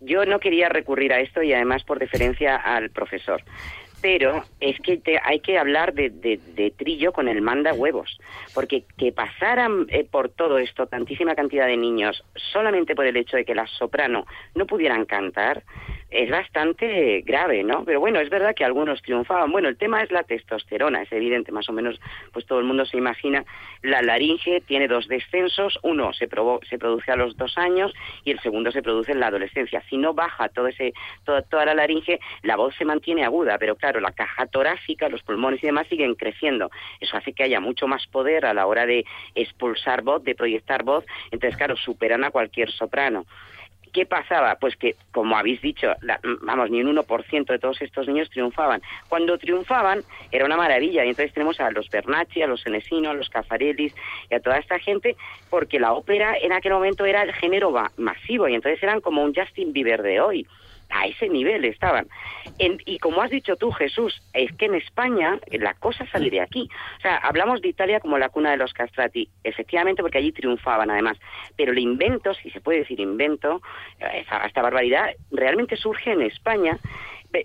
[0.00, 3.42] yo no quería recurrir a esto y además por deferencia al profesor.
[4.00, 8.16] Pero es que te- hay que hablar de, de- de trillo con el manda huevos,
[8.54, 13.36] porque que pasaran eh, por todo esto tantísima cantidad de niños solamente por el hecho
[13.36, 15.64] de que las soprano no pudieran cantar
[16.10, 17.84] es bastante grave, ¿no?
[17.84, 19.52] Pero bueno, es verdad que algunos triunfaban.
[19.52, 22.00] Bueno, el tema es la testosterona, es evidente, más o menos,
[22.32, 23.44] pues todo el mundo se imagina.
[23.82, 27.92] La laringe tiene dos descensos, uno se, provo- se produce a los dos años
[28.24, 29.82] y el segundo se produce en la adolescencia.
[29.90, 30.94] Si no baja todo ese,
[31.24, 35.22] toda, toda la laringe, la voz se mantiene aguda, pero claro, la caja torácica, los
[35.22, 36.70] pulmones y demás siguen creciendo.
[37.00, 39.04] Eso hace que haya mucho más poder a la hora de
[39.34, 41.04] expulsar voz, de proyectar voz.
[41.30, 43.26] Entonces, claro, superan a cualquier soprano.
[43.92, 44.56] ¿Qué pasaba?
[44.56, 48.80] Pues que, como habéis dicho, la- vamos, ni un 1% de todos estos niños triunfaban.
[49.08, 53.14] Cuando triunfaban era una maravilla y entonces tenemos a los Bernacci, a los Senesino, a
[53.14, 53.94] los Caffarelis
[54.30, 55.16] y a toda esta gente
[55.50, 59.22] porque la ópera en aquel momento era el género ma- masivo y entonces eran como
[59.22, 60.46] un Justin Bieber de hoy.
[60.90, 62.08] A ese nivel estaban.
[62.58, 66.30] En- y como has dicho tú, Jesús, es que en España eh, la cosa sale
[66.30, 66.68] de aquí.
[66.98, 70.90] O sea, hablamos de Italia como la cuna de los castrati, efectivamente, porque allí triunfaban
[70.90, 71.18] además.
[71.56, 73.60] Pero el invento, si se puede decir invento,
[74.00, 76.78] eh, esta, esta barbaridad, realmente surge en España.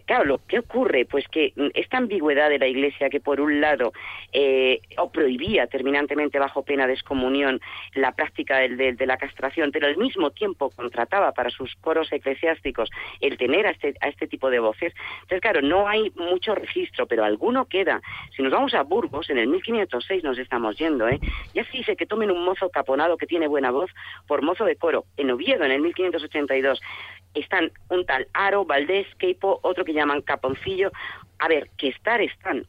[0.06, 3.60] Claro, lo que ocurre, pues que mm, esta ambigüedad de la Iglesia que por un
[3.60, 3.92] lado
[4.32, 4.80] eh,
[5.12, 7.60] prohibía terminantemente bajo pena de excomunión
[7.94, 12.90] la práctica del- de, la castración, pero al mismo tiempo contrataba para sus coros eclesiásticos
[13.20, 14.94] el tener a este, a este tipo de voces.
[15.24, 18.02] Entonces, claro, no hay mucho registro, pero alguno queda.
[18.36, 21.20] Si nos vamos a Burgos, en el 1506 nos estamos yendo, ¿eh?
[21.54, 23.92] Ya se dice que tomen un mozo caponado que tiene buena voz
[24.28, 25.04] por mozo de coro.
[25.18, 26.80] En Oviedo, en el 1582,
[27.34, 30.92] están un tal Aro, Valdés, Queipo, otro que llaman Caponcillo.
[31.40, 32.66] A ver, que estar están.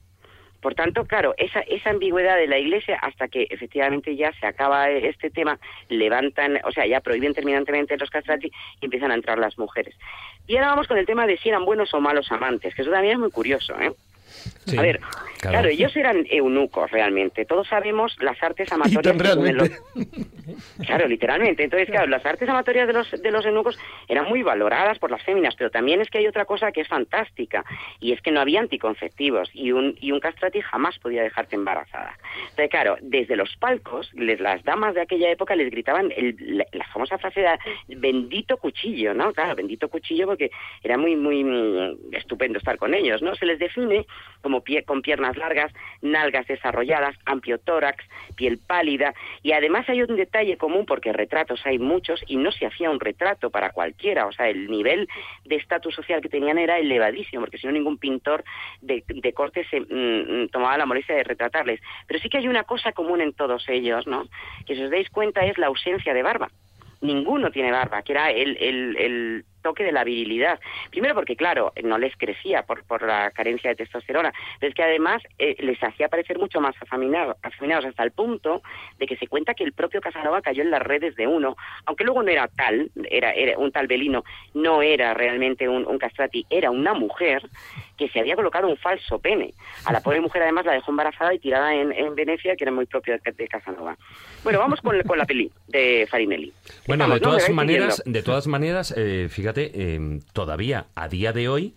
[0.60, 4.88] Por tanto, claro, esa, esa ambigüedad de la Iglesia, hasta que efectivamente ya se acaba
[4.88, 5.58] este tema,
[5.90, 8.50] levantan, o sea, ya prohíben terminantemente los castrati
[8.80, 9.94] y empiezan a entrar las mujeres.
[10.46, 12.90] Y ahora vamos con el tema de si eran buenos o malos amantes, que eso
[12.90, 13.92] también es muy curioso, ¿eh?
[14.66, 15.18] Sí, a ver, claro.
[15.41, 15.68] claro.
[15.68, 17.45] ellos eran eunucos realmente.
[17.45, 19.16] Todos sabemos las artes amatorias.
[19.18, 19.53] realmente.
[19.53, 19.70] los-
[20.87, 21.64] Claro, literalmente.
[21.64, 23.78] Entonces, claro, las artes amatorias de los, de los eunucos
[24.09, 26.89] eran muy valoradas por las féminas, pero también es que hay otra cosa que es
[26.89, 27.64] fantástica,
[28.01, 32.16] y es que no había anticonceptivos, y un, y un castrati jamás podía dejarte embarazada.
[32.43, 36.66] Entonces, claro, desde los palcos, les- las damas de aquella época les gritaban el- la,
[36.72, 39.32] la famosa frase de bendito cuchillo, ¿no?
[39.32, 40.51] Claro, bendito cuchillo porque
[40.82, 43.35] era muy, muy mm, estupendo estar con ellos, ¿no?
[43.37, 44.07] Se les define
[44.41, 45.72] como pie, con piernas largas,
[46.03, 48.05] nalgas desarrolladas, amplio tórax,
[48.37, 49.14] piel pálida.
[49.43, 53.01] Y además hay un detalle común, porque retratos hay muchos y no se hacía un
[53.01, 54.27] retrato para cualquiera.
[54.27, 55.09] O sea, el nivel
[55.45, 58.45] de estatus social que tenían era elevadísimo, porque si no ningún pintor
[58.83, 59.03] de,
[59.33, 61.81] corte se mm, mm, tomaba la molestia de retratarles.
[62.07, 64.27] Pero sí que hay una cosa común en todos ellos, ¿no?
[64.66, 66.49] Que si os dais cuenta es la ausencia de barba
[67.01, 70.60] ninguno tiene barba, que era el, el, el toque de la virilidad.
[70.90, 74.84] Primero porque, claro, no les crecía por, por la carencia de testosterona, pero es que
[74.84, 78.62] además eh, les hacía parecer mucho más afeminados, afeminados, hasta el punto
[78.98, 81.56] de que se cuenta que el propio Casanova cayó en las redes de uno,
[81.86, 85.98] aunque luego no era tal, era, era un tal Belino, no era realmente un, un
[85.98, 87.42] castrati, era una mujer
[87.96, 89.54] que se había colocado un falso pene.
[89.84, 92.72] A la pobre mujer además la dejó embarazada y tirada en, en Venecia, que era
[92.72, 93.96] muy propio de, Casanova.
[94.42, 96.52] Bueno, vamos con, con la peli de Farinelli.
[96.86, 101.74] Bueno, de todas maneras, de todas maneras, eh, fíjate Em, todavía a día de hoy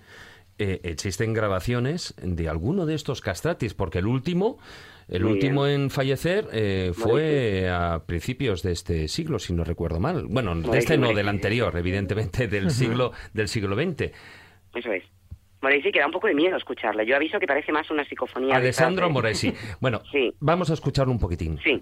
[0.59, 4.57] eh, existen grabaciones de alguno de estos castratis, porque el último,
[5.07, 10.25] el último en fallecer eh, fue a principios de este siglo, si no recuerdo mal.
[10.28, 14.11] Bueno, de este no, del anterior, evidentemente, del siglo del siglo XX.
[14.73, 15.03] Eso es.
[15.61, 17.03] Moresi, que da un poco de miedo escucharla.
[17.03, 18.55] Yo aviso que parece más una psicofonía.
[18.55, 19.53] Alessandro Moresi.
[19.80, 20.01] Bueno,
[20.39, 21.59] vamos a escucharlo un poquitín.
[21.63, 21.82] Sí.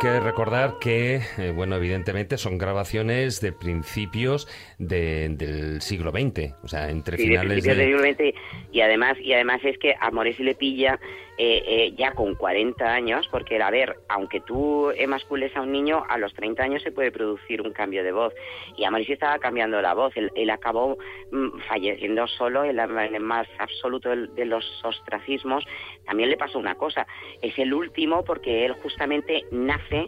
[0.00, 4.48] Que recordar que, eh, bueno, evidentemente son grabaciones de principios
[4.78, 8.34] del siglo XX, o sea, entre finales del siglo XX
[8.72, 10.98] y además y además es que a Moresi le pilla
[11.38, 16.02] eh, eh, ya con 40 años, porque a ver, aunque tú emascules a un niño,
[16.08, 18.32] a los 30 años se puede producir un cambio de voz.
[18.76, 20.96] Y a Moresi estaba cambiando la voz, él, acabó
[21.30, 25.64] mm, falleciendo solo en, el más absoluto de los ostracismos.
[26.06, 27.06] También le pasó una cosa,
[27.42, 30.06] es el último porque él justamente nace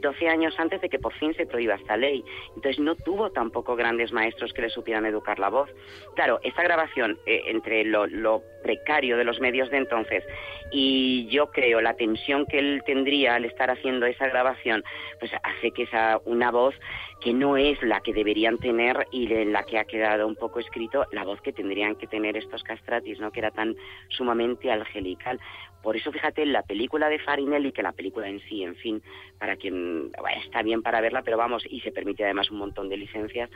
[0.00, 2.24] 12 años antes de que por fin se prohíba esta ley.
[2.54, 5.70] Entonces no tuvo tampoco grandes maestros que le supieran educar la voz.
[6.14, 10.22] Claro, esta grabación eh, entre lo, precario de los medios de entonces
[10.70, 14.84] y yo creo la tensión que él tendría al estar haciendo esa grabación,
[15.18, 16.74] pues hace que esa una voz
[17.20, 20.58] que no es la que deberían tener y en la que ha quedado un poco
[20.60, 23.30] escrito la voz que tendrían que tener estos castratis, ¿no?
[23.30, 23.76] Que era tan
[24.08, 25.40] sumamente angelical.
[25.82, 29.02] Por eso, fíjate, la película de Farinelli, que la película en sí, en fin,
[29.38, 30.10] para quien
[30.44, 33.48] está bien para verla, pero vamos, y se permite además un montón de licencias,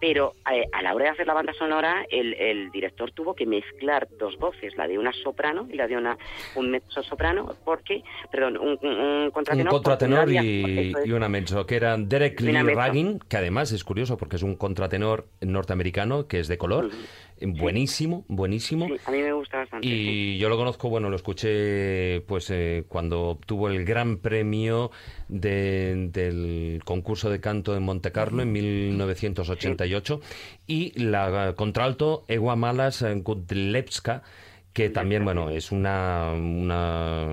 [0.00, 3.46] pero eh, a la hora de hacer la banda sonora, el, el, director tuvo que
[3.46, 6.18] mezclar dos voces, la de una soprano y la de una
[6.56, 8.02] un mezzo soprano, porque,
[8.32, 9.72] perdón, un, un contratenor.
[9.72, 14.16] Un contratenor y, y, una mezzo, que eran Derek Lee Raggin, que además es curioso
[14.16, 16.90] porque es un contratenor norteamericano que es de color.
[17.40, 18.86] Buenísimo, buenísimo.
[19.04, 19.86] a mí me gusta bastante.
[19.86, 24.90] Y yo lo conozco, bueno, lo escuché pues eh, cuando obtuvo el gran premio
[25.28, 30.20] del concurso de canto en Monte Carlo en 1988
[30.66, 34.22] y la contralto Ewa Malas Gudlewska
[34.72, 37.26] que también, bueno, es una, una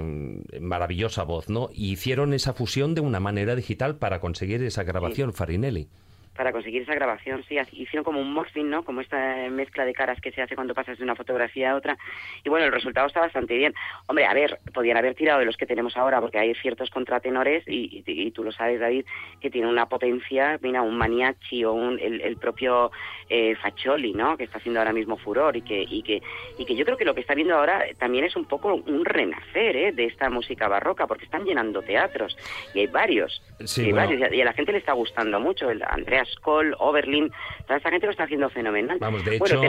[0.60, 1.70] maravillosa voz, ¿no?
[1.72, 5.88] Y hicieron esa fusión de una manera digital para conseguir esa grabación, Farinelli
[6.38, 8.85] para conseguir esa grabación, sí, hicieron como un morphing, ¿no?
[8.85, 11.97] Como esta mezcla de caras que se hace cuando pasas de una fotografía a otra.
[12.43, 13.73] Y bueno, el resultado está bastante bien.
[14.05, 17.67] Hombre, a ver, podían haber tirado de los que tenemos ahora, porque hay ciertos contratenores,
[17.67, 19.05] y, y, tú lo sabes, David,
[19.41, 22.91] que tienen una potencia, mira, un maniachi o un, el, propio
[23.29, 24.38] eh, Faccioli, ¿no?
[24.38, 26.21] Que está haciendo ahora mismo furor y que, y, que,
[26.57, 29.03] y que yo creo que lo que está viendo ahora también es un poco un
[29.03, 29.91] renacer, ¿eh?
[29.91, 32.38] De esta música barroca, porque están llenando teatros,
[32.75, 33.41] y hay varios,
[33.75, 35.69] y, varios y a la gente le está gustando mucho.
[35.69, 35.81] El
[36.80, 37.32] Oberlin,
[37.65, 38.97] toda esa gente lo está haciendo fenomenal.
[38.99, 39.61] Vamos, de hecho,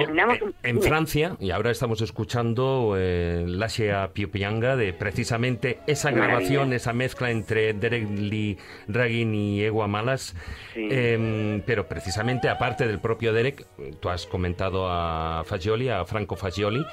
[0.62, 7.30] en, Francia, y ahora estamos escuchando eh, Lasia Piopyanga de precisamente esa grabación, esa mezcla
[7.30, 10.34] entre Derek Lee Ragin y Ewa Malas,
[10.74, 13.66] em, pero precisamente aparte del propio Derek,
[14.00, 16.84] tú has comentado a Fagioli, a Franco Fagioli,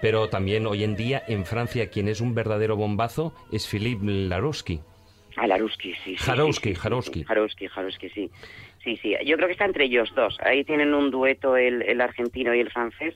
[0.00, 4.80] pero también hoy en día en Francia quien es un verdadero bombazo es Philippe Larosky.
[5.36, 6.16] Ah, Larosky, sí.
[6.16, 7.24] Jarowski, Jarowski.
[7.24, 8.30] Jarowski, Jarowski, sí.
[8.84, 10.36] Sí, sí, yo creo que está entre ellos dos.
[10.44, 13.14] Ahí tienen un dueto el, el argentino y el francés,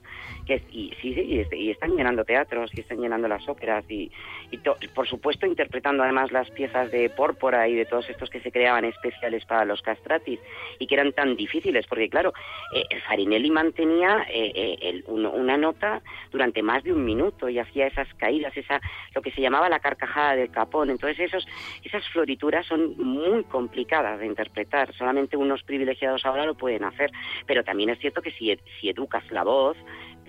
[0.48, 3.84] que y sí, sí, y, es- y están llenando teatros, y están llenando las óperas,
[3.88, 4.10] y,
[4.50, 4.58] y
[4.94, 8.84] por supuesto interpretando además las piezas de Pórpora y de todos estos que se creaban
[8.84, 10.40] especiales para los castratis,
[10.80, 12.32] y que eran tan difíciles, porque claro,
[12.74, 18.08] eh, Farinelli mantenía eh, eh, una nota durante más de un minuto, y hacía esas
[18.14, 18.80] caídas, esa
[19.14, 20.90] lo que se llamaba la carcajada del capón.
[20.90, 21.46] Entonces esos,
[21.84, 27.10] esas florituras son muy complicadas de interpretar, solamente unos privilegiados ahora lo pueden hacer,
[27.46, 28.56] pero también es cierto que si
[28.88, 29.76] educas la voz,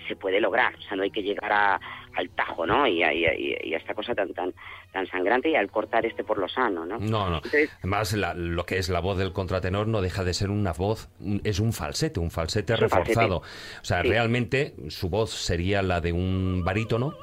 [0.08, 1.80] se puede lograr, o sea, no hay que llegar a-
[2.16, 2.86] al tajo, ¿no?
[2.88, 4.54] Y a, y a- y a esta cosa tan tan
[4.92, 6.98] tan sangrante y al cortar este por lo sano, ¿no?
[7.00, 7.36] No, no.
[7.38, 10.74] Entonces, Además, la- lo que es la voz del contratenor no deja de ser una
[10.74, 11.10] voz,
[11.44, 13.38] es un falsete, un falsete reforzado.
[13.38, 14.10] O sea, Sí.
[14.10, 17.14] realmente su voz sería la de un barítono.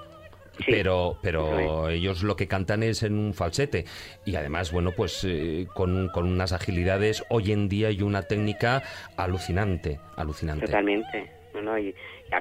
[0.65, 3.85] Pero, pero ellos lo que cantan es en un falsete
[4.25, 8.83] y además, bueno, pues eh, con, con unas agilidades hoy en día y una técnica
[9.19, 10.65] alucinante, alucinante.
[10.65, 11.31] Totalmente.
[11.53, 11.95] No, no, y,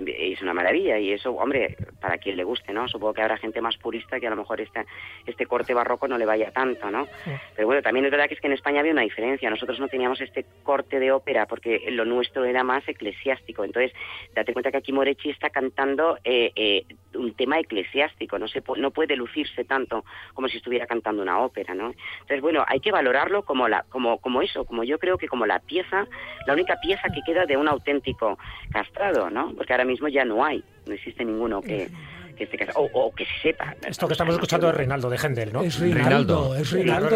[0.08, 2.88] es una maravilla y eso, hombre, para quien le guste, ¿no?
[2.88, 4.86] Supongo que habrá gente más purista que a lo mejor este,
[5.26, 7.08] este corte barroco no le vaya tanto, ¿no?
[7.56, 9.50] Pero bueno, también es verdad que es que en España había una diferencia.
[9.50, 13.64] Nosotros no teníamos este corte de ópera porque lo nuestro era más eclesiástico.
[13.64, 13.94] Entonces,
[14.34, 18.40] date cuenta que aquí Morechi está cantando eh, eh, un tema eclesiástico.
[18.40, 21.94] No, se no puede lucirse tanto como si estuviera cantando una ópera, ¿no?
[22.22, 25.46] Entonces, bueno, hay que valorarlo como, la, como, como eso, como yo creo que como
[25.46, 26.08] la pieza,
[26.46, 28.38] la única pieza que queda de un auténtico
[28.72, 29.54] castrado, ¿no?
[29.56, 31.88] Porque ahora mismo ya no hay, no existe ninguno que,
[32.36, 33.76] que esté castrado, o, o que se sepa.
[33.88, 35.62] Esto que estamos escuchando es Reinaldo de Gendel, ¿no?
[35.64, 37.14] Es Rinaldo, es Reinaldo,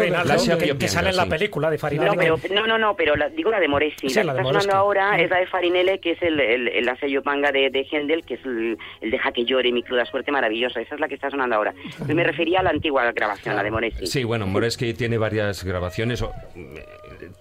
[0.58, 2.10] que, que sale en la película de Farinelli.
[2.26, 4.08] No, pero, no, no, no, pero la- digo la de Moreschi.
[4.08, 6.40] Sí, la, la que de está sonando ahora es la de Farinelli, que es el,
[6.40, 9.82] el, el asello manga de, de Händel, que es el, el Deja que llore mi
[9.82, 10.80] cruda suerte maravillosa.
[10.80, 11.74] Esa es la que está sonando ahora.
[12.08, 14.06] Yo me refería a la antigua grabación, la de Moreschi.
[14.06, 16.24] Sí, bueno, Moreschi tiene varias grabaciones.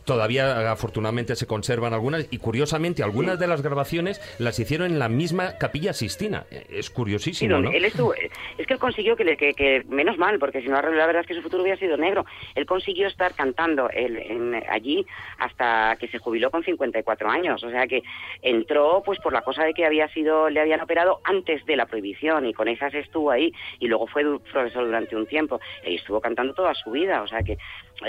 [0.05, 2.27] Todavía, afortunadamente, se conservan algunas.
[2.31, 6.45] Y curiosamente, algunas de las grabaciones las hicieron en la misma capilla Sistina.
[6.69, 7.71] Es Sí, curiosísimo, ¿no?
[7.71, 10.81] él estuvo, es que él consiguió que, le- que, que- menos mal, porque si no,
[10.81, 12.25] la verdad es que su futuro hubiera sido negro.
[12.55, 15.05] Él consiguió estar cantando él, en- allí
[15.37, 17.63] hasta que se jubiló con 54 años.
[17.63, 18.03] O sea que
[18.41, 21.85] entró pues por la cosa de que había sido, le habían operado antes de la
[21.85, 26.19] prohibición y con esas estuvo ahí y luego fue profesor durante un tiempo y estuvo
[26.21, 27.21] cantando toda su vida.
[27.21, 27.57] O sea que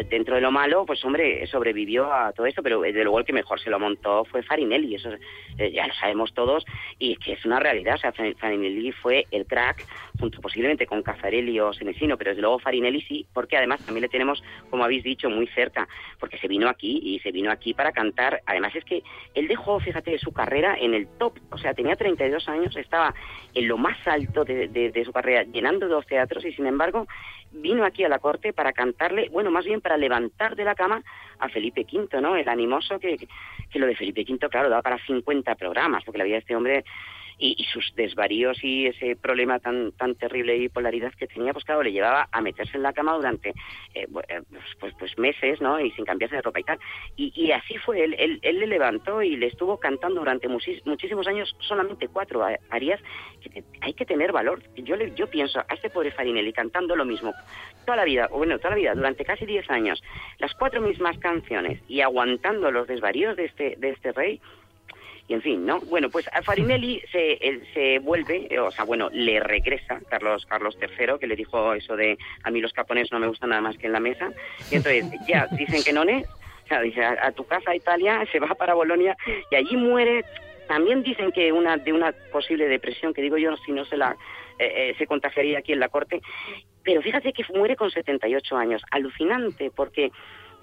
[0.08, 3.32] dentro de lo malo, pues hombre, sobrevivió a todo esto, pero desde luego el que
[3.32, 5.10] mejor se lo montó fue Farinelli, eso
[5.58, 6.64] eh, ya lo sabemos todos
[6.98, 7.94] y que es una realidad.
[7.96, 9.84] O sea, Fa- Farinelli fue el crack,
[10.20, 14.08] junto posiblemente con Cazarelli o Senesino, pero desde luego Farinelli sí, porque además también le
[14.08, 17.90] tenemos, como habéis dicho, muy cerca, porque se vino aquí y se vino aquí para
[17.92, 18.42] cantar.
[18.46, 19.02] Además es que
[19.34, 23.14] él dejó, fíjate, su carrera en el top, o sea, tenía 32 años, estaba
[23.54, 27.06] en lo más alto de, de- de su carrera, llenando dos teatros y sin embargo
[27.52, 31.02] vino aquí a la corte para cantarle, bueno, más bien para levantar de la cama
[31.38, 32.36] a Felipe V, ¿no?
[32.36, 33.16] El animoso que,
[33.70, 36.54] que lo de Felipe V, claro, daba para 50 programas, porque la vida de este
[36.54, 36.84] hombre
[37.40, 41.92] y, sus desvaríos y ese problema tan tan terrible y polaridad que tenía, pues le
[41.92, 43.50] llevaba a meterse en la cama durante
[43.94, 45.80] eh, eh, pues, pues, pues meses, ¿no?
[45.80, 46.78] Y sin cambiarse de ropa y tal.
[47.16, 51.26] Y, y así fue, él, él, él le levantó y le estuvo cantando durante muchísimos
[51.26, 53.00] años, solamente cuatro arias,
[53.40, 54.62] que hay que tener valor.
[54.76, 57.32] Yo le, yo pienso a este pobre Farinelli cantando lo mismo
[57.84, 60.02] toda la vida, o bueno, toda la vida, durante casi 10 años,
[60.38, 64.40] las cuatro mismas canciones y aguantando los desvaríos de este, de este rey,
[65.30, 65.78] y en fin, ¿no?
[65.82, 67.38] Bueno, pues a Farinelli se,
[67.72, 71.94] se vuelve, eh, o sea, bueno, le regresa Carlos Carlos III, que le dijo eso
[71.94, 74.32] de a mí los capones no me gustan nada más que en la mesa,
[74.72, 78.40] y entonces ya dicen que no es, o sea, dice a, tu casa Italia, se
[78.40, 79.16] va para Bolonia
[79.52, 80.24] y allí muere.
[80.66, 84.16] También dicen que una de una posible depresión, que digo yo, si no se la
[84.58, 86.22] eh, eh, se contagiaría aquí en la corte,
[86.82, 90.10] pero fíjate que muere con 78 años, alucinante, porque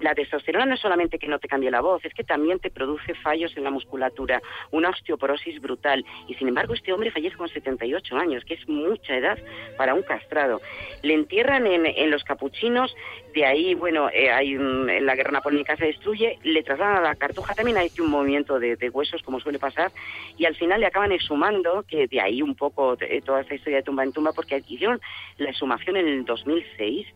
[0.00, 2.70] la testosterona no es solamente que no te cambie la voz, es que también te
[2.70, 4.40] produce fallos en la musculatura,
[4.70, 6.04] una osteoporosis brutal.
[6.28, 9.38] Y sin embargo, este hombre fallece con 78 años, que es mucha edad
[9.76, 10.60] para un castrado.
[11.02, 12.94] Le entierran en, los capuchinos,
[13.34, 17.00] de ahí, bueno, eh, hay un- en la guerra napoleónica se destruye, le trasladan a
[17.08, 19.90] la cartuja, también hay un movimiento de, de huesos, como suele pasar,
[20.36, 23.78] y al final le acaban exhumando, que de ahí un poco eh, toda esta historia
[23.78, 25.00] de tumba en tumba, porque hicieron
[25.38, 27.06] la exhumación en el 2006.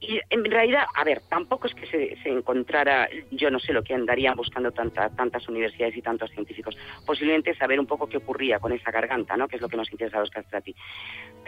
[0.00, 3.94] Y en realidad, a ver, tampoco es que se, encontrara, yo no sé lo que
[3.94, 6.76] andarían buscando tanta- tantas universidades y tantos científicos.
[7.04, 9.48] Posiblemente saber un poco qué ocurría con esa garganta, ¿no?
[9.48, 10.72] Que es lo que nos interesa a los castrati.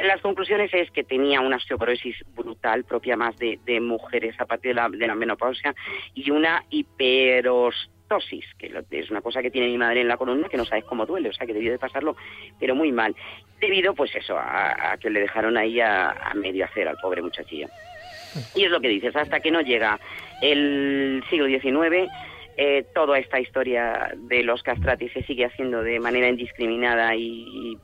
[0.03, 4.71] Las conclusiones es que tenía una osteoporosis brutal, propia más de, de mujeres a partir
[4.71, 5.73] de la, de la menopausia,
[6.15, 10.57] y una hiperostosis, que es una cosa que tiene mi madre en la columna que
[10.57, 12.17] no sabes cómo duele, o sea que debió de pasarlo,
[12.59, 13.15] pero muy mal.
[13.61, 17.23] Debido, pues eso, a, a que le dejaron ahí a, a medio hacer al pobre
[17.23, 17.69] muchachillo.
[18.55, 19.99] Y es lo que dices, hasta que no llega
[20.41, 22.11] el siglo XIX,
[22.57, 27.79] eh, toda esta historia de los castratis se sigue haciendo de manera indiscriminada y,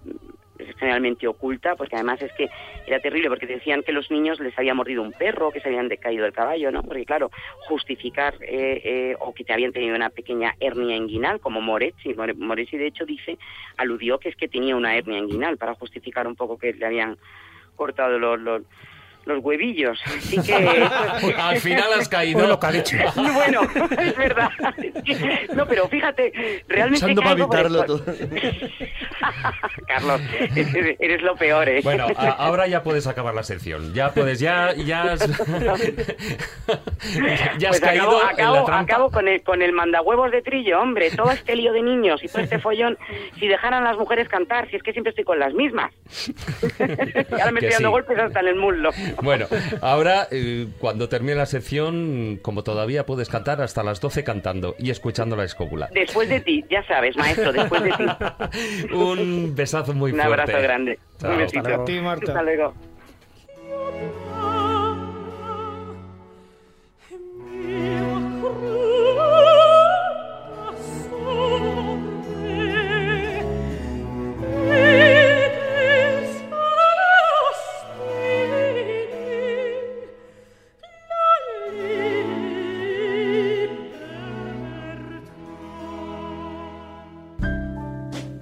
[0.79, 2.49] generalmente oculta, porque además es que
[2.87, 5.89] era terrible, porque decían que los niños les había mordido un perro, que se habían
[5.89, 6.83] decaído del caballo, ¿no?
[6.83, 7.31] Porque claro,
[7.69, 12.77] justificar eh, eh, o que te habían tenido una pequeña hernia inguinal, como Moretti, Moretti
[12.77, 13.39] de hecho dice,
[13.77, 17.17] aludió que es que tenía una hernia inguinal para justificar un poco que le habían
[17.77, 18.63] cortado los los
[19.35, 19.99] huevillos.
[20.07, 20.55] Así que.
[21.39, 22.39] Al final has caído.
[22.41, 22.97] Bueno, calicho.
[23.17, 23.61] bueno,
[24.01, 24.51] es verdad.
[25.55, 27.05] No, pero fíjate, realmente.
[27.05, 28.05] Echando para evitarlo todo.
[29.87, 30.21] Carlos,
[30.55, 31.81] eres lo peor, ¿eh?
[31.83, 32.07] Bueno,
[32.39, 33.93] ahora ya puedes acabar la sección.
[33.95, 34.73] Ya puedes, ya.
[34.75, 35.21] Ya has,
[37.59, 38.81] ya has Pues caído acabo, en la acabo, trampa.
[38.95, 41.11] acabo con el con el mandahuevos de trillo, hombre.
[41.11, 42.99] Todo este lío de niños y todo este follón.
[43.39, 45.93] Si dejaran las mujeres cantar, si es que siempre estoy con las mismas.
[47.33, 47.93] Ahora me Que estoy dando sí.
[47.93, 48.91] golpes hasta en el muslo.
[49.23, 49.47] Bueno,
[49.81, 54.91] ahora eh, cuando termine la sección, como todavía puedes cantar hasta las 12 cantando y
[54.91, 55.89] escuchando la escóbula.
[55.93, 58.05] Después de ti, ya sabes, maestro, después de ti.
[58.95, 60.43] Un besazo muy Un fuerte.
[60.43, 60.99] abrazo grande.
[61.19, 61.33] Chao.
[61.33, 61.59] Un besito.
[61.61, 61.83] Hasta luego.
[61.83, 62.27] A ti, Marta.
[62.33, 62.75] Hasta luego.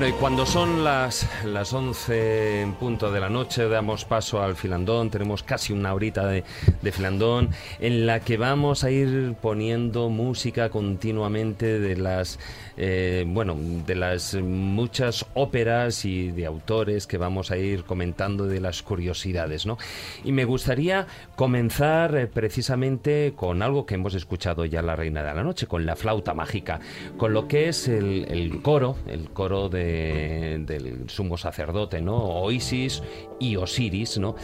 [0.00, 4.56] Bueno, y cuando son las, las 11 en punto de la noche, damos paso al
[4.56, 5.10] filandón.
[5.10, 6.42] Tenemos casi una horita de,
[6.80, 12.38] de filandón en la que vamos a ir poniendo música continuamente de las,
[12.78, 13.54] eh, bueno,
[13.86, 19.66] de las muchas óperas y de autores que vamos a ir comentando de las curiosidades,
[19.66, 19.76] ¿no?
[20.24, 25.34] Y me gustaría comenzar eh, precisamente con algo que hemos escuchado ya La Reina de
[25.34, 26.80] la Noche, con la flauta mágica,
[27.18, 32.16] con lo que es el, el coro, el coro de- del sumo sacerdote, ¿no?
[32.16, 33.02] O Isis
[33.38, 34.34] y Osiris, ¿no?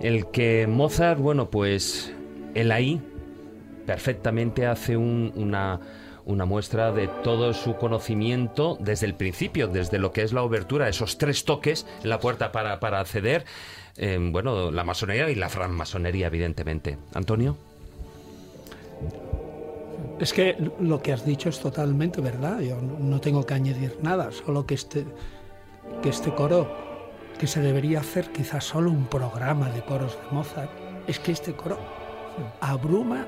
[0.00, 2.12] El que Mozart, bueno, pues
[2.54, 3.00] él ahí
[3.86, 5.80] perfectamente hace un- una,
[6.24, 10.88] una muestra de todo su conocimiento desde el principio, desde lo que es la obertura,
[10.88, 13.44] esos tres toques en la puerta para, para acceder,
[13.96, 16.96] eh, bueno, la masonería y la francmasonería, evidentemente.
[17.12, 17.56] Antonio.
[20.18, 22.60] Es que lo que has dicho es totalmente verdad.
[22.60, 25.06] Yo no tengo que añadir nada, solo que este,
[26.02, 26.68] que este coro,
[27.38, 30.70] que se debería hacer quizás solo un programa de coros de Mozart,
[31.06, 31.78] es que este coro
[32.60, 33.26] abruma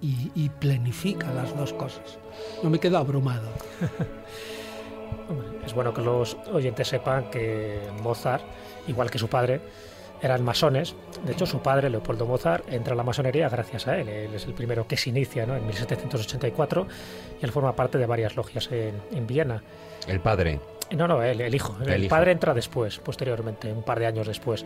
[0.00, 2.18] y, y planifica las dos cosas.
[2.62, 3.48] No me quedo abrumado.
[5.64, 8.42] Es bueno que los oyentes sepan que Mozart,
[8.88, 9.60] igual que su padre,
[10.22, 10.94] eran masones.
[11.24, 14.08] De hecho, su padre, Leopoldo Mozart, entra a la masonería gracias a él.
[14.08, 15.56] Él es el primero que se inicia ¿no?
[15.56, 16.86] en 1784
[17.40, 19.62] y él forma parte de varias logias en, en Viena.
[20.06, 20.60] El padre.
[20.96, 21.76] No, no, él, el hijo.
[21.82, 22.10] El, El hijo.
[22.10, 24.64] padre entra después, posteriormente, un par de años después.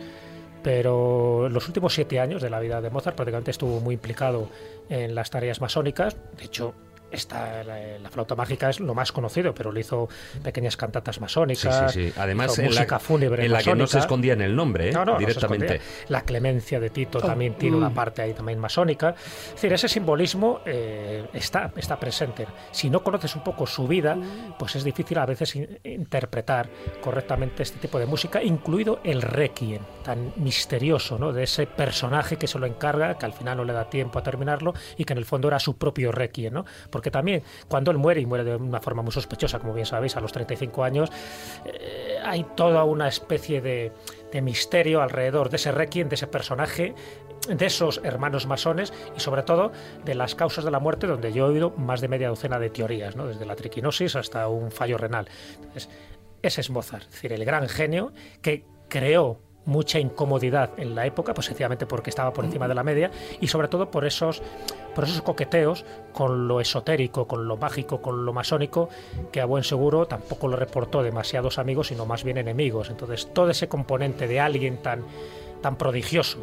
[0.63, 4.49] Pero los últimos siete años de la vida de Mozart prácticamente estuvo muy implicado
[4.89, 6.17] en las tareas masónicas.
[6.37, 6.73] De hecho,
[7.11, 10.07] esta, la, la flauta mágica es lo más conocido, pero le hizo
[10.43, 11.91] pequeñas cantatas Sí, masónicas.
[11.93, 12.13] sí, sí.
[12.17, 14.89] Además, hizo en la, música fúnebre en la que no se escondía en el nombre,
[14.89, 14.91] ¿eh?
[14.91, 15.79] No, no, directamente.
[16.09, 17.93] la clemencia de Tito Oh, también tiene una mm.
[17.93, 19.15] parte ahí también masónica.
[19.47, 22.45] Es decir, ese simbolismo eh, está, está presente.
[22.71, 24.17] Si no conoces un poco su vida,
[24.59, 26.69] pues es difícil a veces in- interpretar
[27.01, 31.31] correctamente este tipo de música, incluido el requiem, tan misterioso, ¿no?
[31.33, 34.23] De ese personaje que se lo encarga, que al final no le da tiempo a
[34.23, 36.65] terminarlo y que en el fondo era su propio requiem, ¿no?
[36.97, 40.17] Porque también cuando él muere y muere de una forma muy sospechosa, como bien sabéis,
[40.17, 41.11] a los 35 años,
[41.63, 43.91] eh, hay toda una especie de,
[44.41, 46.95] misterio alrededor de ese requiem, de ese personaje
[47.47, 49.71] de esos hermanos masones y sobre todo
[50.03, 52.71] de las causas de la muerte, donde yo he oído más de media docena de
[52.71, 53.27] teorías, ¿no?
[53.27, 55.27] desde la triquinosis hasta un fallo renal.
[56.41, 61.33] Ese es Mozart, es decir, el gran genio que creó mucha incomodidad en la época,
[61.33, 64.41] pues sencillamente porque estaba por encima de la media y sobre todo por esos,
[64.95, 68.89] por esos coqueteos con lo esotérico, con lo mágico, con lo masónico,
[69.31, 72.89] que a buen seguro tampoco lo reportó demasiados amigos, sino más bien enemigos.
[72.89, 75.03] Entonces, todo ese componente de alguien tan,
[75.61, 76.39] tan prodigioso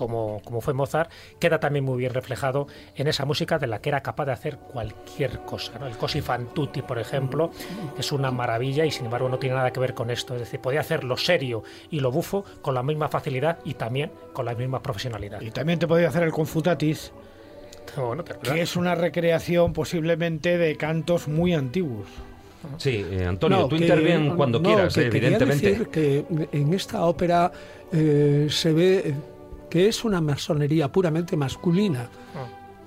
[0.00, 3.90] como, como, fue Mozart, queda también muy bien reflejado en esa música de la que
[3.90, 5.78] era capaz de hacer cualquier cosa.
[5.78, 5.86] ¿no?
[5.86, 7.50] El Cosi fan tutti, por ejemplo,
[7.98, 10.32] es una maravilla y sin embargo no tiene nada que ver con esto.
[10.32, 14.10] Es decir, podía hacer lo serio y lo bufo con la misma facilidad y también
[14.32, 15.42] con la misma profesionalidad.
[15.42, 17.12] Y también te podía hacer el Confutatis,
[17.94, 22.08] bueno, que es una recreación posiblemente de cantos muy antiguos.
[22.76, 25.70] Sí, eh, Antonio, no, tú intervienes cuando no, quieras, que eh, evidentemente.
[25.70, 27.50] Decir que en esta ópera
[27.92, 29.14] eh, se ve
[29.70, 32.10] que es una masonería puramente masculina.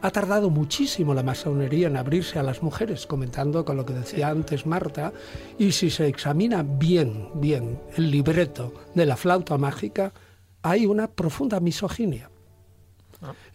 [0.02, 4.28] Ha tardado muchísimo la masonería en abrirse a las mujeres, comentando con lo que decía
[4.28, 5.14] antes Marta,
[5.58, 10.14] y si se examina bien, bien el libreto de la flauta mágica,
[10.62, 12.30] hay una profunda misoginia.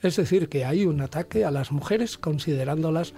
[0.03, 3.13] Es decir, que hay un ataque a las mujeres considerándolas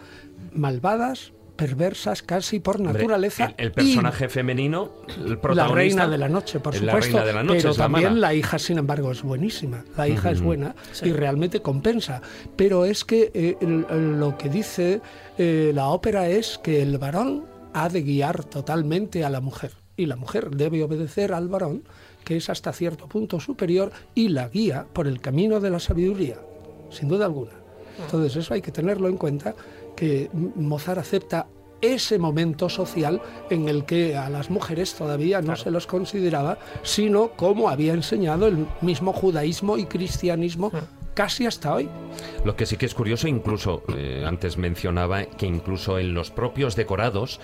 [0.53, 3.53] malvadas, perversas casi por naturaleza.
[3.59, 4.93] El, el personaje femenino,
[5.27, 5.67] el protagonista.
[5.69, 7.19] La reina de la noche, por la supuesto.
[7.19, 9.85] reina de la noche, pero la también la hija, sin embargo, es buenísima.
[9.97, 12.23] La hija es buena y realmente compensa.
[12.57, 15.01] Pero es que eh, el- el- lo que dice
[15.39, 17.45] eh, la ópera es que el varón
[17.75, 19.73] ha de guiar totalmente a la mujer.
[19.97, 21.83] Y la mujer debe obedecer al varón,
[22.25, 26.37] que es hasta cierto punto superior, y la guía por el camino de la sabiduría,
[26.91, 27.53] sin duda alguna.
[28.03, 29.55] Entonces eso hay que tenerlo en cuenta,
[30.01, 31.47] que Mozart acepta
[31.83, 33.21] ese momento social
[33.51, 38.47] en el que a las mujeres todavía no se los consideraba, sino como había enseñado
[38.47, 40.73] el mismo judaísmo y cristianismo
[41.13, 41.91] casi hasta hoy.
[42.47, 46.77] Lo que sí que es curioso, incluso eh, antes mencionaba que incluso en los propios
[46.77, 47.41] decorados,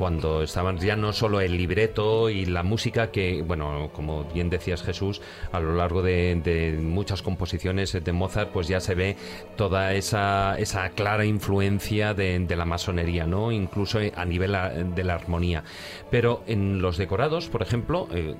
[0.00, 4.82] cuando estaban ya no solo el libreto y la música, que, bueno, como bien decías
[4.82, 5.20] Jesús,
[5.52, 9.16] a lo largo de, de muchas composiciones de Mozart, pues ya se ve
[9.58, 13.52] toda esa, esa clara influencia de, de la masonería, ¿no?
[13.52, 14.56] Incluso a nivel
[14.94, 15.64] de la armonía.
[16.10, 18.36] Pero en los decorados, por ejemplo, eh,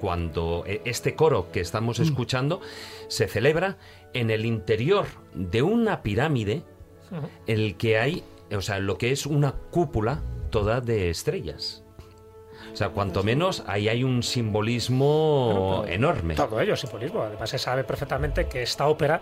[0.00, 2.60] cuando eh, este coro que estamos escuchando
[3.06, 3.76] se celebra
[4.14, 6.64] en el interior de una pirámide
[7.46, 11.82] en el que hay, o sea, lo que es una cúpula toda de estrellas.
[12.72, 16.34] O sea, cuanto menos ahí hay un simbolismo enorme.
[16.34, 17.22] Todo ello es simbolismo.
[17.22, 19.20] Además, se sabe perfectamente que esta ópera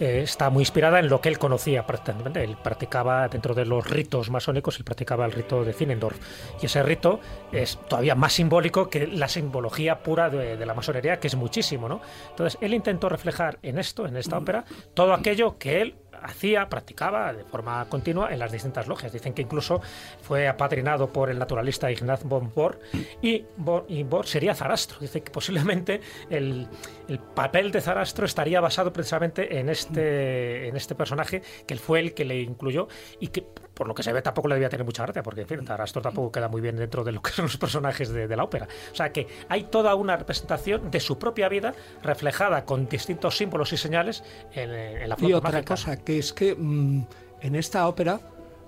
[0.00, 2.42] eh, está muy inspirada en lo que él conocía prácticamente.
[2.42, 6.18] Él practicaba dentro de los ritos masónicos, él practicaba el rito de Zinendorf.
[6.60, 7.20] Y ese rito
[7.52, 11.88] es todavía más simbólico que la simbología pura de, de la masonería, que es muchísimo,
[11.88, 12.00] ¿no?
[12.30, 15.94] Entonces, él intentó reflejar en esto, en esta ópera, todo aquello que él
[16.24, 19.12] hacía, practicaba de forma continua en las distintas logias.
[19.12, 19.80] Dicen que incluso
[20.22, 22.80] fue apadrinado por el naturalista Ignaz von Bohr
[23.22, 24.98] y Bohr, sería Zarastro.
[25.00, 26.00] Dice que posiblemente
[26.30, 26.66] el,
[27.08, 32.14] el, papel de Zarastro estaría basado precisamente en este, en este personaje, que fue el
[32.14, 32.88] que le incluyó
[33.20, 35.48] y que por lo que se ve tampoco le debía tener mucha gracia, porque en
[35.48, 38.36] fin, Zarastro tampoco queda muy bien dentro de lo que son los personajes de, de
[38.36, 38.68] la ópera.
[38.92, 43.72] O sea que hay toda una representación de su propia vida reflejada con distintos símbolos
[43.72, 44.22] y señales
[44.54, 45.74] en, en la flauta Y otra mágica.
[45.74, 47.02] cosa, que es que mmm,
[47.40, 48.20] en esta ópera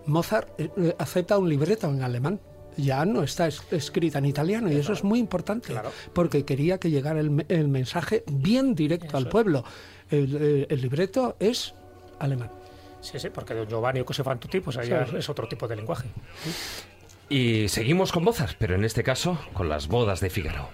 [0.07, 2.41] Mozart eh, acepta un libreto en alemán.
[2.79, 5.91] Ya no está es escrita en italiano y eso es muy importante Claro.
[6.13, 9.65] porque quería que llegara el, me- el mensaje bien directo Eso al pueblo.
[10.11, 11.75] El, el- el libreto es
[12.19, 12.51] alemán.
[13.07, 14.93] Sí, sí, porque Don Giovanni o Cose fan tutti, pues Sí.
[15.17, 16.09] es otro tipo de lenguaje.
[17.29, 20.69] Y seguimos con Mozart, pero en este caso con las bodas de Figaro.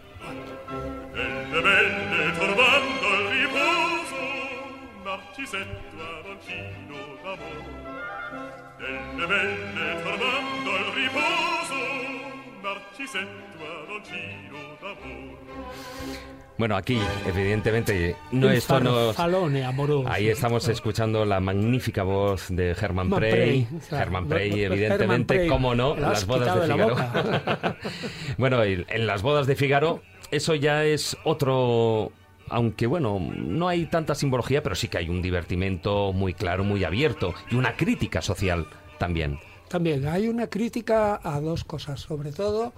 [16.62, 16.96] Bueno, aquí,
[17.26, 20.08] evidentemente, no El esto amoroso.
[20.08, 23.66] Ahí estamos escuchando la magnífica voz de Hermann Hermann Prey.
[23.90, 26.96] Prey, Prey, evidentemente, Prey, cómo no, las bodas de la Figaro.
[28.38, 32.12] bueno, en las bodas de Figaro, eso ya es otro.
[32.48, 36.84] Aunque bueno, no hay tanta simbología, pero sí que hay un divertimento muy claro, muy
[36.84, 38.68] abierto y una crítica social
[39.00, 39.40] también.
[39.68, 42.72] También hay una crítica a dos cosas, sobre todo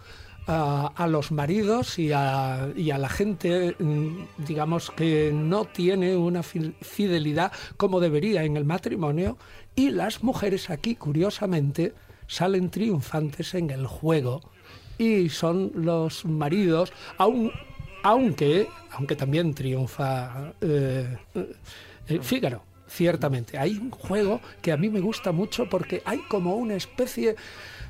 [0.46, 7.52] a, los maridos y a, la gente, mm, digamos, que no tiene una fi- fidelidad
[7.76, 9.38] como debería en el matrimonio,
[9.74, 11.94] y las mujeres aquí, curiosamente,
[12.26, 14.40] salen triunfantes en el juego
[14.98, 17.50] y son los maridos, aún
[18.02, 22.62] aunque, aunque también triunfa eh, eh, Fígaro.
[22.86, 27.34] Ciertamente, hay un juego que a mí me gusta mucho porque hay como una especie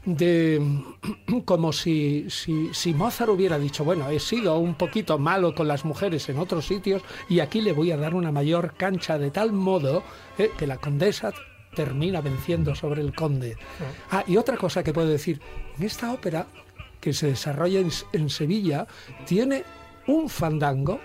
[0.04, 0.60] de
[1.44, 5.84] como si, si, si, Mozart hubiera dicho, bueno, he sido un poquito malo con las
[5.84, 9.52] mujeres en otros sitios y aquí le voy a dar una mayor cancha de tal
[9.52, 10.02] modo
[10.38, 11.32] eh, que la condesa
[11.74, 13.56] termina venciendo sobre el conde.
[14.10, 15.40] Ah, y otra cosa que puedo decir,
[15.76, 16.46] en esta ópera
[17.00, 18.86] que se desarrolla en, en Sevilla,
[19.26, 19.64] tiene
[20.06, 21.00] un fandango,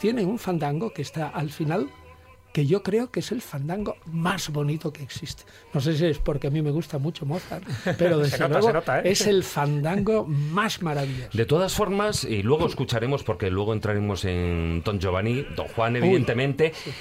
[0.00, 1.88] tiene un fandango que está al final
[2.56, 5.42] que yo creo que es el fandango más bonito que existe.
[5.74, 7.62] No sé si es porque a mí me gusta mucho Mozart,
[7.98, 9.10] pero desde nota, luego nota, ¿eh?
[9.10, 11.36] es el fandango más maravilloso.
[11.36, 16.72] De todas formas, y luego escucharemos, porque luego entraremos en Don Giovanni, Don Juan, evidentemente.
[16.86, 16.92] Uy.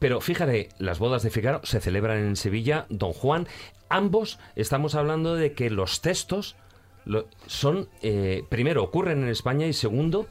[0.00, 3.46] Pero fíjate, las bodas de Figaro se celebran en Sevilla, Don Juan.
[3.88, 6.56] Ambos estamos hablando de que los textos
[7.04, 10.26] lo, son, eh, primero, ocurren en España y segundo,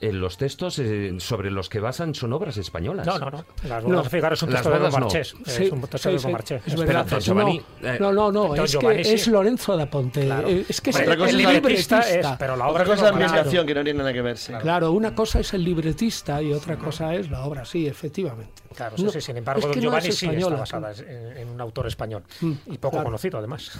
[0.00, 3.06] en los textos eh, sobre los que basan son obras españolas.
[3.06, 3.44] No, no, no.
[3.66, 5.34] Las bodas no, de Figaro es un texto de Don Marchés.
[5.34, 5.40] No.
[5.46, 6.62] Sí, es un texto sí, de Don Marchés.
[6.66, 7.06] Es verdad.
[7.06, 9.14] Don Giovanni, no, no, no, no, es Giovanni, que sí.
[9.14, 10.24] es Lorenzo da Ponte.
[10.26, 10.48] Claro.
[10.48, 12.00] Eh, Es que es el, el es libretista.
[12.00, 14.36] es, pero la obra Otra cosa es la ambientación, que no tiene nada que ver.
[14.36, 14.52] sí.
[14.60, 18.62] Claro, una cosa es el libretista y otra cosa es la obra, sí, efectivamente.
[18.74, 19.20] Claro, sí, No, sí.
[19.22, 20.56] Sin embargo, es Don que no Giovanni es sí está española.
[20.58, 20.92] basada
[21.40, 22.22] en, un autor español.
[22.42, 23.70] Mm, Y poco conocido, además.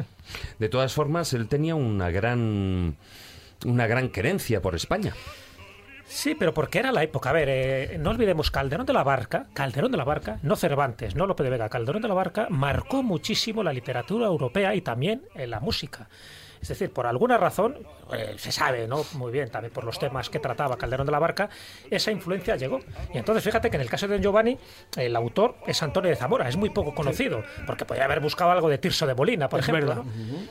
[0.60, 2.96] De todas formas, él tenía una gran
[3.64, 5.14] una gran querencia por España.
[6.08, 7.30] Sí, pero porque era la época.
[7.30, 11.16] A ver, eh, no olvidemos Calderón de la Barca, Calderón de la Barca, no Cervantes,
[11.16, 15.22] no Lope de Vega, Calderón de la Barca marcó muchísimo la literatura europea y también
[15.34, 16.08] en la música.
[16.66, 17.76] Es decir, por alguna razón,
[18.12, 19.04] eh, se sabe, ¿no?
[19.14, 21.48] Muy bien, también por los temas que trataba Calderón de la Barca,
[21.88, 22.80] esa influencia llegó.
[23.14, 24.58] Y entonces, fíjate que en el caso de Don Giovanni,
[24.96, 28.68] el autor es Antonio de Zamora, es muy poco conocido, porque podría haber buscado algo
[28.68, 30.04] de Tirso de Molina, por Es ejemplo.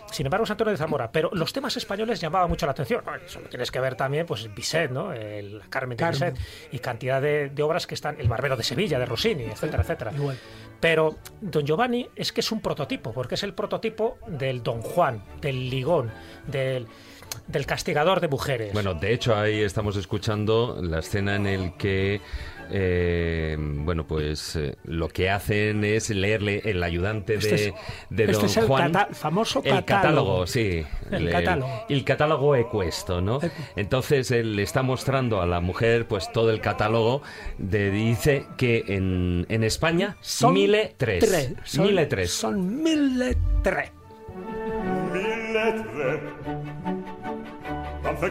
[0.09, 1.11] Sin embargo, es Antonio de Zamora.
[1.11, 3.03] Pero los temas españoles llamaban mucho la atención.
[3.05, 3.13] ¿no?
[3.15, 5.11] Eso lo tienes que ver también, pues Bizet, ¿no?
[5.11, 6.33] El Carmen de Carmen.
[6.33, 9.83] Bizet y cantidad de, de obras que están, El Barbero de Sevilla, de Rossini, etcétera,
[9.83, 10.11] etcétera.
[10.15, 10.37] Igual.
[10.85, 15.19] Pero Don Giovanni es que es un prototipo, porque es el prototipo del Don Juan,
[15.41, 16.11] del Ligón,
[16.45, 16.85] del,
[17.47, 18.71] del castigador de mujeres.
[18.71, 22.21] Bueno, de hecho ahí estamos escuchando la escena en el que
[22.71, 27.73] eh, bueno, pues eh, lo que hacen es leerle el ayudante de, Este es-
[28.09, 28.91] de este Don es el Juan.
[28.91, 30.47] cata- famoso el catálogo.
[30.47, 30.83] sí.
[31.11, 31.85] El catálogo.
[31.89, 33.39] El, catálogo ecuesto, ¿no?
[33.75, 37.21] Entonces él le está mostrando a la mujer pues todo el catálogo
[37.57, 41.23] de dice que en, en España Son mille tres.
[41.27, 42.31] tres, son- Mille tres.
[42.31, 42.91] Son tres.
[43.03, 43.91] mille tre
[48.03, 48.29] Danza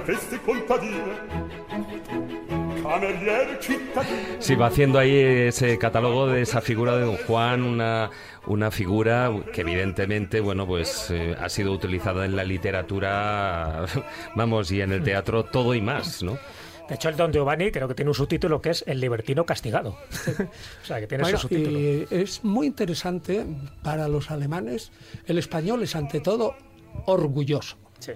[4.39, 8.11] Sí, va haciendo ahí ese catálogo de esa figura de Don Juan, una,
[8.47, 13.87] una figura que evidentemente, bueno, pues eh, ha sido utilizada en la literatura,
[14.37, 16.39] vamos, y en el teatro todo y más, ¿no?
[16.89, 19.97] De hecho, el Don Giovanni creo que tiene un subtítulo que es El libertino castigado.
[20.83, 21.79] o sea, que tiene Bueno, su subtítulo.
[21.79, 23.47] y es muy interesante
[23.83, 24.93] para los alemanes.
[25.27, 26.55] El español es ante todo
[27.07, 27.79] orgulloso.
[28.01, 28.13] Sí.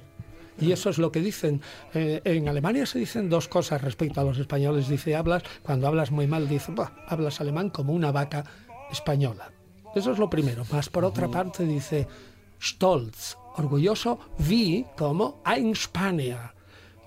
[0.60, 1.60] Y eso es lo que dicen.
[1.94, 4.88] Eh, en Alemania se dicen dos cosas respecto a los españoles.
[4.88, 8.44] Dice, hablas, cuando hablas muy mal, dice, "Buah, hablas alemán como una vaca
[8.90, 9.52] española.
[9.94, 10.64] Eso es lo primero.
[10.70, 12.06] Más por otra parte dice,
[12.60, 16.52] stolz, orgulloso, wie como ein Spanier,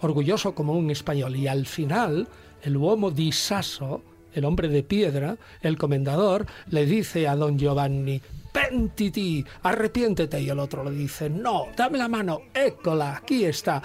[0.01, 1.35] orgulloso como un español.
[1.35, 2.27] Y al final,
[2.63, 4.01] el uomo di sasso,
[4.33, 8.21] el hombre de piedra, el comendador, le dice a don Giovanni,
[8.51, 10.39] pentiti, arrepiéntete.
[10.41, 13.81] Y el otro le dice, no, dame la mano, écola, aquí está,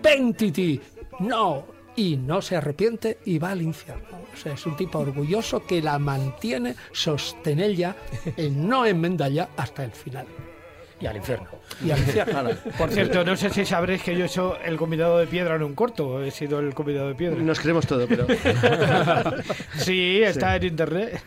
[0.00, 0.80] pentiti,
[1.20, 1.66] no.
[1.94, 4.22] Y no se arrepiente y va al infierno.
[4.32, 7.94] O sea, es un tipo orgulloso que la mantiene sostenella
[8.36, 10.26] en no enmendalla hasta el final.
[11.02, 11.48] Y al infierno.
[11.84, 12.50] Y al infierno.
[12.78, 15.64] Por cierto, no sé si sabréis que yo he hecho el convidado de piedra en
[15.64, 16.22] un corto.
[16.22, 17.42] He sido el convidado de piedra.
[17.42, 18.26] Nos creemos todo, pero.
[19.76, 21.20] Sí, está en internet.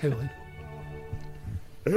[0.00, 0.30] Qué bueno.
[1.84, 1.90] De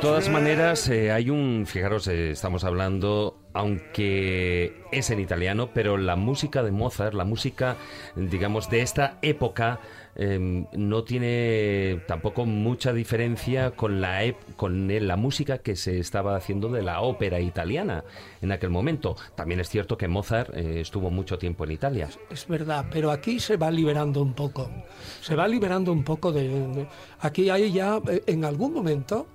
[0.00, 6.16] todas maneras, eh, hay un, fijaros, eh, estamos hablando, aunque es en italiano, pero la
[6.16, 7.76] música de Mozart, la música,
[8.16, 9.78] digamos, de esta época,
[10.16, 14.20] eh, no tiene tampoco mucha diferencia con la,
[14.56, 18.04] con la música que se estaba haciendo de la ópera italiana
[18.42, 19.16] en aquel momento.
[19.34, 22.08] También es cierto que Mozart eh, estuvo mucho tiempo en Italia.
[22.30, 24.70] Es verdad, pero aquí se va liberando un poco.
[25.20, 26.48] Se va liberando un poco de...
[26.48, 26.86] de-
[27.20, 29.26] aquí hay ya, eh, en algún momento,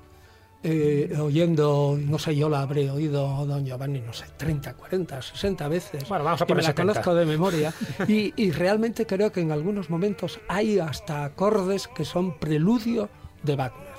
[0.63, 5.67] eh, oyendo, no sé, yo la habré oído, don Giovanni, no sé, 30, 40, 60
[5.67, 6.07] veces.
[6.07, 6.81] Bueno, vamos a y me la 70.
[6.93, 7.73] conozco de memoria.
[8.07, 13.09] Y, y realmente creo que en algunos momentos hay hasta acordes que son preludio
[13.43, 13.90] de Wagner.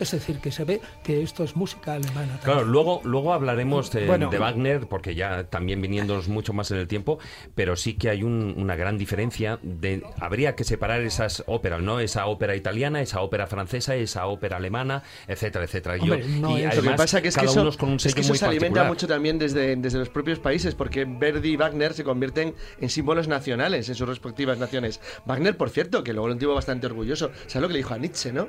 [0.00, 2.26] Es decir, que se ve que esto es música alemana.
[2.38, 2.38] también.
[2.42, 4.30] Claro, luego, luego hablaremos de, Bueno.
[4.30, 7.18] de Wagner, porque ya también viniéndonos mucho más en el tiempo,
[7.54, 9.58] pero sí que hay un- una gran diferencia.
[9.62, 12.00] De, habría que separar esas óperas, ¿no?
[12.00, 15.96] Esa ópera italiana, esa ópera francesa, esa ópera alemana, etcétera, etcétera.
[15.98, 17.76] Yo- Hombre, no y es- además, lo que pasa que es que eso, uno es
[17.76, 18.88] con un es sello que eso muy se alimenta particular.
[18.88, 23.28] mucho también desde, desde los propios países, porque Verdi y Wagner se convierten en símbolos
[23.28, 25.00] nacionales en sus respectivas naciones.
[25.26, 27.98] Wagner, por cierto, que luego lo entiendo bastante orgulloso, ¿sabes lo que le dijo a
[27.98, 28.48] Nietzsche, no?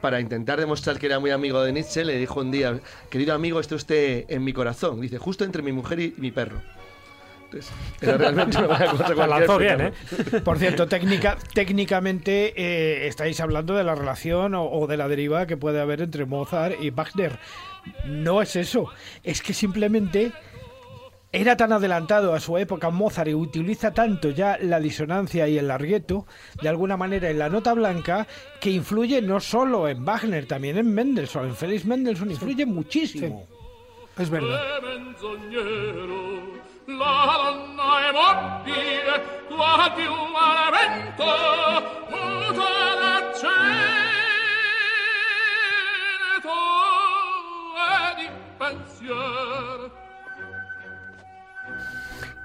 [0.00, 3.60] Para intentar demostrar que era muy amigo de Nietzsche, le dijo un día, querido amigo,
[3.60, 5.00] esté usted en mi corazón.
[5.00, 6.62] Dice, justo entre mi mujer y mi perro.
[7.44, 10.38] Entonces, era realmente una buena cosa La cualquiera lanzó bien, explicarlo.
[10.38, 10.40] ¿eh?
[10.42, 15.46] Por cierto, técnica, técnicamente eh, estáis hablando de la relación o, o de la deriva
[15.46, 17.38] que puede haber entre Mozart y Wagner.
[18.06, 18.86] No es eso,
[19.24, 20.32] es que simplemente
[21.32, 25.68] era tan adelantado a su época Mozart y utiliza tanto ya la disonancia y el
[25.68, 26.26] largueto,
[26.60, 28.26] de alguna manera en la nota blanca,
[28.60, 33.46] que influye no solo en Wagner, también en Mendelssohn, en Félix Mendelssohn, influye muchísimo.
[34.18, 34.60] Es verdad.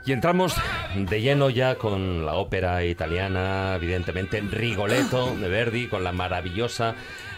[0.05, 0.55] Y entramos
[0.95, 6.93] de lleno ya con la ópera italiana, evidentemente Rigoletto de Verdi, con la maravillosa,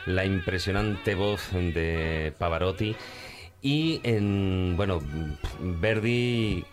[0.05, 2.93] la impresionante voz de Pavarotti.
[3.61, 4.99] Y en, bueno,
[5.61, 6.65] Verdi,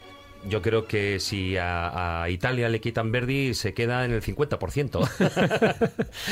[0.48, 5.88] yo creo que si a, Italia le quitan Verdi, se queda en el 50%.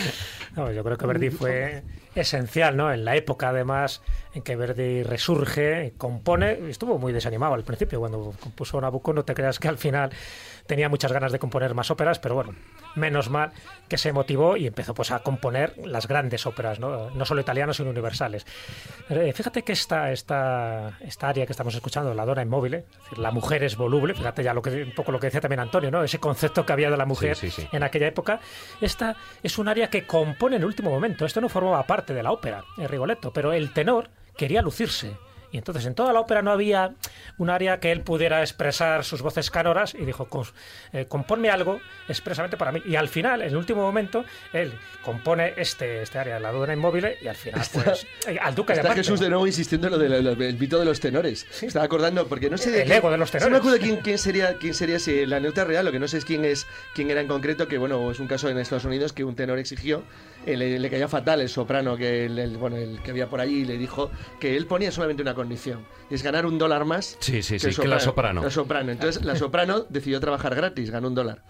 [0.54, 1.82] No, yo creo que Verdi fue
[2.14, 2.92] esencial, ¿no?
[2.92, 4.02] En la época, además,
[4.34, 9.34] en que Verdi resurge, compone, estuvo muy desanimado al principio cuando compuso Nabucco, no te
[9.34, 10.10] creas que al final
[10.66, 12.54] tenía muchas ganas de componer más óperas, pero bueno,
[12.94, 13.52] menos mal
[13.88, 17.76] que se motivó y empezó pues a componer las grandes óperas, no, no solo italianas,
[17.76, 18.46] sino universales.
[19.10, 23.18] Eh, fíjate que esta, esta, esta área que estamos escuchando, la dona inmóvil, es decir,
[23.18, 25.90] la mujer es voluble, fíjate ya lo que, un poco lo que decía también Antonio,
[25.90, 26.02] ¿no?
[26.02, 27.68] ese concepto que había de la mujer Sí, sí, sí.
[27.72, 28.40] en aquella época,
[28.80, 31.26] esta es un área que compone en el último momento.
[31.26, 35.16] Esto no formaba parte de la ópera, el Rigoletto, pero el tenor quería lucirse.
[35.54, 36.94] Y entonces en toda la ópera no había
[37.36, 40.54] un área que él pudiera expresar sus voces cánoras y dijo, "Cons-
[40.94, 41.78] eh, componme algo
[42.08, 42.80] expresamente para mí.
[42.86, 44.72] Y al final, en el último momento, él
[45.04, 48.78] compone este, este área, la dona inmóvil, y al final, pues, eh, al duque de
[48.78, 49.02] Está Amante.
[49.04, 51.46] Jesús de nuevo insistiendo en lo del mito de los tenores.
[51.62, 53.52] Estaba acordando, porque no sé de El quién- ego de los No tenores.
[53.52, 56.16] me acuerdo quién, quién sería, quién sería si la anécdota real, lo que no sé
[56.16, 59.12] es quién es quién era en concreto, que bueno, es un caso en Estados Unidos
[59.12, 60.02] que un tenor exigió,
[60.46, 63.40] eh, le, le caía fatal el soprano que el, el- bueno, el que había por
[63.40, 64.10] allí y le dijo
[64.40, 67.60] que él ponía solamente una condición, y es ganar un dólar más Sí, sí, el
[67.60, 68.42] sí, que la soprano.
[68.42, 68.90] La soprano.
[68.92, 71.42] Entonces la soprano decidió trabajar gratis, ganó un dólar.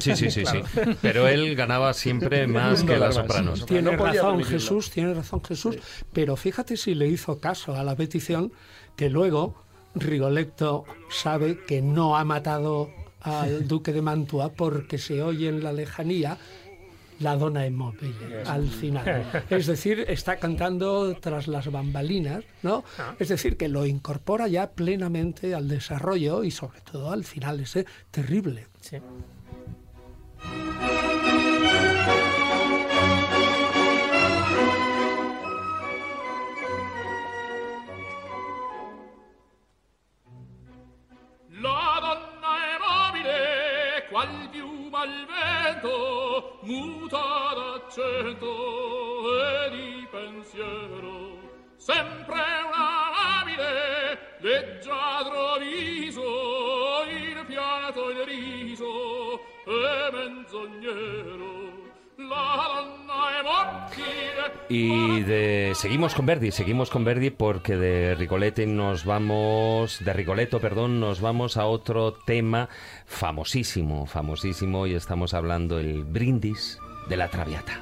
[0.00, 0.60] Sí, sí, sí, sí.
[1.02, 3.14] Pero él ganaba siempre más que más.
[3.16, 3.66] sopranos.
[3.66, 4.42] Tiene No razón.
[4.44, 5.76] Jesús, tiene razón Jesús,
[6.12, 8.52] pero fíjate si le hizo caso a la petición
[8.96, 9.62] que luego
[9.94, 12.90] Rigoletto sabe que no ha matado
[13.22, 16.38] al duque de Mantua porque se oye en la lejanía
[17.20, 18.14] la dona inmóvil
[18.46, 19.24] al final.
[19.50, 22.84] Es decir, está cantando tras las bambalinas, ¿no?
[23.18, 27.86] Es decir, que lo incorpora ya plenamente al desarrollo y sobre todo al final ese
[28.10, 28.66] terrible.
[28.80, 28.98] Sí.
[41.58, 44.50] La donna è mobile, qual
[44.96, 48.48] piuma al vento, muta d'accento
[49.38, 51.38] e di pensiero.
[51.76, 61.65] Sempre una amabile, leggiadro viso, il pianto il riso e menzognero.
[64.68, 70.60] Y de, seguimos con Verdi, seguimos con Verdi porque de Rigoletto nos vamos, de Rigoletto,
[70.60, 72.68] perdón, nos vamos a otro tema
[73.06, 77.80] famosísimo, famosísimo y estamos hablando el brindis de la Traviata.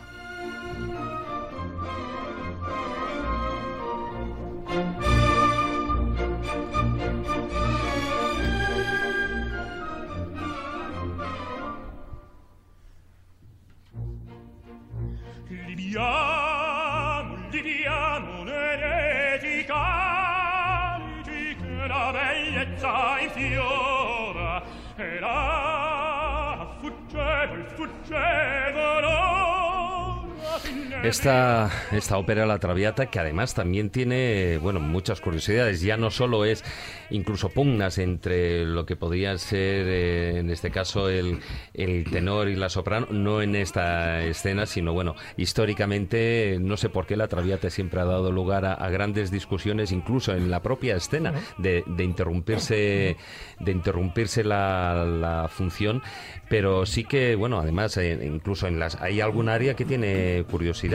[15.94, 24.60] Liviamo, liviamo un'eretica calici che la bellezza infiora
[24.96, 34.56] e la fuggevol, fuggevol ora fin Esta, esta ópera La Traviata, que además también tiene,
[34.56, 35.82] bueno, muchas curiosidades.
[35.82, 36.64] Ya no solo es
[37.10, 41.40] incluso pugnas entre lo que podría ser, eh, en este caso, el,
[41.74, 47.04] el tenor y la soprano, no en esta escena, sino, bueno, históricamente, no sé por
[47.04, 51.34] qué La Traviata siempre ha dado lugar a, grandes discusiones, incluso en la propia escena,
[51.58, 53.18] de, de interrumpirse,
[53.60, 56.02] de interrumpirse la, la función,
[56.48, 60.44] pero sí que, bueno, además, eh, incluso en las, hay algún área que tiene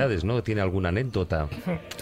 [0.08, 0.44] curiosidades, ¿no?
[0.44, 1.48] Tiene alguna anécdota,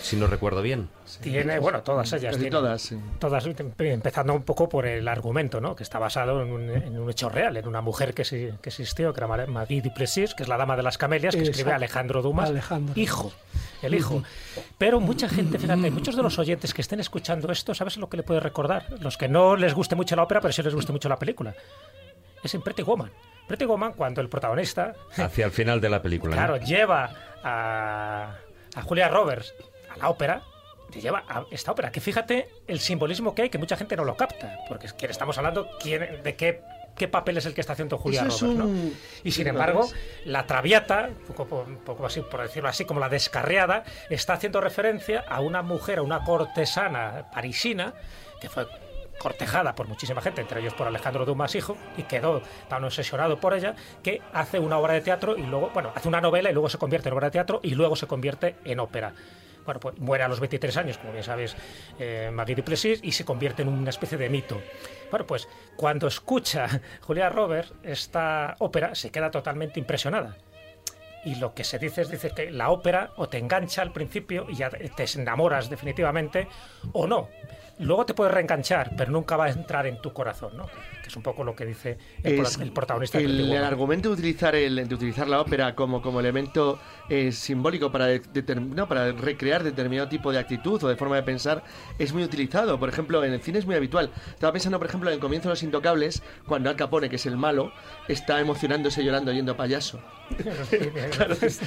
[0.01, 0.89] si no recuerdo bien.
[1.21, 2.35] Tiene, bueno, todas ellas.
[2.35, 2.97] Tiene- todas, sí.
[3.19, 5.75] Todas, em- empezando un poco por el argumento, ¿no?
[5.75, 8.69] Que está basado en un, en un hecho real, en una mujer que, sí- que
[8.69, 11.71] existió, que era Mar- Marie Duplessis, que es la dama de las camelias, que escribe.
[11.73, 12.93] Alejandro Dumas, Alejandro.
[12.99, 13.31] hijo,
[13.81, 14.23] el hijo.
[14.77, 18.17] Pero mucha gente, fíjate, muchos de los oyentes que estén escuchando esto, ¿sabes lo que
[18.17, 18.85] le puede recordar?
[18.99, 21.55] Los que no les guste mucho la ópera, pero sí les guste mucho la película.
[22.43, 23.11] Es en Pretty Woman.
[23.47, 26.35] Pretty Woman, cuando el protagonista, Hacia el final de la película.
[26.35, 26.37] ¿no?
[26.37, 27.09] claro, lleva
[27.47, 28.35] a,
[28.75, 29.53] a Julia Roberts
[29.89, 30.43] a la ópera,
[30.93, 34.03] le lleva a esta ópera, que fíjate el simbolismo que hay, que mucha gente no
[34.03, 36.61] lo capta, porque es que estamos hablando quién, de qué,
[36.95, 38.69] qué papel es el que está haciendo Julia Roberts, ¿no?
[39.23, 39.89] Y sin ¿lo embargo,
[40.25, 44.61] la Traviata, un poco, un poco así, por decirlo así, como la descarriada, está haciendo
[44.61, 47.93] referencia a una mujer, a una cortesana parisina,
[48.39, 48.67] que fue
[49.17, 53.53] cortejada por muchísima gente, entre ellos por Alejandro Dumas hijo, y quedó tan obsesionado por
[53.53, 56.69] ella que hace una obra de teatro y luego, bueno, hace una novela y luego
[56.69, 59.13] se convierte en obra de teatro y luego se convierte en ópera.
[59.65, 61.57] Bueno, pues muere a los 23 años, como bien sabes,
[61.99, 64.61] eh, Marie Duplessis, y se convierte en una especie de mito.
[65.11, 66.67] Bueno, pues cuando escucha
[67.01, 70.37] Julia Roberts esta ópera, se queda totalmente impresionada.
[71.27, 74.45] Y lo que se dice es dice que la ópera o te engancha al principio
[74.47, 76.47] y ya te enamoras definitivamente,
[76.93, 77.27] o no.
[77.79, 80.67] Luego te puedes reenganchar, pero nunca va a entrar en tu corazón, ¿no?
[81.07, 83.17] Que es un poco lo que dice el, Es el protagonista.
[83.17, 87.31] de el, el argumento de utilizar el de utilizar la ópera como, como elemento eh,
[87.31, 91.23] simbólico para de- determ- no, para recrear determinado tipo de actitud o de forma de
[91.23, 91.63] pensar
[91.97, 92.77] es muy utilizado.
[92.77, 94.09] Por ejemplo en el cine es muy habitual.
[94.33, 97.25] Estaba pensando por ejemplo en el comienzo de los intocables cuando Al Capone que es
[97.25, 97.71] el malo
[98.09, 100.01] está emocionándose llorando yendo payaso.
[101.15, 101.61] Claro, es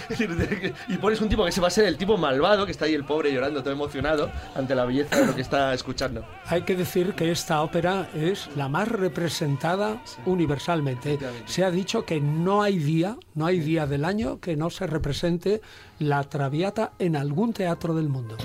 [0.89, 2.95] y pones un tipo que se va a ser el tipo malvado que está ahí
[2.95, 6.25] el pobre llorando todo emocionado ante la belleza de lo que está escuchando.
[6.47, 8.87] Hay que decir que esta ópera es la más
[9.31, 11.17] representada universalmente.
[11.47, 14.89] Se ha dicho que no hay día, no hay día del año que no se
[14.89, 15.61] represente
[16.01, 18.37] la Traviata en algún teatro del mundo.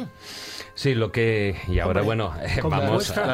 [0.76, 1.56] Sí, lo que.
[1.69, 2.34] Y ahora, Hombre, bueno,
[2.64, 3.26] vamos a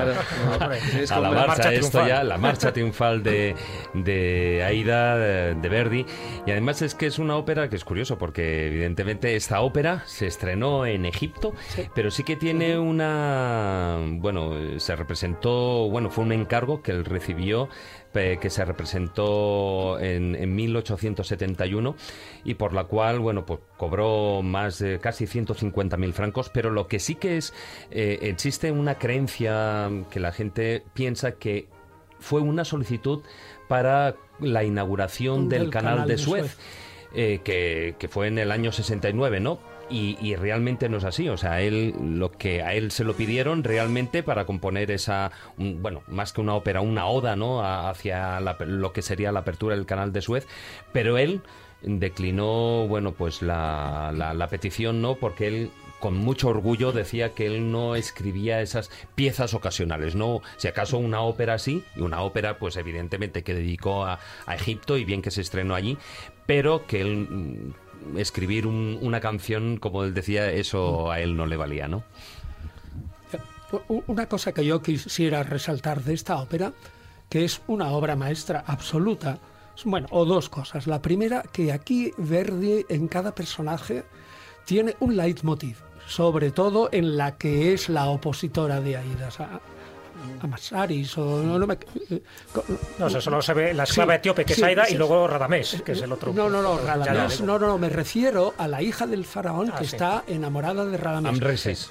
[1.20, 2.08] la la marcha, esto triunfal.
[2.08, 3.56] ya, la marcha triunfal de,
[3.96, 6.06] de Aida, de, de Verdi.
[6.46, 10.28] Y además es que es una ópera que es curioso, porque evidentemente esta ópera se
[10.28, 11.54] estrenó en Egipto,
[11.96, 13.98] pero sí que tiene una.
[14.00, 17.70] Bueno, se representó, bueno, fue un encargo que él recibió
[18.14, 21.96] eh, que se representó en, en 1871
[22.44, 27.00] y por la cual, bueno, pues cobró más de casi 150.000 francos, pero lo que
[27.00, 27.54] sí que es,
[27.90, 31.70] eh, existe una creencia que la gente piensa que
[32.20, 33.22] fue una solicitud
[33.68, 36.58] para la inauguración del, canal, de Suez,
[37.16, 39.71] eh, que, que fue en el año 69, ¿no?
[39.92, 43.64] Y, realmente no es así, o sea, él lo que a él se lo pidieron
[43.64, 47.62] realmente para componer esa, bueno, más que una ópera, una oda, ¿no?
[47.64, 50.48] Hacia la- lo que sería la apertura del canal de Suez,
[50.94, 51.42] pero él
[51.82, 55.16] declinó, bueno, pues la, la, la petición, ¿no?
[55.16, 60.68] Porque él con mucho orgullo decía que él no escribía esas piezas ocasionales, no, si
[60.68, 65.06] acaso una ópera sí, y una ópera pues evidentemente que dedicó a, a Egipto y
[65.06, 65.98] bien que se estrenó allí,
[66.48, 67.74] pero que él
[68.18, 72.04] escribir un- una canción, como él decía, eso a él no le valía, ¿no?
[73.88, 76.74] U- Una cosa que yo quisiera resaltar de esta ópera,
[77.30, 79.40] que es una obra maestra absoluta,
[79.86, 80.88] bueno, o dos cosas.
[80.88, 84.04] La primera, que aquí Verdi en cada personaje
[84.66, 89.32] tiene un leitmotiv, sobre todo en la que es la opositora de Aida.
[89.32, 89.62] sea,
[90.42, 91.78] a Masaris o no, no me-
[92.10, 92.22] eh,
[93.00, 94.96] No, solo se ve la esclava Sí, etíope, que sí, es Aida, sí.
[94.96, 96.34] y luego Radamés, que es el otro.
[96.34, 99.78] No, no, no, Radamés, no, no, no, me refiero a la hija del faraón Ah,
[99.80, 99.96] que sí.
[99.96, 101.30] está enamorada de Radamés.
[101.34, 101.90] Amresis.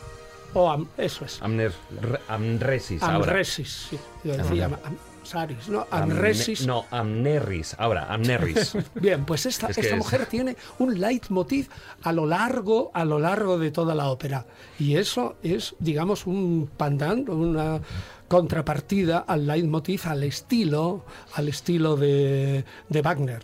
[0.53, 1.41] O Am- eso es.
[1.43, 3.17] Amner, re- amresis, ahora.
[3.17, 3.99] Amresis, sí.
[4.25, 4.73] Yo decía Am-
[5.69, 5.87] ¿no?
[5.93, 6.67] Amne- Amresis.
[6.67, 8.73] no, amnerris, ahora, amnerris.
[8.97, 11.69] Bien, pues esta, Es que esta es- mujer tiene un leitmotiv
[12.03, 14.45] a lo largo, a lo largo de toda la ópera.
[14.81, 17.81] Y eso es, digamos, un pandan, una
[18.41, 21.05] contrapartida al leitmotiv, al estilo,
[21.35, 23.43] al estilo de, de Wagner.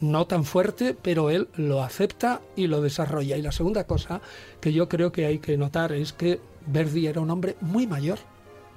[0.00, 3.36] No tan fuerte, pero él lo acepta y lo desarrolla.
[3.36, 4.20] Y la segunda cosa
[4.60, 8.18] que yo creo que hay que notar es que Verdi era un hombre muy mayor,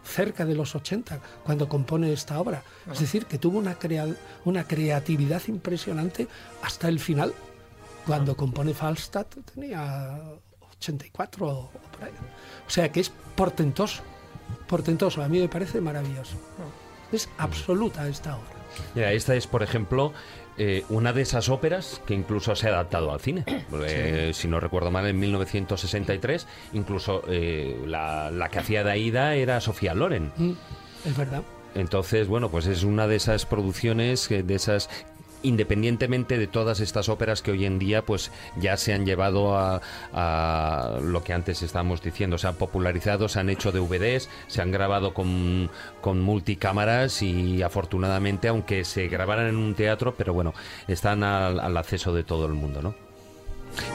[0.03, 2.61] cerca de los 80, cuando compone esta obra.
[2.91, 4.15] Es decir, que tuvo una, crea-
[4.45, 6.27] una creatividad impresionante
[6.61, 7.33] hasta el final.
[8.05, 10.19] Cuando compone Falstaff tenía
[10.77, 12.11] 84 o por ahí.
[12.67, 14.03] O sea que es portentoso,
[14.67, 15.23] portentoso.
[15.23, 16.35] A mí me parece maravilloso.
[17.11, 18.49] Es absoluta esta obra.
[18.95, 20.13] Mira, esta es, por ejemplo,
[20.57, 23.43] eh, una de esas óperas que incluso se ha adaptado al cine.
[23.85, 29.35] Eh, Si no recuerdo mal, en 1963, incluso eh, la, la que hacía de Aida
[29.35, 30.31] era Sofía Loren.
[30.37, 30.51] Mm,
[31.05, 31.43] Es verdad.
[31.73, 34.89] Entonces, bueno, pues es una de esas producciones, que- de esas
[35.43, 39.81] independientemente de todas estas óperas que hoy en día pues ya se han llevado a,
[40.13, 44.71] a lo que antes estábamos diciendo, se han popularizado, se han hecho DVDs, se han
[44.71, 45.69] grabado con,
[46.03, 50.53] multicámaras y afortunadamente, aunque se grabaran en un teatro, pero bueno,
[50.87, 52.95] están al, al acceso de todo el mundo, ¿no?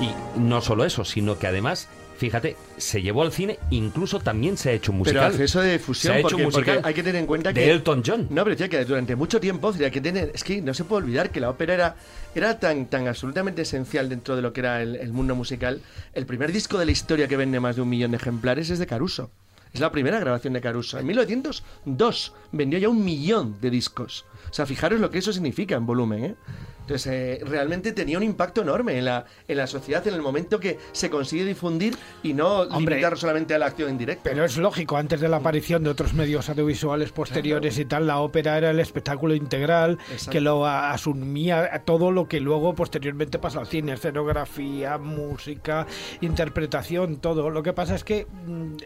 [0.01, 4.71] Y no solo eso, sino que además, fíjate, se llevó al cine, incluso también se
[4.71, 5.33] ha hecho un Pero musical.
[5.33, 7.53] acceso de difusión, Se ha hecho porque, un musical porque hay que tener en cuenta
[7.53, 7.71] de que...
[7.71, 8.27] Elton John.
[8.31, 11.05] No, pero decía que durante mucho tiempo, hay que tener, es que no se puede
[11.05, 11.97] olvidar que la ópera era,
[12.35, 15.83] era tan, tan absolutamente esencial dentro de lo que era el, el mundo musical.
[16.15, 18.79] El primer disco de la historia que vende más de un millón de ejemplares es
[18.79, 19.31] de Caruso.
[19.73, 20.99] Es la primera grabación de Caruso.
[20.99, 24.25] En 1902 vendió ya un millón de discos.
[24.57, 26.35] O sea, fijaros lo que eso significa en volumen, ¿eh?
[26.81, 30.59] Entonces, eh, realmente tenía un impacto enorme en la, en la sociedad en el momento
[30.59, 34.23] que se consigue difundir y no Hombre, limitar solamente a la acción en directo.
[34.25, 38.21] Pero es lógico, antes de la aparición de otros medios audiovisuales posteriores y tal, la
[38.21, 40.31] ópera era el espectáculo integral Exacto.
[40.31, 45.87] que lo asumía todo lo que luego posteriormente pasa al cine, escenografía, música,
[46.23, 47.51] interpretación, todo.
[47.51, 48.77] Lo que pasa es que mm,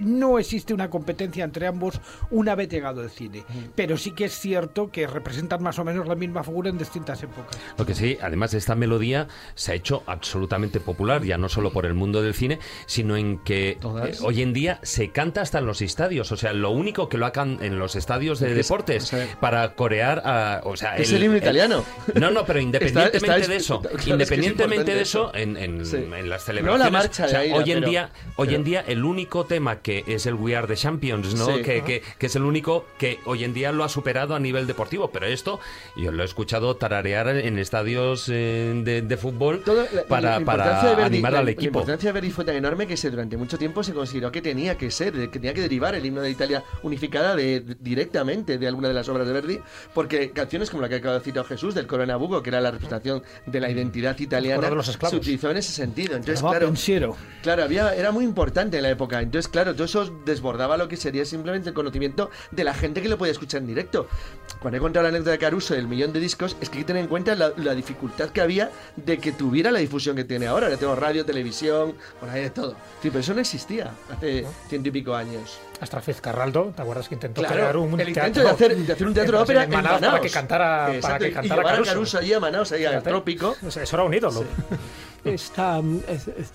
[0.00, 2.00] no existe una competencia entre ambos
[2.30, 3.44] una vez llegado el cine,
[3.74, 7.22] pero sí que es cierto que representan más o menos la misma figura en distintas
[7.22, 7.58] épocas.
[7.78, 11.86] Lo que sí, además esta melodía se ha hecho absolutamente popular, ya no solo por
[11.86, 15.66] el mundo del cine, sino en que eh, hoy en día se canta hasta en
[15.66, 16.32] los estadios.
[16.32, 19.26] O sea, lo único que lo hagan en los estadios de Es deportes o sea,
[19.40, 21.84] para corear, a- o sea, Es el himno italiano.
[22.14, 25.30] No, no, pero independientemente Está- está- de eso, claro, es que es independientemente de eso,
[25.32, 25.34] eso.
[25.36, 25.96] en, en- Sí.
[25.96, 28.46] en las No celebraciones, la marcha o sea, de Aida, hoy en pero- día, hoy
[28.48, 31.46] pero- en día el único tema que es el We Are the Champions, ¿no?
[31.56, 31.62] Sí.
[31.62, 34.66] Que, que- que es el único que hoy en día lo ha superado a nivel
[34.66, 35.60] deportivo, pero esto
[35.96, 40.44] yo lo he escuchado tararear en estadios eh, de, de fútbol Todo- la- para, la
[40.44, 41.78] para Verdi- animar la- al La equipo.
[41.80, 44.76] importancia de Verdi fue tan enorme que se, durante mucho tiempo se consideró que tenía
[44.78, 48.88] que ser, que tenía que derivar el himno de Italia unificada de, directamente de alguna
[48.88, 49.60] de las obras de Verdi,
[49.94, 52.70] porque canciones como la que acaba de citar Jesús, del Corona Bugo, que era la
[52.70, 56.16] representación de la identidad italiana, de los se utilizó en ese sentido.
[56.16, 57.16] Entonces, claro, pensiero.
[57.42, 59.20] Claro, había, era muy importante en la época.
[59.20, 63.08] Entonces, claro, todo eso desbordaba lo que sería simplemente el conocimiento de la gente que
[63.08, 64.06] lo podía escuchar en directo.
[64.60, 66.86] Cuando he contado la anécdota de Caruso del millón de discos, es que hay que
[66.88, 70.46] tener en cuenta la, la dificultad que había de que tuviera la difusión que tiene
[70.46, 70.68] ahora.
[70.68, 72.72] Ya tengo radio, televisión, bueno, hay de todo.
[73.02, 75.58] Sí, pero eso no existía hace ciento y pico años.
[75.80, 78.92] Hasta Carraldo, ¿te acuerdas que intentó Claro, crear un el intento teatro de hacer, de
[78.92, 81.90] hacer un teatro de ópera en para que cantara, para que y cantara Caruso.
[81.92, 83.56] Caruso allí a Manaos, ahí al trópico.
[83.66, 84.44] O sea, Eso era un ídolo.
[85.24, 86.52] Esta, mm, es- es-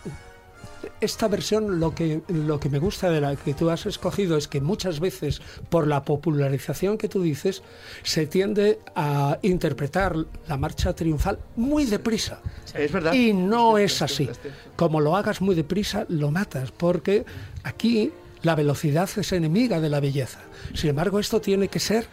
[1.01, 4.47] esta versión lo que, lo que me gusta de la que tú has escogido es
[4.47, 7.63] que muchas veces por la popularización que tú dices
[8.03, 10.15] se tiende a interpretar
[10.47, 12.41] la marcha triunfal muy deprisa.
[12.73, 13.13] Es verdad.
[13.13, 14.29] Y no es así.
[14.75, 17.25] Como lo hagas muy deprisa, lo matas, porque
[17.63, 20.39] aquí la velocidad es enemiga de la belleza.
[20.73, 22.07] Sin embargo, esto tiene que ser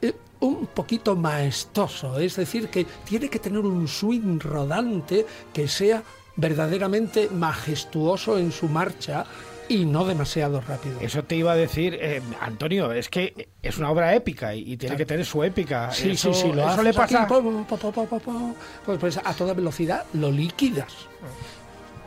[0.00, 6.02] eh, un poquito maestoso, es decir, que tiene que tener un swing rodante que sea
[6.36, 9.24] verdaderamente majestuoso en su marcha
[9.68, 10.98] y no demasiado rápido.
[11.00, 14.76] Eso te iba a decir, eh, Antonio, es que es una obra épica y, y
[14.76, 15.90] tiene que tener su épica.
[15.90, 17.26] Sí, eso, sí, sí, lo eso le pasa.
[17.26, 18.54] po, po, po,
[18.84, 20.92] pues, pues a toda velocidad lo liquidas.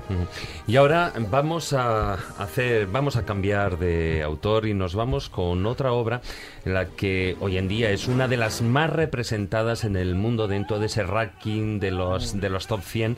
[0.10, 0.26] Ujú.
[0.68, 5.92] Y ahora vamos a hacer, vamos a cambiar de autor y nos vamos con otra
[5.92, 6.22] obra
[6.64, 10.48] en la que hoy en día es una de las más representadas en el mundo
[10.48, 13.18] dentro de ese ranking de los de los top 100.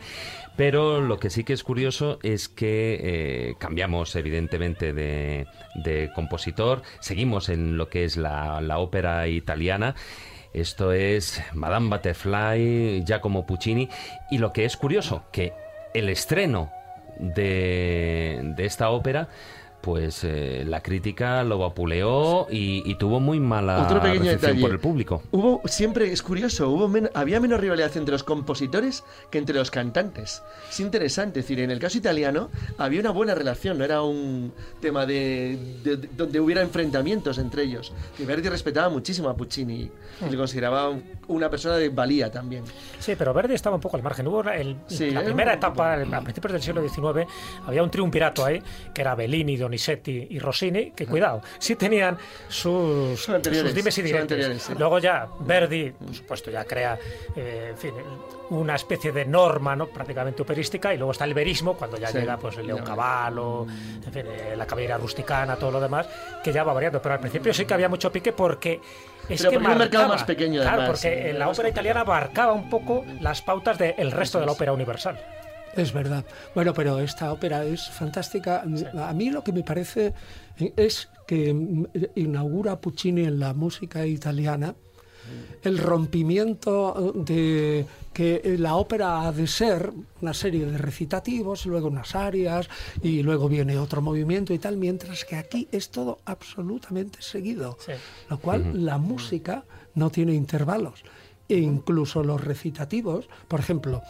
[0.56, 6.82] Pero lo que sí que es curioso es que eh, cambiamos evidentemente de, de compositor,
[7.00, 9.96] seguimos en lo que es la, la ópera italiana.
[10.54, 13.88] Esto es Madame Butterfly, Giacomo Puccini.
[14.32, 15.54] Y lo que es curioso, que
[15.94, 16.72] el estreno
[17.20, 19.30] de, de esta ópera,
[19.81, 24.61] pues eh, la crítica lo vapuleó y, y tuvo muy mala Otro pequeño recepción detalle.
[24.61, 25.23] por el público.
[25.31, 29.72] Hubo, siempre es curioso, hubo men- había menos rivalidad entre los compositores que entre los
[29.72, 30.43] cantantes.
[30.69, 34.51] Es interesante, es decir, en el caso italiano había una buena relación, no era un
[34.81, 37.93] tema de, de- de- donde hubiera enfrentamientos entre ellos.
[38.18, 39.89] Y Verdi respetaba muchísimo a Puccini
[40.26, 42.64] y le consideraba un- una persona de valía también.
[42.99, 44.27] Sí, pero Verdi estaba un poco al margen.
[44.27, 47.26] Hubo el- Sí, la era primera etapa, el- a principios del siglo XIX,
[47.65, 48.61] había un triunvirato ahí,
[48.93, 53.27] que era Bellini, Donizetti y Rossini, que cuidado, sí tenían sus,
[53.73, 54.64] dimes y diretes.
[54.64, 54.73] sí.
[54.77, 56.97] Luego ya Verdi, por supuesto, ya crea
[57.35, 57.93] eh, en fin,
[58.49, 59.88] una especie de norma ¿no?
[59.88, 62.18] prácticamente operística y luego está el verismo cuando ya Sí.
[62.18, 62.85] llega pues el León No.
[62.85, 63.68] Cavallo,
[64.06, 66.07] en fin, eh, la cabellera rusticana, todo lo demás,
[66.43, 67.01] que ya va variando.
[67.01, 68.81] Pero al principio sí que había mucho pique porque
[69.30, 71.69] es Pero que porque un mercado marcaba- más pequeño, Claro, además, porque eh, la ópera
[71.69, 75.18] italiana abarcaba un poco las pautas del resto de la ópera universal.
[75.76, 76.26] Es verdad.
[76.56, 78.64] Bueno, pero esta ópera es fantástica.
[78.97, 80.14] A mí lo que me parece
[80.76, 81.56] es que
[82.15, 84.73] inaugura Puccini en la música italiana
[85.64, 89.91] el rompimiento de que la ópera ha de ser
[90.22, 92.69] una serie de recitativos, luego unas arias
[93.01, 97.77] y luego viene otro movimiento y tal, mientras que aquí es todo absolutamente seguido,
[98.30, 99.64] lo cual la música
[99.95, 101.03] no tiene intervalos
[101.47, 104.01] e incluso los recitativos, por ejemplo,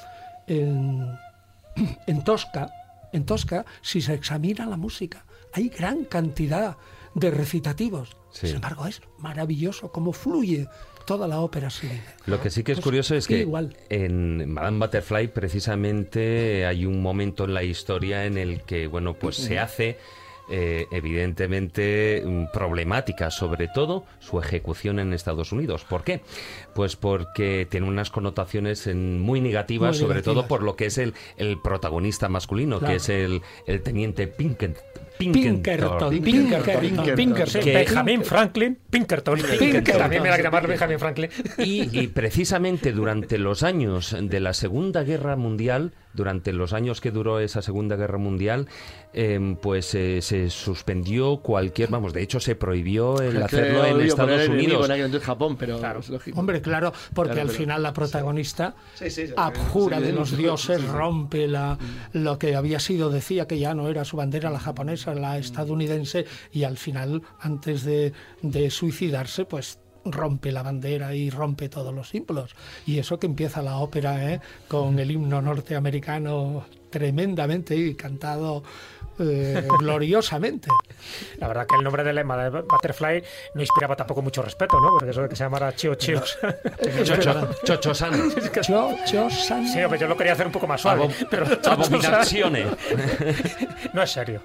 [0.48, 1.08] en,
[2.08, 2.70] en Tosca,
[3.14, 6.78] en Tosca, si se examina la música, hay gran cantidad
[7.16, 8.18] de recitativos.
[8.32, 8.48] Sí.
[8.48, 10.68] Sin embargo, es maravilloso cómo fluye
[11.10, 12.04] toda la ópera seguida.
[12.28, 13.76] Lo que sí que es Pues, curioso es que igual.
[13.90, 19.36] en Madame Butterfly precisamente hay un momento en la historia en el que, bueno, pues
[19.38, 19.98] se hace
[20.52, 25.84] eh, evidentemente mm, problemática, sobre todo su ejecución en Estados Unidos.
[25.88, 26.22] ¿Por qué?
[26.74, 30.98] Pues porque tiene unas connotaciones en- muy negativas, Muy sobre todo por lo que es
[30.98, 32.92] el, el protagonista masculino, Claro.
[32.92, 34.78] que es el, el teniente Pinkett.
[35.20, 37.62] Pinkerton, Pinkerton, Pinkerton.
[37.62, 39.40] Que- Benjamin Franklin, Pinkerton.
[39.60, 39.98] Pinkerton.
[39.98, 41.30] También me la Benjamin Franklin.
[41.58, 47.12] Y, y precisamente durante los años de la Segunda Guerra Mundial, durante los años que
[47.12, 48.68] duró esa Segunda Guerra Mundial,
[49.14, 54.02] em, pues eh, se suspendió cualquier, vamos, de hecho se prohibió el Es hacerlo en
[54.02, 54.90] Estados Unidos.
[54.90, 56.40] en entonces Japón, pero es lógico.
[56.40, 60.14] Hombre, claro, porque Claro, al pero- final la protagonista Sí, sí, sí, abjura sí, de
[60.14, 60.92] los sí, dioses, sí, sí.
[60.92, 61.78] rompe la,
[62.14, 66.26] lo que había sido, decía que ya no era su bandera la japonesa, la estadounidense,
[66.52, 72.10] y al final, antes de, de suicidarse, pues rompe la bandera y rompe todos los
[72.10, 72.56] símbolos.
[72.86, 74.42] Y eso que empieza la ópera ¿eh?
[74.68, 78.64] con el himno norteamericano tremendamente y cantado
[79.20, 80.70] eh, gloriosamente.
[81.38, 83.24] La verdad que el nombre del lema de Butterfly
[83.56, 84.90] no inspiraba tampoco mucho respeto, ¿no?
[84.92, 86.22] Porque eso de que se llamara Chio Chio.
[87.04, 88.32] Chocho, Chocho-san.
[88.62, 89.68] Cho, cho, san.
[89.68, 91.04] Sí, hombre, yo lo quería hacer un poco más suave.
[91.06, 92.66] Abo- pero Chocho-san abominazione.
[93.94, 94.42] no es serio.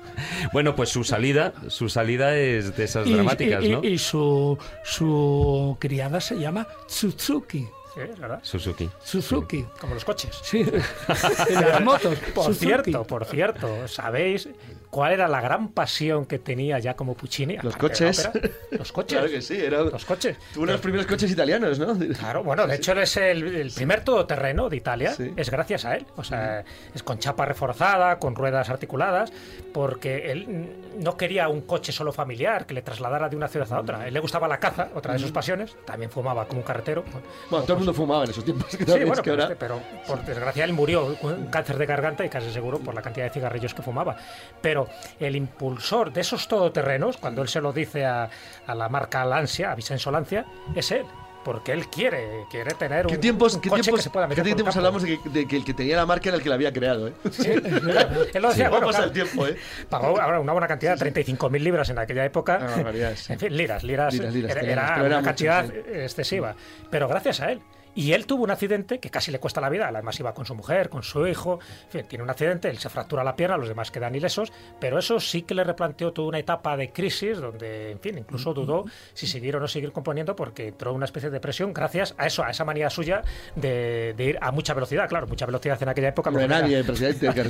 [0.53, 3.85] Bueno, pues su salida, su salida es de esas Y- dramáticas, y, y- ¿no?
[3.85, 7.69] y su, su criada se llama Tsutsuki.
[7.97, 8.41] Verdad.
[8.43, 8.91] Suzuki.
[9.03, 9.65] Suzuki.
[9.81, 10.37] Como los coches.
[10.43, 10.65] Sí,
[11.51, 12.19] las motos.
[12.35, 12.67] Por Suzuki.
[12.67, 14.49] cierto, por cierto, ¿sabéis
[14.95, 17.57] cuál era la gran pasión que tenía ya como Puccini?
[17.63, 18.31] Los coches.
[18.71, 19.19] Los coches.
[19.19, 20.37] Claro que sí, era Los coches.
[20.53, 21.99] Tuvo uno de los primeros coches italianos, ¿no?
[22.19, 25.33] Claro, bueno, de hecho él es el, el primer todoterreno de Italia, Sí.
[25.37, 26.07] es gracias a él.
[26.17, 26.65] O sea,
[26.95, 29.33] es con chapa reforzada, con ruedas articuladas,
[29.73, 33.81] porque él no quería un coche solo familiar que le trasladara de una ciudad a
[33.81, 33.99] otra.
[34.01, 37.05] A él le gustaba la caza, otra de sus pasiones, también fumaba como un carretero.
[37.51, 38.69] Bueno, todo el mundo fumaba en esos tiempos.
[38.77, 41.79] que Sí, bueno, que pero, ahora- este- pero por desgracia él murió con un cáncer
[41.79, 44.17] de garganta y casi seguro por la cantidad de cigarrillos que fumaba.
[44.61, 44.84] Pero
[45.21, 48.29] el impulsor de esos todoterrenos, cuando él se lo dice a,
[48.67, 50.45] a la marca Lancia, a Vicenzo Lancia,
[50.75, 51.05] es él.
[51.45, 54.25] Porque él quiere, quiere tener ¿Qué un, tiempos, un qué coche tiempos, que se pueda
[54.25, 56.39] qué meter el tiempos hablamos de que, de que el que tenía la marca era
[56.39, 57.13] el que la había creado, ¿eh?
[57.31, 58.71] Sí, él lo decía, Sí.
[58.71, 59.59] bueno, claro, al tiempo, ¿eh?
[59.91, 62.67] Pagó ahora una buena cantidad, 35.000 libras en aquella época.
[63.15, 63.33] Sí.
[63.35, 64.15] En fin, liras, liras.
[64.15, 65.75] Liras, liras, era, una mucho, cantidad sí.
[65.93, 66.57] excesiva.
[66.91, 67.61] Pero gracias a él.
[67.95, 69.89] Y él tuvo un accidente que casi le cuesta la vida.
[69.89, 71.61] Además iba con su mujer, con su hijo.
[71.85, 74.53] En fin, tiene un accidente, él se fractura la pierna, los demás quedan ilesos.
[74.81, 78.53] Pero eso sí que le replanteó toda una etapa de crisis donde, en fin, incluso
[78.55, 82.15] dudó si seguir o no seguir componiendo porque entró en una especie de depresión gracias
[82.19, 83.23] a eso, a esa manía suya
[83.57, 85.09] de, de ir a mucha velocidad.
[85.09, 86.31] Claro, mucha velocidad en aquella época.
[86.31, 87.45] No nadie, era- presidente, de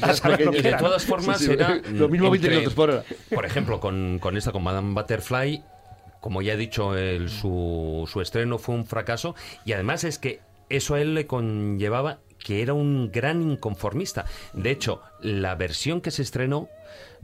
[0.62, 3.05] de todas formas Sí, sí, era lo mismo 20 entre- kilómetros por hora.
[3.35, 5.65] Por ejemplo, con, con esta, con Madame Butterfly,
[6.24, 9.34] como ya he dicho, el- su, su estreno fue un fracaso
[9.66, 10.40] y además es que
[10.70, 14.24] eso a él le conllevaba que era un gran inconformista.
[14.55, 16.70] De hecho, la versión que se estrenó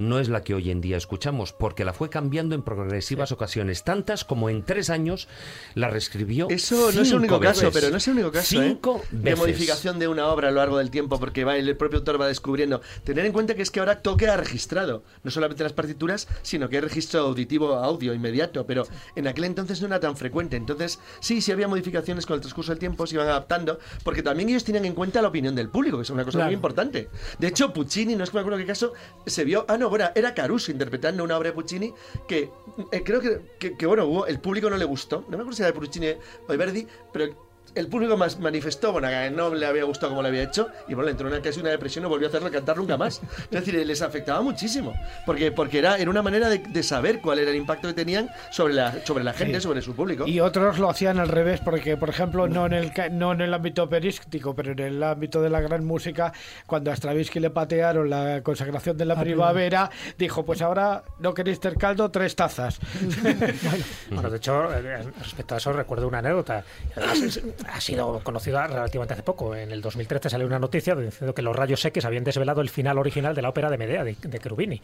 [0.00, 3.84] no es la que hoy en día escuchamos, porque la fue cambiando en progresivas ocasiones,
[3.84, 5.28] tantas como en tres años
[5.74, 6.48] la reescribió.
[6.48, 7.74] Eso no es el cinco único caso, veces.
[7.80, 9.06] pero no es el único caso, Cinco ¿eh?
[9.12, 12.20] De modificación de una obra a lo largo del tiempo, porque va, el propio autor
[12.20, 12.80] va descubriendo.
[13.04, 16.68] Tener en cuenta que es que ahora todo queda registrado, no solamente las partituras, sino
[16.70, 18.86] que hay registro auditivo, audio inmediato, pero
[19.16, 20.56] en aquel entonces no era tan frecuente.
[20.56, 24.48] Entonces, sí, sí había modificaciones con el transcurso del tiempo, se iban adaptando, porque también
[24.48, 26.46] ellos tenían en cuenta la opinión del público, que es una cosa Claro.
[26.48, 27.10] muy importante.
[27.38, 28.94] De hecho, Puccini, no es que me acuerdo qué caso,
[29.26, 29.66] se vio.
[29.68, 31.92] Ah, no, bueno, era Caruso interpretando una obra de Puccini
[32.26, 32.50] que
[32.92, 35.22] eh, creo que, que- que, bueno, el público no le gustó.
[35.28, 36.06] No me acuerdo si era de Puccini
[36.46, 40.22] o de Verdi, pero el público más manifestó, bueno, que no le había gustado como
[40.22, 42.30] le había hecho, y bueno, le entró una, casi una depresión y no volvió a
[42.30, 43.20] hacerlo cantar nunca más.
[43.44, 44.94] Es decir, les afectaba muchísimo,
[45.26, 48.30] porque, porque era, era una manera de, de saber cuál era el impacto que tenían
[48.50, 49.60] sobre la, sobre la gente, Sí.
[49.62, 50.26] sobre su público.
[50.26, 53.52] Y otros lo hacían al revés, porque, por ejemplo, no en el no en el
[53.54, 56.32] ámbito operístico, pero en el ámbito de la gran música,
[56.66, 61.34] cuando a Stravinsky le patearon la consagración de la Ah, primavera, dijo, pues ahora no
[61.34, 62.78] queréis ter caldo, tres tazas.
[64.10, 66.64] Bueno, de hecho, eh, respecto a eso recuerdo una anécdota.
[66.96, 69.54] Además, ha sido conocida relativamente hace poco.
[69.54, 72.98] En el 2013 salió una noticia diciendo que los rayos X habían desvelado el final
[72.98, 74.80] original de la ópera de Medea, de, de Cherubini.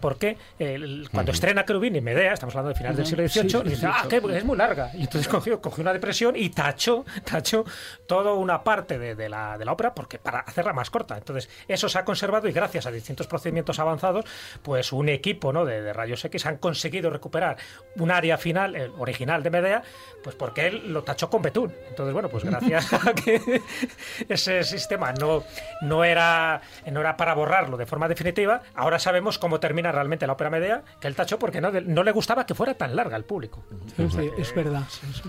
[0.00, 3.68] Porque el- cuando estrena Cherubini, Medea, estamos hablando del final del siglo XVIII, Sí, sí,
[3.70, 4.90] dice, ah, que es muy larga.
[4.94, 7.64] Y entonces cogió, cogió una depresión y tachó, tachó
[8.06, 11.16] toda una parte de, de la, de la ópera porque para hacerla más corta.
[11.16, 14.24] Entonces, eso se ha conservado y gracias a distintos procedimientos avanzados,
[14.62, 15.64] pues un equipo ¿no?
[15.64, 17.56] de, de rayos X han conseguido recuperar
[17.96, 19.82] un área final, el original de Medea,
[20.22, 21.72] pues porque él lo tachó con betún.
[21.88, 23.60] Entonces, bueno, pues gracias a que
[24.28, 25.44] ese sistema no,
[25.82, 30.32] no, era, no era para borrarlo de forma definitiva, ahora sabemos cómo termina realmente la
[30.32, 33.24] ópera Medea, que él tachó porque no, no le gustaba que fuera tan larga al
[33.24, 33.64] público.
[33.96, 34.84] Sí, sí, es verdad.
[34.88, 35.28] sí, sí.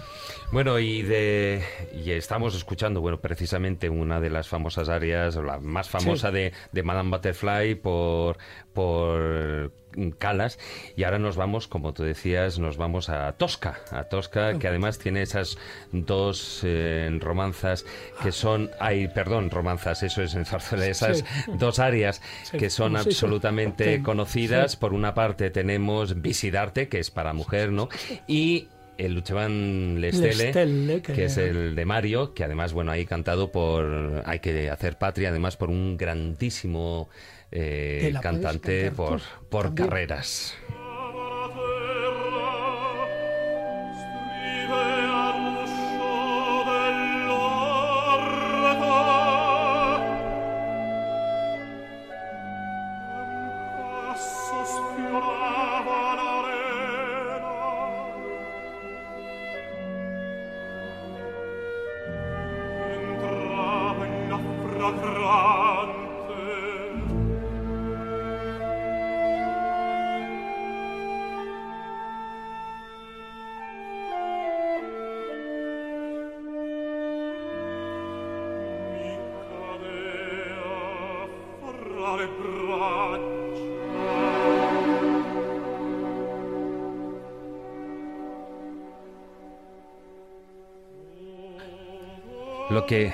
[0.52, 1.64] Bueno, y de
[1.94, 6.84] y estamos escuchando, bueno, precisamente una de las famosas áreas, la más famosa de, de
[6.84, 8.38] Madame Butterfly por
[8.74, 9.74] por
[10.18, 10.60] Calas
[10.96, 14.98] y ahora nos vamos, como tú decías, nos vamos a Tosca, a Tosca que además
[15.00, 15.58] tiene esas
[15.92, 17.86] dos eh, romanzas
[18.22, 21.52] que son, ay, perdón, romanzas, eso es en zarzuela, esas Sí.
[21.54, 24.76] dos áreas Sí, que son sí, absolutamente conocidas.
[24.76, 27.88] Por una parte tenemos Visidarte, que es para mujer, ¿no?
[28.28, 28.68] Y
[28.98, 31.26] el Luchevan Lestele, Lestele, que- que...
[31.26, 35.58] es el de Mario, que además, bueno, ahí cantado por, hay que hacer patria, además
[35.58, 37.10] por un grandísimo
[37.52, 39.88] eh, ¿Te la puedes cantante por, por También.
[39.90, 40.56] carreras.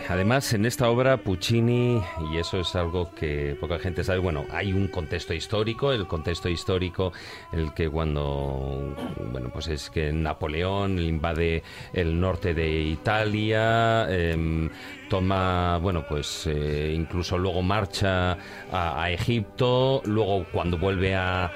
[0.09, 2.01] Además en esta obra Puccini,
[2.31, 6.49] y eso es algo que poca gente sabe, bueno, hay un contexto histórico, el contexto
[6.49, 7.13] histórico,
[7.51, 8.95] el que cuando,
[9.31, 11.63] bueno, pues es que Napoleón invade
[11.93, 14.69] el norte de Italia, em,
[15.09, 18.37] toma, bueno, pues eh, incluso luego marcha
[18.71, 21.51] a, a Egipto, luego cuando vuelve a,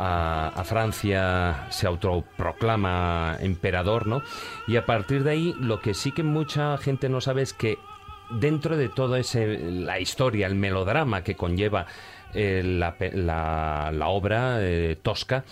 [0.00, 4.22] a, a Francia se autoproclama emperador, ¿no?
[4.66, 7.78] Y a partir de ahí, lo que sí que mucha gente no sabe es que
[8.30, 11.86] dentro de toda la historia, el melodrama que conlleva
[12.34, 15.44] eh, la obra eh, tosca,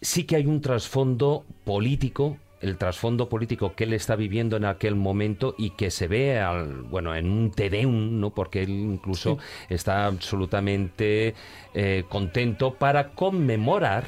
[0.00, 4.94] sí que hay un trasfondo político, el trasfondo político que él está viviendo en aquel
[4.94, 8.30] momento y que se ve al, bueno, en un Te Deum, ¿no?
[8.30, 9.38] porque él incluso
[9.68, 11.34] está absolutamente
[11.74, 14.04] eh, contento para conmemorar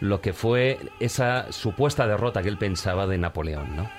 [0.00, 3.76] lo que fue esa supuesta derrota que él pensaba de Napoleón.
[3.76, 3.90] ¿no?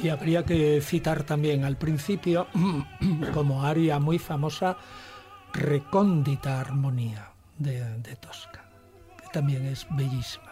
[0.00, 2.46] Y habría que citar también al principio,
[3.34, 4.76] como aria muy famosa,
[5.52, 8.64] Recóndita Armonía de, de Tosca,
[9.20, 10.51] que también es bellísima.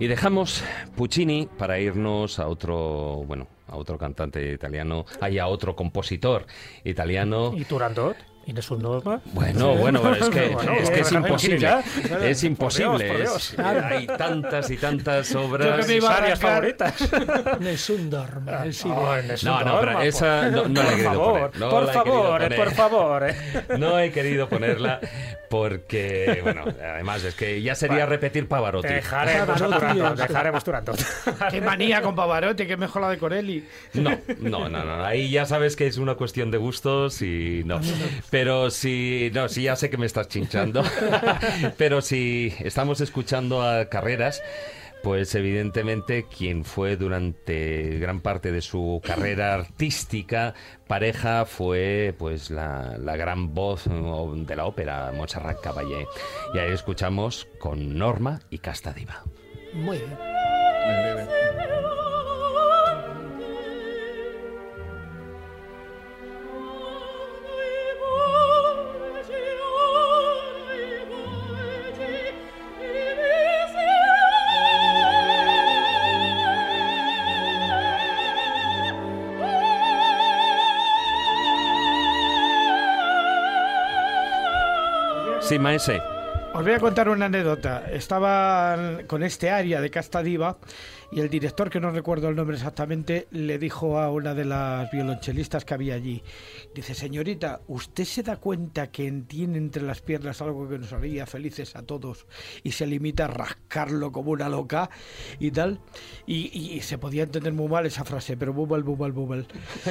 [0.00, 0.62] Y dejamos
[0.96, 6.46] Puccini para irnos a otro, bueno, a otro cantante italiano, hay a otro compositor
[6.84, 7.52] italiano.
[7.56, 8.16] ¿Y Turandot?
[8.48, 9.20] ¿Y no es un norma?
[9.34, 11.58] Bueno, bueno, pero es que Bueno, es, que es imposible.
[11.60, 11.84] ya.
[12.24, 13.06] Es imposible.
[13.08, 13.84] Por Dios, es- por Dios.
[13.84, 15.84] hay tantas y tantas Yo obras.
[15.84, 16.94] que me iba a favoritas.
[17.60, 18.64] Nessun dorma.
[18.64, 18.88] eh, sí.
[18.88, 19.04] No,
[19.42, 21.60] No, no, pero esa no, no la he por querido favor, poner.
[21.60, 22.56] No por favor, poner.
[22.56, 23.28] por favor.
[23.28, 23.36] eh.
[23.78, 24.98] No he querido ponerla
[25.50, 28.88] porque, bueno, además es que ya sería Bueno, repetir Pavarotti.
[28.88, 30.98] Dejaremos Turandot, dejaremos Turandot.
[31.50, 33.66] Qué manía con Pavarotti, que mejor la de Corelli.
[33.94, 34.10] No,
[34.40, 35.04] no, no, no.
[35.04, 37.80] Ahí ya sabes que es una cuestión de gustos y no.
[38.30, 38.37] Pero
[38.70, 40.82] si, no, sí, ya sé que me estás chinchando.
[41.76, 44.42] Pero si estamos escuchando a Carreras,
[45.02, 50.54] pues evidentemente quien fue durante gran parte de su carrera artística
[50.86, 56.06] pareja fue pues la, la gran voz de la ópera, Montserrat Caballé.
[56.54, 59.22] Y ahí escuchamos con Norma y Casta Diva.
[59.72, 60.37] Muy bien.
[85.48, 86.02] Sí, maese.
[86.52, 87.84] Os voy a contar una anécdota.
[87.90, 90.58] Estaban con este área de Casta Diva
[91.10, 94.90] y el director, que no recuerdo el nombre exactamente, le dijo a una de las
[94.90, 96.22] violonchelistas que había allí,
[96.74, 101.26] dice, señorita, ¿usted se da cuenta que tiene entre las piernas algo que nos haría
[101.26, 102.26] felices a todos
[102.62, 104.90] y se limita a rascarlo como una loca
[105.38, 105.80] y tal?
[106.26, 109.46] Y, y se podía entender muy mal esa frase, pero bubble, bubble, bubble.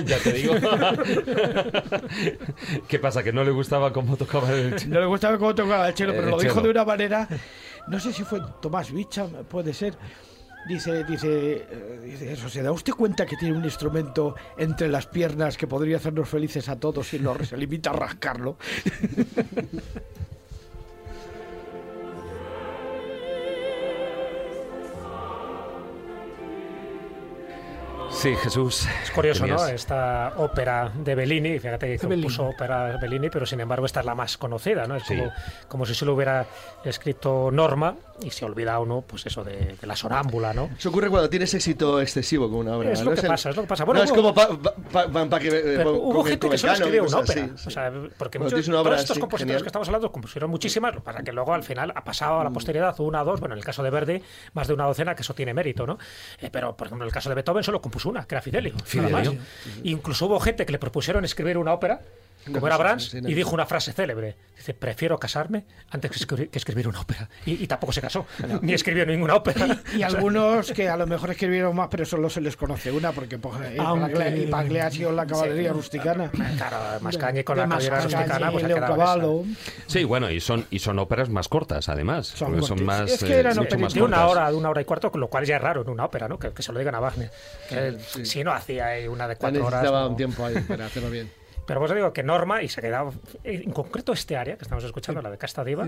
[0.05, 0.53] Ya te digo.
[2.87, 3.23] ¿Qué pasa?
[3.23, 6.13] ¿Que no le gustaba cómo tocaba el ch- No le gustaba cómo tocaba el chelo,
[6.13, 7.27] pero El lo dijo de una manera,
[7.87, 9.97] no sé si fue Tomás Bicha, puede ser.
[10.67, 15.05] Dice, dice, eh, dice eso, ¿se da usted cuenta que tiene un instrumento entre las
[15.05, 18.57] piernas que podría hacernos felices a todos y no se limita a rascarlo?
[28.09, 28.87] Sí, Jesús.
[29.03, 29.67] Es curioso, ¿no?
[29.67, 32.27] Esta ópera de Bellini, fíjate que Bellini.
[32.27, 34.95] puso ópera Bellini, pero sin embargo esta es la más conocida, ¿no?
[34.95, 35.15] Es Sí.
[35.17, 35.31] como,
[35.67, 36.45] como si solo hubiera
[36.83, 40.69] escrito Norma y se olvida uno, pues eso, de, de la sonámbula, ¿no?
[40.77, 42.91] Eso ocurre cuando tienes éxito excesivo con una obra.
[42.91, 43.11] Es ¿no?
[43.11, 43.83] lo que el- pasa, es lo que pasa.
[43.85, 44.49] Bueno, no, es como para
[45.29, 45.49] pa, que.
[45.49, 47.43] eh, Pero con- hubo el- gente que el solo escribió una ópera.
[47.43, 47.67] así, sí.
[47.67, 49.61] O sea, porque muchos, una obra todos estos así, compositores genial.
[49.63, 52.99] que estamos hablando compusieron muchísimas, lo que luego al final ha pasado a la posteridad
[52.99, 54.23] una o dos, bueno, en el caso de Verdi,
[54.53, 55.99] más de una docena, que eso tiene mérito, ¿no?
[56.39, 58.73] Eh, pero, por ejemplo, en el caso de Beethoven solo compuso una, que era Fidelio.
[58.73, 59.33] nada Fidelio.
[59.33, 59.41] más.
[59.83, 62.01] Incluso hubo gente que le propusieron escribir una ópera,
[62.45, 63.37] como era sí, no, y no.
[63.37, 64.35] dijo una frase célebre.
[64.55, 67.29] Dice, prefiero casarme antes que escribir, que escribir una ópera.
[67.45, 68.25] Y, y tampoco se casó,
[68.61, 69.81] ni escribió ninguna ópera.
[69.95, 73.37] Y algunos que a lo mejor escribieron más, pero solo se les conoce una, porque
[73.37, 76.31] pues, eh, Aunque- y Paglia ha sido la caballería rusticana.
[76.31, 79.43] Claro, Mascañi con De la caballería rusticana, pues Cavallo.
[79.85, 82.27] Sí, bueno, y son, y son óperas más cortas, además.
[82.27, 83.11] Son son más.
[83.11, 85.27] Es que eran mucho óperas más de una hora, de una hora y cuarto, lo
[85.29, 86.39] cual ya es raro en una ópera, ¿no?
[86.39, 87.31] Que, que se lo digan a Wagner.
[87.69, 89.81] Que él, Si no hacía una de cuatro horas.
[89.81, 90.09] Necesitaba no.
[90.09, 91.29] un tiempo ahí para hacerlo bien.
[91.67, 93.13] Pero vos digo que Norma, y se ha quedado.
[93.43, 95.87] En concreto, este área que estamos escuchando, la de Casta Diva,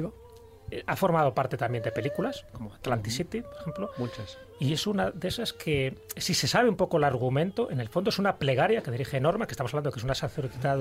[0.71, 3.91] eh, ha formado parte también de películas, como Atlantic City, por ejemplo.
[3.97, 4.37] Muchas.
[4.59, 7.87] Y es una de esas que, si se sabe un poco el argumento, en el
[7.87, 10.77] fondo es una plegaria que dirige Norma, que estamos hablando que es una sacerdotisa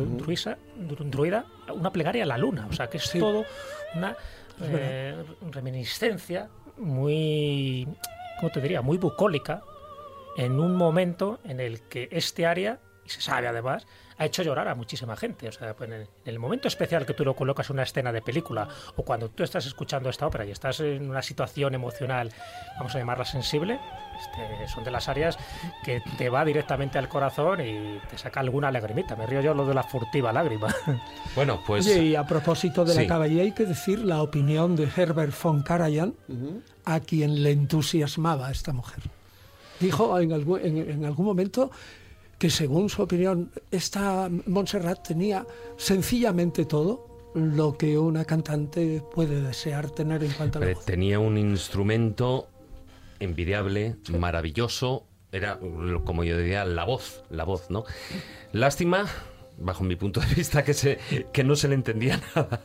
[0.76, 2.66] druida, una plegaria a la luna.
[2.68, 3.44] O sea, que es todo
[3.94, 4.16] una
[4.60, 5.14] eh,
[5.52, 7.86] reminiscencia muy,
[8.40, 8.82] ¿cómo te diría?
[8.82, 9.62] Muy bucólica
[10.36, 13.86] en un momento en el que este área, y se sabe además,
[14.18, 15.48] ha hecho llorar a muchísima gente.
[15.48, 17.84] O sea, pues en el, en el momento especial que tú lo colocas en una
[17.84, 18.66] escena de película
[18.96, 22.30] o cuando tú estás escuchando esta ópera y estás en una situación emocional,
[22.78, 23.78] vamos a llamarla sensible,
[24.20, 25.38] este, son de las áreas
[25.84, 29.14] que te va directamente al corazón y te saca alguna lagrimita.
[29.14, 30.68] Me río yo lo de la furtiva lágrima.
[31.36, 31.86] Bueno, pues.
[31.86, 33.02] Oye, y a propósito de sí.
[33.02, 36.14] la caballería, hay que decir la opinión de Herbert von Karajan,
[36.84, 38.98] a quien le entusiasmaba esta mujer.
[39.78, 41.70] Dijo en algún, en- en algún momento
[42.38, 45.46] que, según su opinión, esta Montserrat tenía
[45.76, 50.84] sencillamente todo lo que una cantante puede desear tener en cuanto a la voz.
[50.84, 52.48] tenía un instrumento
[53.20, 55.04] envidiable, maravilloso.
[55.30, 55.58] Era,
[56.04, 57.84] como yo diría, la voz, la voz, ¿no?
[58.52, 59.06] Lástima,
[59.60, 60.98] bajo mi punto de vista, que, se,
[61.32, 62.60] que no se le entendía nada.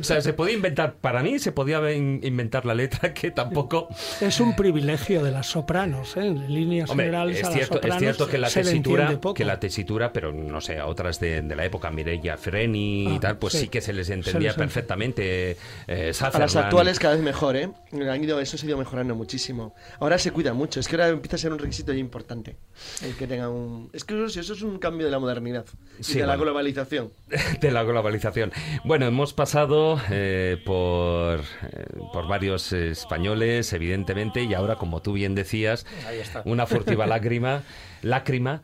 [0.00, 3.88] o sea, se podía inventar, para mí se podía in- inventar la letra que tampoco...
[4.20, 6.26] Es un privilegio de las sopranos, ¿eh?
[6.26, 7.38] en líneas Hombre, generales.
[7.38, 10.60] es a las cierto, es cierto que la se tesitura, que la tesitura, pero no
[10.60, 13.60] sé, a otras de, de la época, Mireia Freni y Ah, tal, pues sí.
[13.60, 13.68] sí.
[13.68, 14.64] que se les Se entendía les entiende.
[14.66, 15.56] perfectamente.
[15.86, 17.70] eh, A las actuales cada vez mejor, ¿eh?
[17.92, 19.74] Han ido, eso se ha ido mejorando muchísimo.
[20.00, 20.80] Ahora se cuida mucho.
[20.80, 22.56] Es que ahora empieza a ser un requisito ya importante.
[23.02, 23.90] El que tenga un...
[23.92, 25.35] Es que eso, eso es un cambio de la modernidad.
[25.40, 25.66] Modernidad
[25.98, 26.44] y Sí, de la bueno.
[26.44, 27.10] globalización.
[27.60, 28.52] de la globalización.
[28.84, 35.34] Bueno, hemos pasado eh, por, eh, por varios españoles, evidentemente, y ahora, como tú bien
[35.34, 35.86] decías,
[36.44, 37.62] una furtiva lágrima,
[38.02, 38.62] lágrima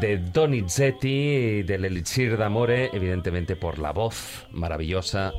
[0.00, 5.32] de Donizetti, del Elixir d'Amore, evidentemente por la voz maravillosa,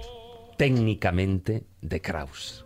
[0.58, 2.65] técnicamente, de Kraus.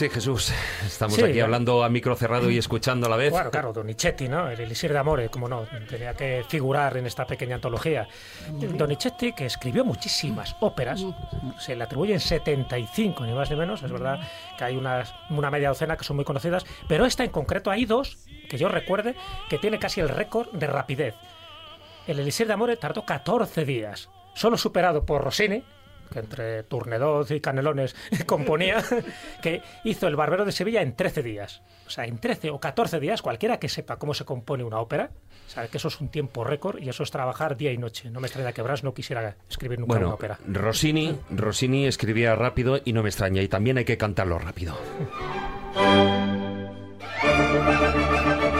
[0.00, 0.50] Sí, Jesús,
[0.86, 1.44] estamos Sí, aquí ya.
[1.44, 3.32] hablando a micro cerrado y escuchando a la vez.
[3.32, 4.48] Bueno, claro, Donizetti, ¿no?
[4.48, 8.08] El Elixir de Amore, como no, tenía que figurar en esta pequeña antología.
[8.50, 11.04] Donizetti, que escribió muchísimas óperas,
[11.58, 14.20] se le atribuyen 75, ni más ni menos, es verdad
[14.56, 17.84] que hay unas, una media docena que son muy conocidas, pero esta en concreto hay
[17.84, 19.14] dos, que yo recuerde,
[19.50, 21.14] que tiene casi el récord de rapidez.
[22.06, 25.62] El Elixir de Amore tardó 14 días, solo superado por Rossini,
[26.10, 27.94] que entre Turnedoz y Canelones
[28.26, 28.82] componía,
[29.42, 31.62] que hizo El Barbero de Sevilla en 13 días.
[31.86, 35.10] O sea, en 13 o 14 días, cualquiera que sepa cómo se compone una ópera,
[35.46, 38.10] sabe que eso es un tiempo récord y eso es trabajar día y noche.
[38.10, 40.38] No me extraña que Brás no quisiera escribir nunca una ópera.
[40.46, 44.76] Rossini, Rossini escribía rápido y no me extraña, y también hay que cantarlo rápido.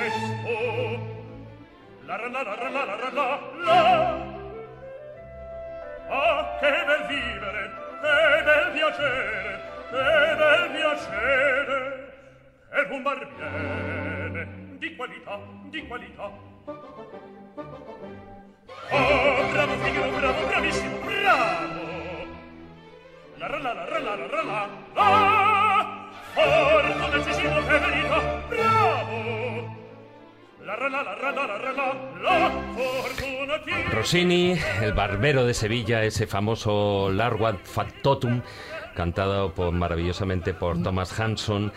[0.00, 0.98] questo
[2.06, 3.78] la ra la ra la la la la
[6.08, 7.70] ah che bel vivere
[8.00, 9.60] che bel piacere
[9.90, 11.78] che bel piacere
[12.70, 14.48] per un barbiere
[14.78, 16.30] di qualità di qualità
[18.88, 21.84] oh bravo figaro bravo bravissimo bravo
[23.36, 29.49] la ra la la ra la la la la la forte decisivo che verità bravo
[33.92, 38.42] Rossini, el barbero de Sevilla, ese famoso Larguat Factotum,
[38.94, 41.72] cantado por, maravillosamente por Thomas Hanson.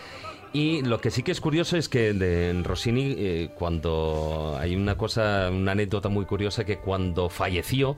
[0.54, 4.96] Y lo que sí que es curioso es que de Rossini, eh, cuando hay una
[4.96, 7.98] cosa, una anécdota muy curiosa, que cuando falleció,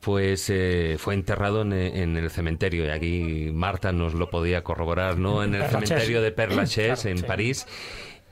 [0.00, 2.84] pues eh, fue enterrado en, en el cementerio.
[2.84, 5.42] Y aquí Marta nos lo podía corroborar, ¿no?
[5.42, 7.22] En el cementerio de Père Lachaise, en.
[7.22, 7.66] París.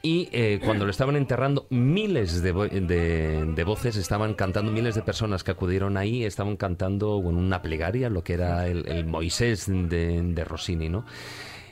[0.02, 4.94] Y eh, cuando lo estaban enterrando, miles de, vo- de- de voces estaban cantando, miles
[4.94, 9.04] de personas que acudieron ahí estaban cantando bueno, una plegaria, lo que era el, el
[9.04, 11.04] Moisés de, de Rossini, ¿no?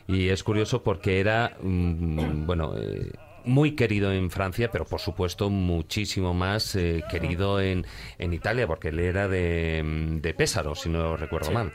[0.07, 3.13] Y es curioso porque era, mm, bueno, eh,
[3.45, 7.87] muy querido en Francia, pero por supuesto muchísimo más eh, querido en,
[8.19, 9.83] en Italia, porque él era de,
[10.21, 11.55] de Pésaro, si no recuerdo Sí.
[11.55, 11.73] mal.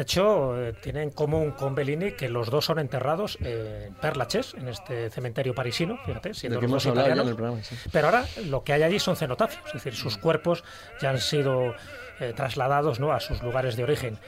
[0.00, 4.16] De hecho, eh, tiene en común con Bellini que los dos son enterrados en Père
[4.16, 7.28] Lachaise, en este cementerio parisino, fíjate, siendo los dos en italianos.
[7.28, 7.76] el programa, sí.
[7.92, 10.64] Pero ahora lo que hay allí son cenotafios, es decir, sus cuerpos
[11.02, 11.74] ya han sido
[12.18, 13.12] eh, trasladados ¿no?
[13.12, 14.18] a sus lugares de origen.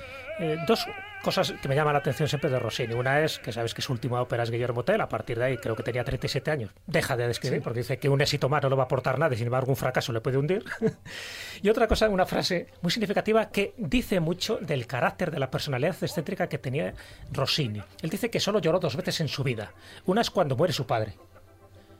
[0.40, 0.86] Eh, dos
[1.22, 2.94] cosas que me llaman la atención siempre de Rossini.
[2.94, 5.56] Una es que sabes que su última ópera es Guillermo Tell, a partir de ahí
[5.56, 6.70] creo que tenía 37 años.
[6.86, 7.64] Deja de escribir Sí.
[7.64, 9.70] porque dice que un éxito más no le va a aportar nada y sin embargo
[9.70, 10.64] un fracaso le puede hundir.
[11.62, 15.96] y otra cosa, una frase muy significativa que dice mucho del carácter de la personalidad
[16.02, 16.94] excéntrica que tenía
[17.30, 17.82] Rossini.
[18.02, 19.72] Él dice que solo lloró dos veces en su vida.
[20.06, 21.14] Una es cuando muere su padre.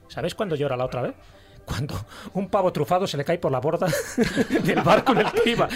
[0.09, 1.15] ¿Sabéis cuándo llora la otra vez?
[1.65, 1.95] Cuando
[2.35, 3.89] un pavo trufado se le cae por la borda
[4.65, 5.69] del barco en el que iba.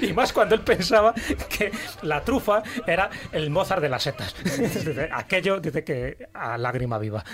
[0.00, 1.14] Y más cuando él pensaba
[1.48, 1.72] que
[2.02, 4.34] la trufa era el Mozart de las setas.
[5.12, 7.24] Aquello dice que a lágrima viva.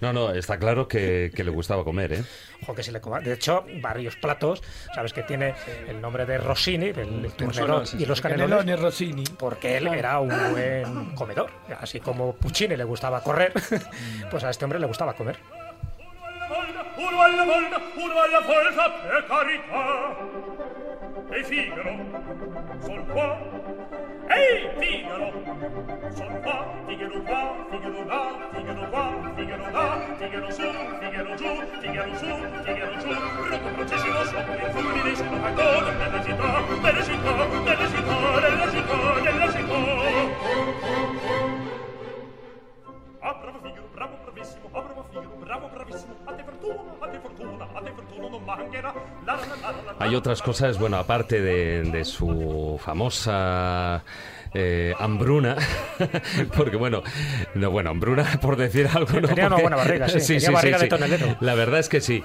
[0.00, 2.24] No, no, está claro que, que le gustaba comer, ¿eh?
[2.62, 3.20] Ojo que se le coma.
[3.20, 4.62] De hecho, varios platos,
[4.94, 5.54] sabes que tiene
[5.88, 8.50] el nombre de Rossini, del turnero y los canelones.
[8.50, 9.24] Canelones Rossini.
[9.38, 11.50] Porque él era un buen comedor.
[11.80, 13.52] Así como Puccini le gustaba correr,
[14.30, 15.38] pues a este hombre le gustaba comer.
[17.14, 20.16] uno alla volta, uno alla volta, per carità.
[21.30, 21.96] E Figaro,
[22.80, 23.38] son qua.
[24.26, 25.32] Ehi, Figaro,
[26.14, 30.62] son qua, Figaro qua, Figaro là, Figaro qua, Figaro là, Figaro su,
[31.00, 32.26] Figaro giù, Figaro su,
[32.64, 33.12] Figaro giù.
[33.48, 37.83] Rotto processimo sopra il fulmine, sono cantone della città, della città, della città.
[49.98, 54.04] Hay otras cosas, bueno, aparte de, de su famosa
[54.56, 55.56] eh, hambruna,
[56.56, 57.02] porque bueno,
[57.54, 59.28] no, bueno, hambruna por decir algo, ¿no?
[59.28, 61.36] Tenía una buena barriga, sí, tenía barriga de tonelero.
[61.40, 62.22] La verdad es que sí,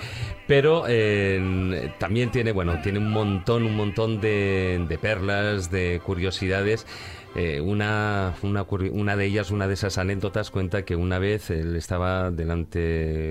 [0.47, 6.85] pero eh, también tiene, bueno, tiene un montón, un montón de, de perlas, de curiosidades.
[7.35, 11.75] Eh, una, una, una de ellas, una de esas anécdotas, cuenta que una vez él
[11.75, 12.79] estaba delante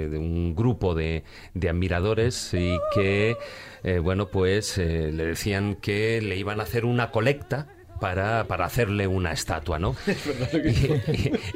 [0.09, 3.37] de un grupo de, de admiradores y que,
[3.83, 7.67] eh, bueno, pues eh, le decían que le iban a hacer una colecta
[8.01, 9.97] para, para hacerle una estatua, ¿no?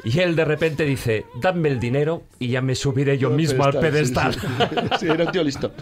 [0.03, 3.63] Y, y él de repente dice, dame el dinero y ya me subiré yo mismo
[3.63, 4.35] al pedestal.
[4.99, 5.71] Sí, era un tío listo.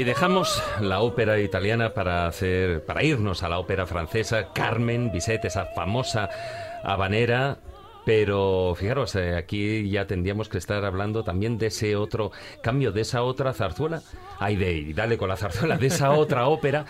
[0.00, 5.44] Y dejamos la ópera italiana para hacer, para irnos a la ópera francesa, Carmen Bizet,
[5.44, 6.30] esa famosa
[6.82, 7.58] habanera.
[8.06, 12.32] Pero fijaros, eh, aquí ya tendríamos que estar hablando también de ese otro
[12.62, 14.00] cambio, de esa otra zarzuela.
[14.38, 16.86] Ay, de dale con la zarzuela, de esa otra ópera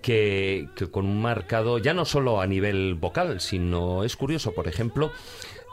[0.00, 4.68] que, que con un marcado, ya no solo a nivel vocal, sino es curioso, por
[4.68, 5.12] ejemplo,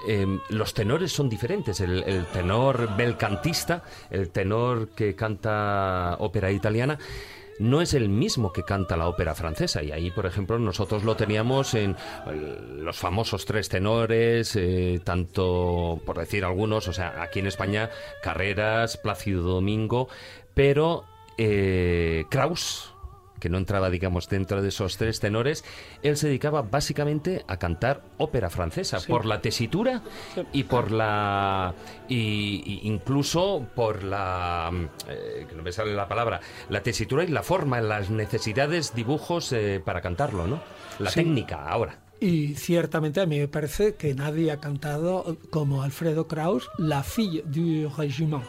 [0.06, 1.82] eh, los tenores son diferentes.
[1.82, 7.00] El, tenor belcantista, el tenor que canta ópera italiana,
[7.60, 9.82] no es el mismo que canta la ópera francesa.
[9.82, 11.96] Y ahí, por ejemplo, nosotros lo teníamos en
[12.28, 17.90] los famosos tres tenores, eh, tanto, por decir algunos, o sea, aquí en España,
[18.22, 20.08] Carreras, Plácido Domingo,
[20.54, 21.06] pero
[21.38, 22.94] eh, Kraus
[23.40, 25.64] que no entraba, digamos, dentro de esos tres tenores,
[26.04, 29.08] él se dedicaba básicamente a cantar ópera francesa, Sí.
[29.12, 30.02] por la tesitura
[30.54, 31.74] y por la...
[32.10, 34.72] y, y incluso por la...
[35.08, 36.40] eh, que no me sale la palabra,
[36.70, 40.62] la tesitura y la forma, las necesidades, dibujos eh, para cantarlo, ¿no?
[41.00, 41.22] La Sí.
[41.22, 42.00] técnica, ahora.
[42.20, 47.44] Y ciertamente a mí me parece que nadie ha cantado como Alfredo Kraus, la fille
[47.46, 48.42] du régiment,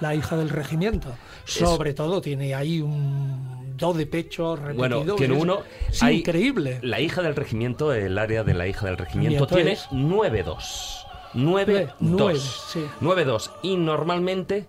[0.00, 1.08] la hija del regimiento.
[1.46, 5.16] Sobre todo tiene ahí un do de pecho repetido.
[5.16, 6.78] Bueno, es- uno es hay- increíble.
[6.82, 11.06] La hija del regimiento, el área de la hija del regimiento, tiene es- 9-2.
[11.34, 11.94] 9-2.
[12.00, 12.38] Nueve,
[12.68, 12.84] sí.
[13.00, 13.50] 9-2.
[13.62, 14.66] Y normalmente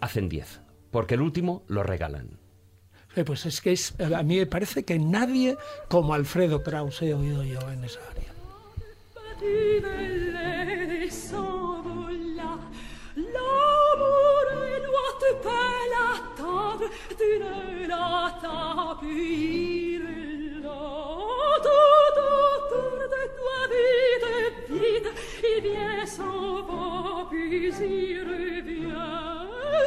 [0.00, 0.60] hacen 10.
[0.90, 2.38] Porque el último lo regalan.
[3.14, 5.56] Eh, Pues es que es, a mí me parece que nadie
[5.88, 8.32] como Alfredo Kraus he oído yo en esa área.
[15.20, 16.86] tu peux l'attendre,
[17.18, 20.00] tu ne l'attends plus.
[21.62, 21.78] Tout
[22.48, 24.28] autour de toi vide,
[24.70, 25.10] vide,
[25.42, 29.12] il vient s'en va, puis il revient.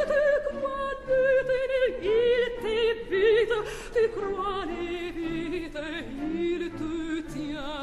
[0.10, 3.56] Tu crois le tenir, il t'évite,
[3.94, 4.66] tu crois
[6.34, 7.76] il te tient.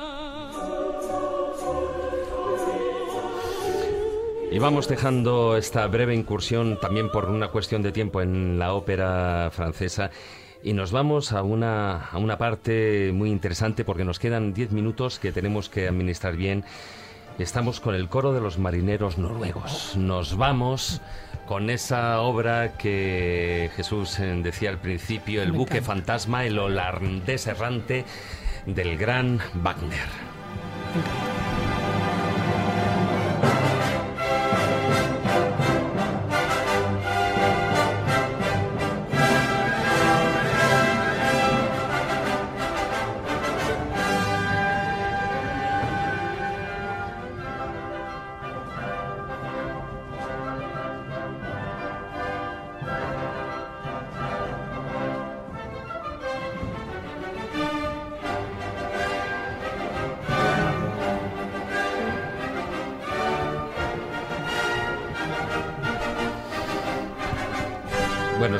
[4.52, 9.50] Y vamos dejando esta breve incursión también por una cuestión de tiempo en la ópera
[9.50, 10.10] francesa.
[10.62, 15.18] Y nos vamos a una, a una parte muy interesante porque nos quedan 10 minutos
[15.18, 16.64] que tenemos que administrar bien.
[17.38, 19.96] Estamos con el coro de los marineros noruegos.
[19.96, 21.00] Nos vamos
[21.46, 25.94] con esa obra que Jesús decía al principio, el Me buque encanta.
[25.94, 28.04] fantasma, el holandés errante
[28.66, 30.08] del gran Wagner.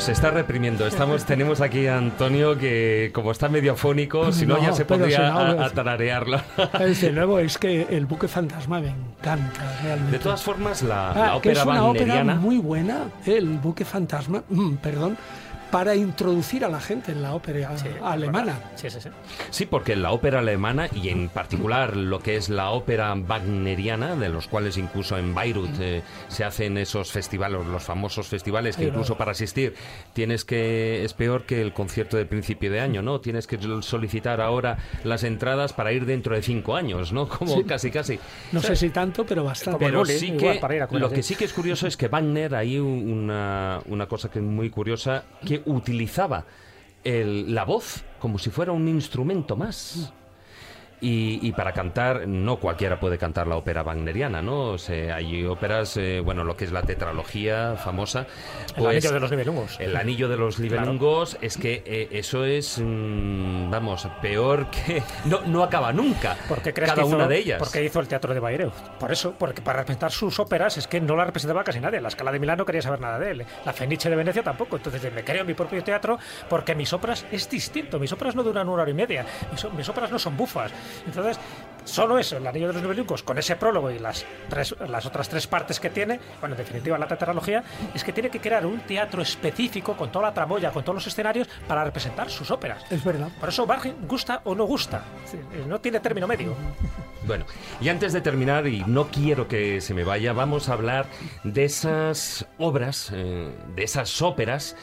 [0.02, 0.86] Se está reprimiendo.
[0.86, 5.16] Estamos, tenemos aquí a Antonio que, como está medio afónico, si no, ya se podría
[5.16, 6.40] si no, a- es- atararearlo.
[6.78, 10.12] Desde luego, es que el buque fantasma me encanta realmente.
[10.12, 13.84] De todas formas, la, Ah, la que ópera es una ópera muy buena, el buque
[13.84, 15.16] fantasma, mm, perdón,
[15.72, 17.70] para introducir a la gente en la ópera
[18.04, 18.60] alemana.
[18.76, 19.08] Sí, sí, sí.
[19.50, 24.28] Sí, porque la ópera alemana y en particular lo que es la ópera wagneriana, de
[24.28, 29.16] los cuales incluso en Bayreuth eh, se hacen esos festivales, los famosos festivales, que incluso
[29.16, 29.74] para asistir
[30.12, 33.20] tienes que, es peor que el concierto de principio de año, ¿no?
[33.22, 37.26] Tienes que solicitar ahora las entradas para ir dentro de cinco años, ¿no?
[37.28, 37.64] Como Sí.
[37.64, 38.18] casi, casi.
[38.52, 39.82] No sé si tanto, pero bastante.
[39.82, 43.80] Pero sí que lo que sí que es curioso es que Wagner, hay un- una,
[43.86, 46.44] una cosa que es muy curiosa, que utilizaba
[47.05, 50.12] el- la voz como si fuera un instrumento más.
[51.04, 54.68] Y, y para cantar, no cualquiera puede cantar la ópera wagneriana, ¿no?
[54.68, 58.20] O sea, hay óperas, eh, bueno, lo que es la tetralogía famosa.
[58.76, 59.80] El pues, anillo de los Nibelungos.
[59.80, 65.02] El anillo de los Nibelungos, es que eh, eso es, mm, vamos, peor que...
[65.24, 66.36] No, no acaba nunca.
[66.48, 67.58] ¿Por qué crees cada que hizo, una de ellas.
[67.58, 68.74] Porque hizo el teatro de Bayreuth.
[69.00, 72.00] Por eso, porque para representar sus óperas es que no la representaba casi nadie.
[72.00, 73.46] La Scala de Milán no quería saber nada de él.
[73.64, 74.76] La Fenice de Venecia tampoco.
[74.76, 76.18] Entonces me creo mi propio teatro
[76.48, 77.98] porque mis óperas es distinto.
[77.98, 79.26] Mis óperas no duran una hora y media.
[79.76, 80.72] Mis óperas no son bufas.
[81.06, 81.39] Entonces,
[81.85, 85.28] solo eso, el Anillo de los Nibelungos, con ese prólogo y las, tres, las otras
[85.28, 87.62] tres partes que tiene, bueno, en definitiva la tetralogía,
[87.94, 91.06] es que tiene que crear un teatro específico con toda la tramoya, con todos los
[91.06, 92.85] escenarios para representar sus óperas.
[92.90, 93.28] Es verdad.
[93.40, 95.02] Por eso Wagner gusta o no gusta.
[95.24, 96.55] Sí, No tiene término medio.
[97.24, 97.44] Bueno,
[97.81, 101.06] y antes de terminar, y no quiero que se me vaya, vamos a hablar
[101.44, 104.74] de esas obras, eh, de esas óperas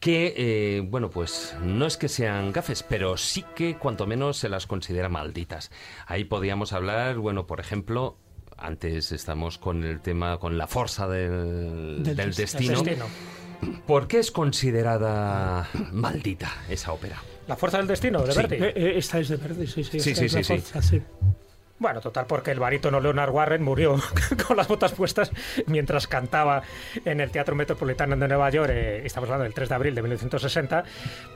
[0.00, 4.48] que, eh, bueno, pues no es que sean gafes, pero sí que cuanto menos se
[4.48, 5.70] las considera malditas.
[6.06, 8.18] Ahí podríamos hablar, bueno, por ejemplo,
[8.58, 12.82] antes estamos con el tema, con la fuerza del, Del del des- destino.
[12.82, 13.06] destino.
[13.86, 17.22] ¿Por qué es considerada maldita esa ópera?
[17.46, 18.38] La fuerza del destino, de Sí.
[18.38, 18.56] Verdi.
[18.56, 19.98] Eh, eh, esta es de verde, sí, sí.
[20.00, 21.02] Sí, esta sí, es la sí, sí.
[21.80, 23.96] Bueno, total, porque el barítono Leonard Warren murió
[24.46, 25.32] con las botas puestas
[25.66, 26.62] mientras cantaba
[27.06, 30.02] en el Teatro Metropolitano de Nueva York, eh, estamos hablando del 3 de abril de
[30.02, 30.84] 1960,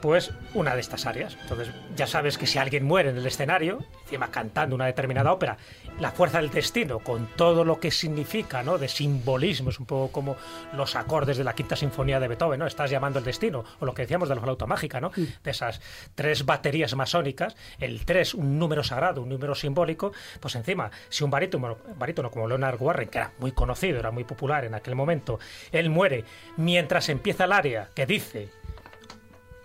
[0.02, 1.38] pues una de estas áreas.
[1.40, 5.56] Entonces, ya sabes que si alguien muere en el escenario, encima cantando una determinada ópera,
[6.00, 8.78] la fuerza del destino, con todo lo que significa, ¿no?
[8.78, 10.36] De simbolismo, es un poco como
[10.72, 12.66] los acordes de la Quinta Sinfonía de Beethoven, ¿no?
[12.66, 15.10] Estás llamando el destino, o lo que decíamos de la flauta mágica, ¿no?
[15.14, 15.80] De esas
[16.14, 21.30] tres baterías masónicas, el 3, un número sagrado, un número simbólico, pues encima, si un
[21.30, 25.38] barítono, barítono como Leonard Warren, que era muy conocido, era muy popular en aquel momento,
[25.70, 26.24] él muere
[26.56, 28.50] mientras empieza el área que dice,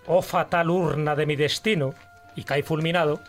[0.06, 1.94] oh fatal urna de mi destino,
[2.36, 3.20] y cae fulminado,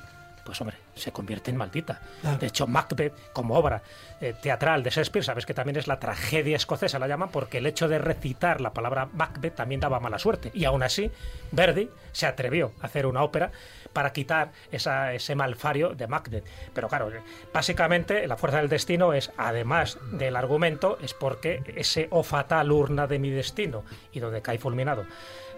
[0.45, 2.01] pues hombre, se convierte en maldita.
[2.39, 3.81] De hecho, Macbeth, como obra
[4.21, 7.65] eh, teatral de Shakespeare, sabes que también es la tragedia escocesa, la llaman, porque el
[7.65, 10.51] hecho de recitar la palabra Macbeth también daba mala suerte.
[10.53, 11.11] Y aún así,
[11.51, 13.51] Verdi se atrevió a hacer una ópera
[13.93, 16.45] para quitar esa- ese malfario de Macbeth.
[16.73, 17.21] Pero claro, eh,
[17.53, 23.07] básicamente la fuerza del destino es, además del argumento, es porque ese o fatal urna
[23.07, 23.83] de mi destino
[24.13, 25.05] y donde cae fulminado.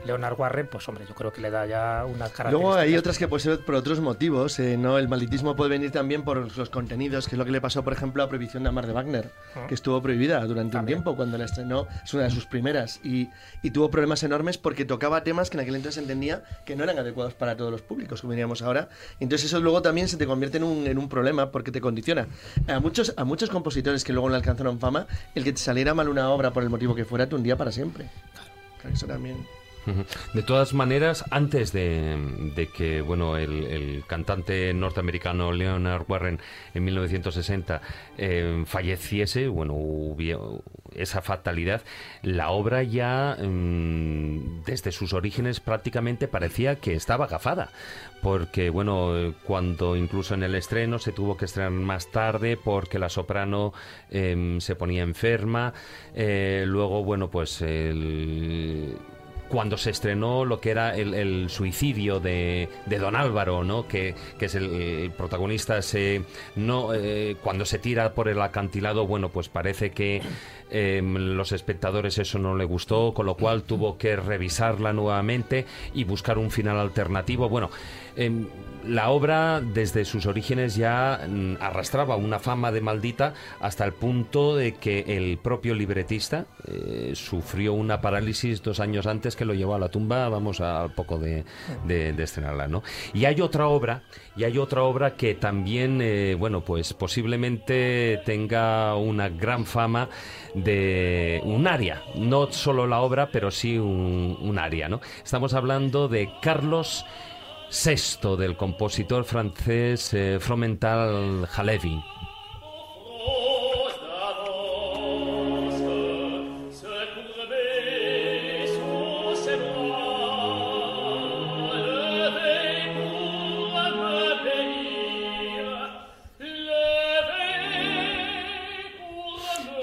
[0.06, 2.52] Leonard Warren, pues hombre, yo creo que le da ya una característica.
[2.52, 4.98] Luego hay otras que pueden ser por otros motivos, eh, ¿no?
[4.98, 7.94] El malditismo puede venir también por los contenidos, que es lo que le pasó, por
[7.94, 9.66] ejemplo, a Prohibición de Amar de Wagner, Ah.
[9.68, 13.30] que estuvo prohibida durante un tiempo cuando la estrenó, es una de sus primeras, y,
[13.62, 16.98] y tuvo problemas enormes porque tocaba temas que en aquel entonces entendía que no eran
[17.00, 18.90] adecuados para todos los públicos, como diríamos ahora.
[19.20, 22.28] Entonces eso luego también se te convierte en un, en un problema porque te condiciona.
[22.68, 26.10] A muchos, a muchos compositores que luego no alcanzaron fama, el que te saliera mal
[26.10, 28.10] una obra por el motivo que fuera, te hundía para siempre.
[28.82, 29.38] Claro, eso también...
[30.34, 36.40] De todas maneras, antes de, que bueno el, cantante norteamericano Leonard Warren
[36.74, 37.82] en 1960
[38.18, 40.64] eh, falleciese, bueno, hubo
[40.96, 41.82] esa fatalidad,
[42.22, 47.72] la obra ya mm, desde sus orígenes prácticamente parecía que estaba agafada,
[48.22, 53.10] porque bueno, cuando incluso en el estreno se tuvo que estrenar más tarde porque la
[53.10, 53.74] soprano
[54.12, 55.74] em, se ponía enferma,
[56.16, 58.98] eh, luego bueno pues el
[59.50, 63.88] cuando se estrenó lo que era el, el suicidio de, de Don Álvaro, ¿no?
[63.88, 66.24] que, que es el, protagonista, se,
[66.56, 70.22] no, eh, cuando se tira por el acantilado, bueno, pues parece que
[70.72, 76.04] eh, los espectadores eso no le gustó, con lo cual tuvo que revisarla nuevamente y
[76.04, 77.50] buscar un final alternativo.
[77.50, 77.70] Bueno,
[78.16, 78.48] em,
[78.88, 84.56] la obra desde sus orígenes ya mm, arrastraba una fama de maldita hasta el punto
[84.56, 89.76] de que el propio libretista eh, sufrió una parálisis dos años antes que lo llevó
[89.76, 91.46] a la tumba, vamos al poco de,
[91.88, 92.24] de- de
[92.68, 92.84] ¿no?
[93.14, 94.04] Y hay otra obra,
[94.36, 100.10] y hay otra obra que también, eh, bueno, pues posiblemente tenga una gran fama
[100.64, 105.02] de un área, no solo la obra, pero sí un, un área, ¿no?
[105.24, 107.06] Estamos hablando de Carlos
[107.70, 112.00] VI, del compositor francés eh, Fromental Halevi.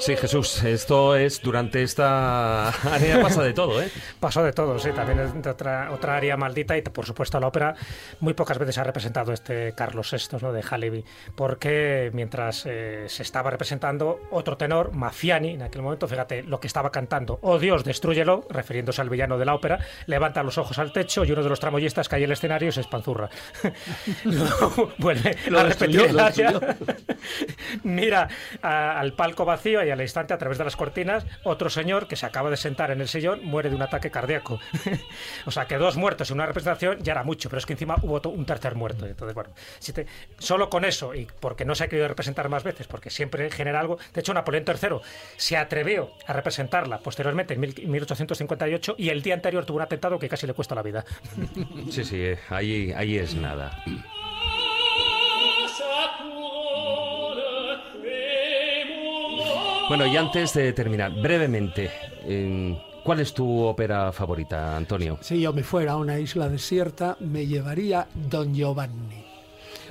[0.01, 3.91] Sí, Jesús, esto es durante esta área pasa de todo, ¿eh?
[4.19, 7.49] Pasó de todo, sí, también es de otra, otra área maldita y por supuesto la
[7.49, 7.75] ópera
[8.21, 10.53] muy pocas veces ha representado este Carlos VI ¿no?
[10.55, 11.05] de Halevi,
[11.35, 16.67] porque mientras eh, se estaba representando otro tenor, Mafiani, en aquel momento, fíjate lo que
[16.67, 20.95] estaba cantando, oh Dios, destrúyelo, refiriéndose al villano de la ópera, levanta los ojos al
[20.95, 23.29] techo y uno de los tramoyistas cae al escenario y se espanzurra.
[24.25, 26.61] Luego vuelve Lo a destruyó, repetir el
[27.85, 28.29] mira
[28.63, 32.17] a- al palco vacío y al instante a través de las cortinas otro señor que
[32.17, 34.61] se acaba de sentar en el sillón muere de un ataque cardíaco.
[35.47, 37.97] o sea que dos muertos en una representación ya era mucho, pero es que encima
[38.03, 39.07] hubo un tercer muerto.
[39.07, 40.07] Entonces, bueno, si te-
[40.39, 43.81] solo con eso y porque no se ha querido representar más veces, porque siempre genera
[43.81, 43.99] algo.
[44.15, 44.99] De hecho, Napoleón III
[45.37, 50.19] se atrevió a representarla posteriormente en mil- 1858 y el día anterior tuvo un atentado
[50.19, 51.05] que casi le cuesta la vida.
[51.91, 53.83] Sí, sí, eh, ahí, ahí es nada.
[59.91, 61.91] Bueno, y antes de terminar, brevemente,
[62.23, 65.19] eh, ¿cuál es tu ópera favorita, Antonio?
[65.21, 69.25] Si yo me fuera a una isla desierta, me llevaría Don Giovanni.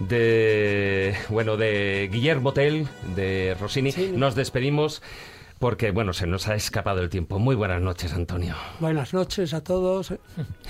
[0.00, 2.86] de bueno de Guillermo Tell,
[3.16, 5.02] de Rossini, nos despedimos
[5.58, 7.38] porque bueno, se nos ha escapado el tiempo.
[7.38, 8.54] Muy buenas noches, Antonio.
[8.78, 10.12] Buenas noches a todos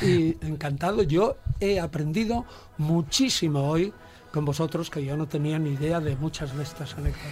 [0.00, 1.02] y encantado.
[1.02, 2.46] Yo he aprendido
[2.78, 3.92] muchísimo hoy
[4.32, 7.26] con vosotros que yo no tenía ni idea de muchas de estas anécdotas.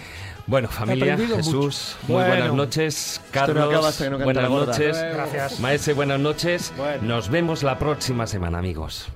[0.47, 2.07] Bueno, familia, Jesús, mucho.
[2.07, 2.27] muy Bueno.
[2.29, 3.21] buenas noches.
[3.31, 3.55] Carlos,
[3.99, 4.97] no no buenas noches.
[4.97, 5.59] Gracias.
[5.59, 6.73] Maese, buenas noches.
[7.01, 9.09] Nos vemos la próxima semana, amigos.